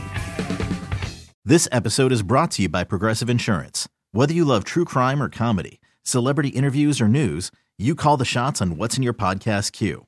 This 1.44 1.66
episode 1.72 2.12
is 2.12 2.22
brought 2.22 2.50
to 2.52 2.62
you 2.62 2.68
by 2.68 2.84
Progressive 2.84 3.28
Insurance. 3.30 3.88
Whether 4.12 4.34
you 4.34 4.44
love 4.44 4.64
true 4.64 4.84
crime 4.84 5.22
or 5.22 5.28
comedy, 5.28 5.80
celebrity 6.02 6.50
interviews 6.50 7.00
or 7.00 7.08
news, 7.08 7.50
you 7.78 7.94
call 7.94 8.16
the 8.16 8.24
shots 8.24 8.60
on 8.62 8.76
what's 8.76 8.96
in 8.96 9.02
your 9.02 9.14
podcast 9.14 9.72
queue. 9.72 10.07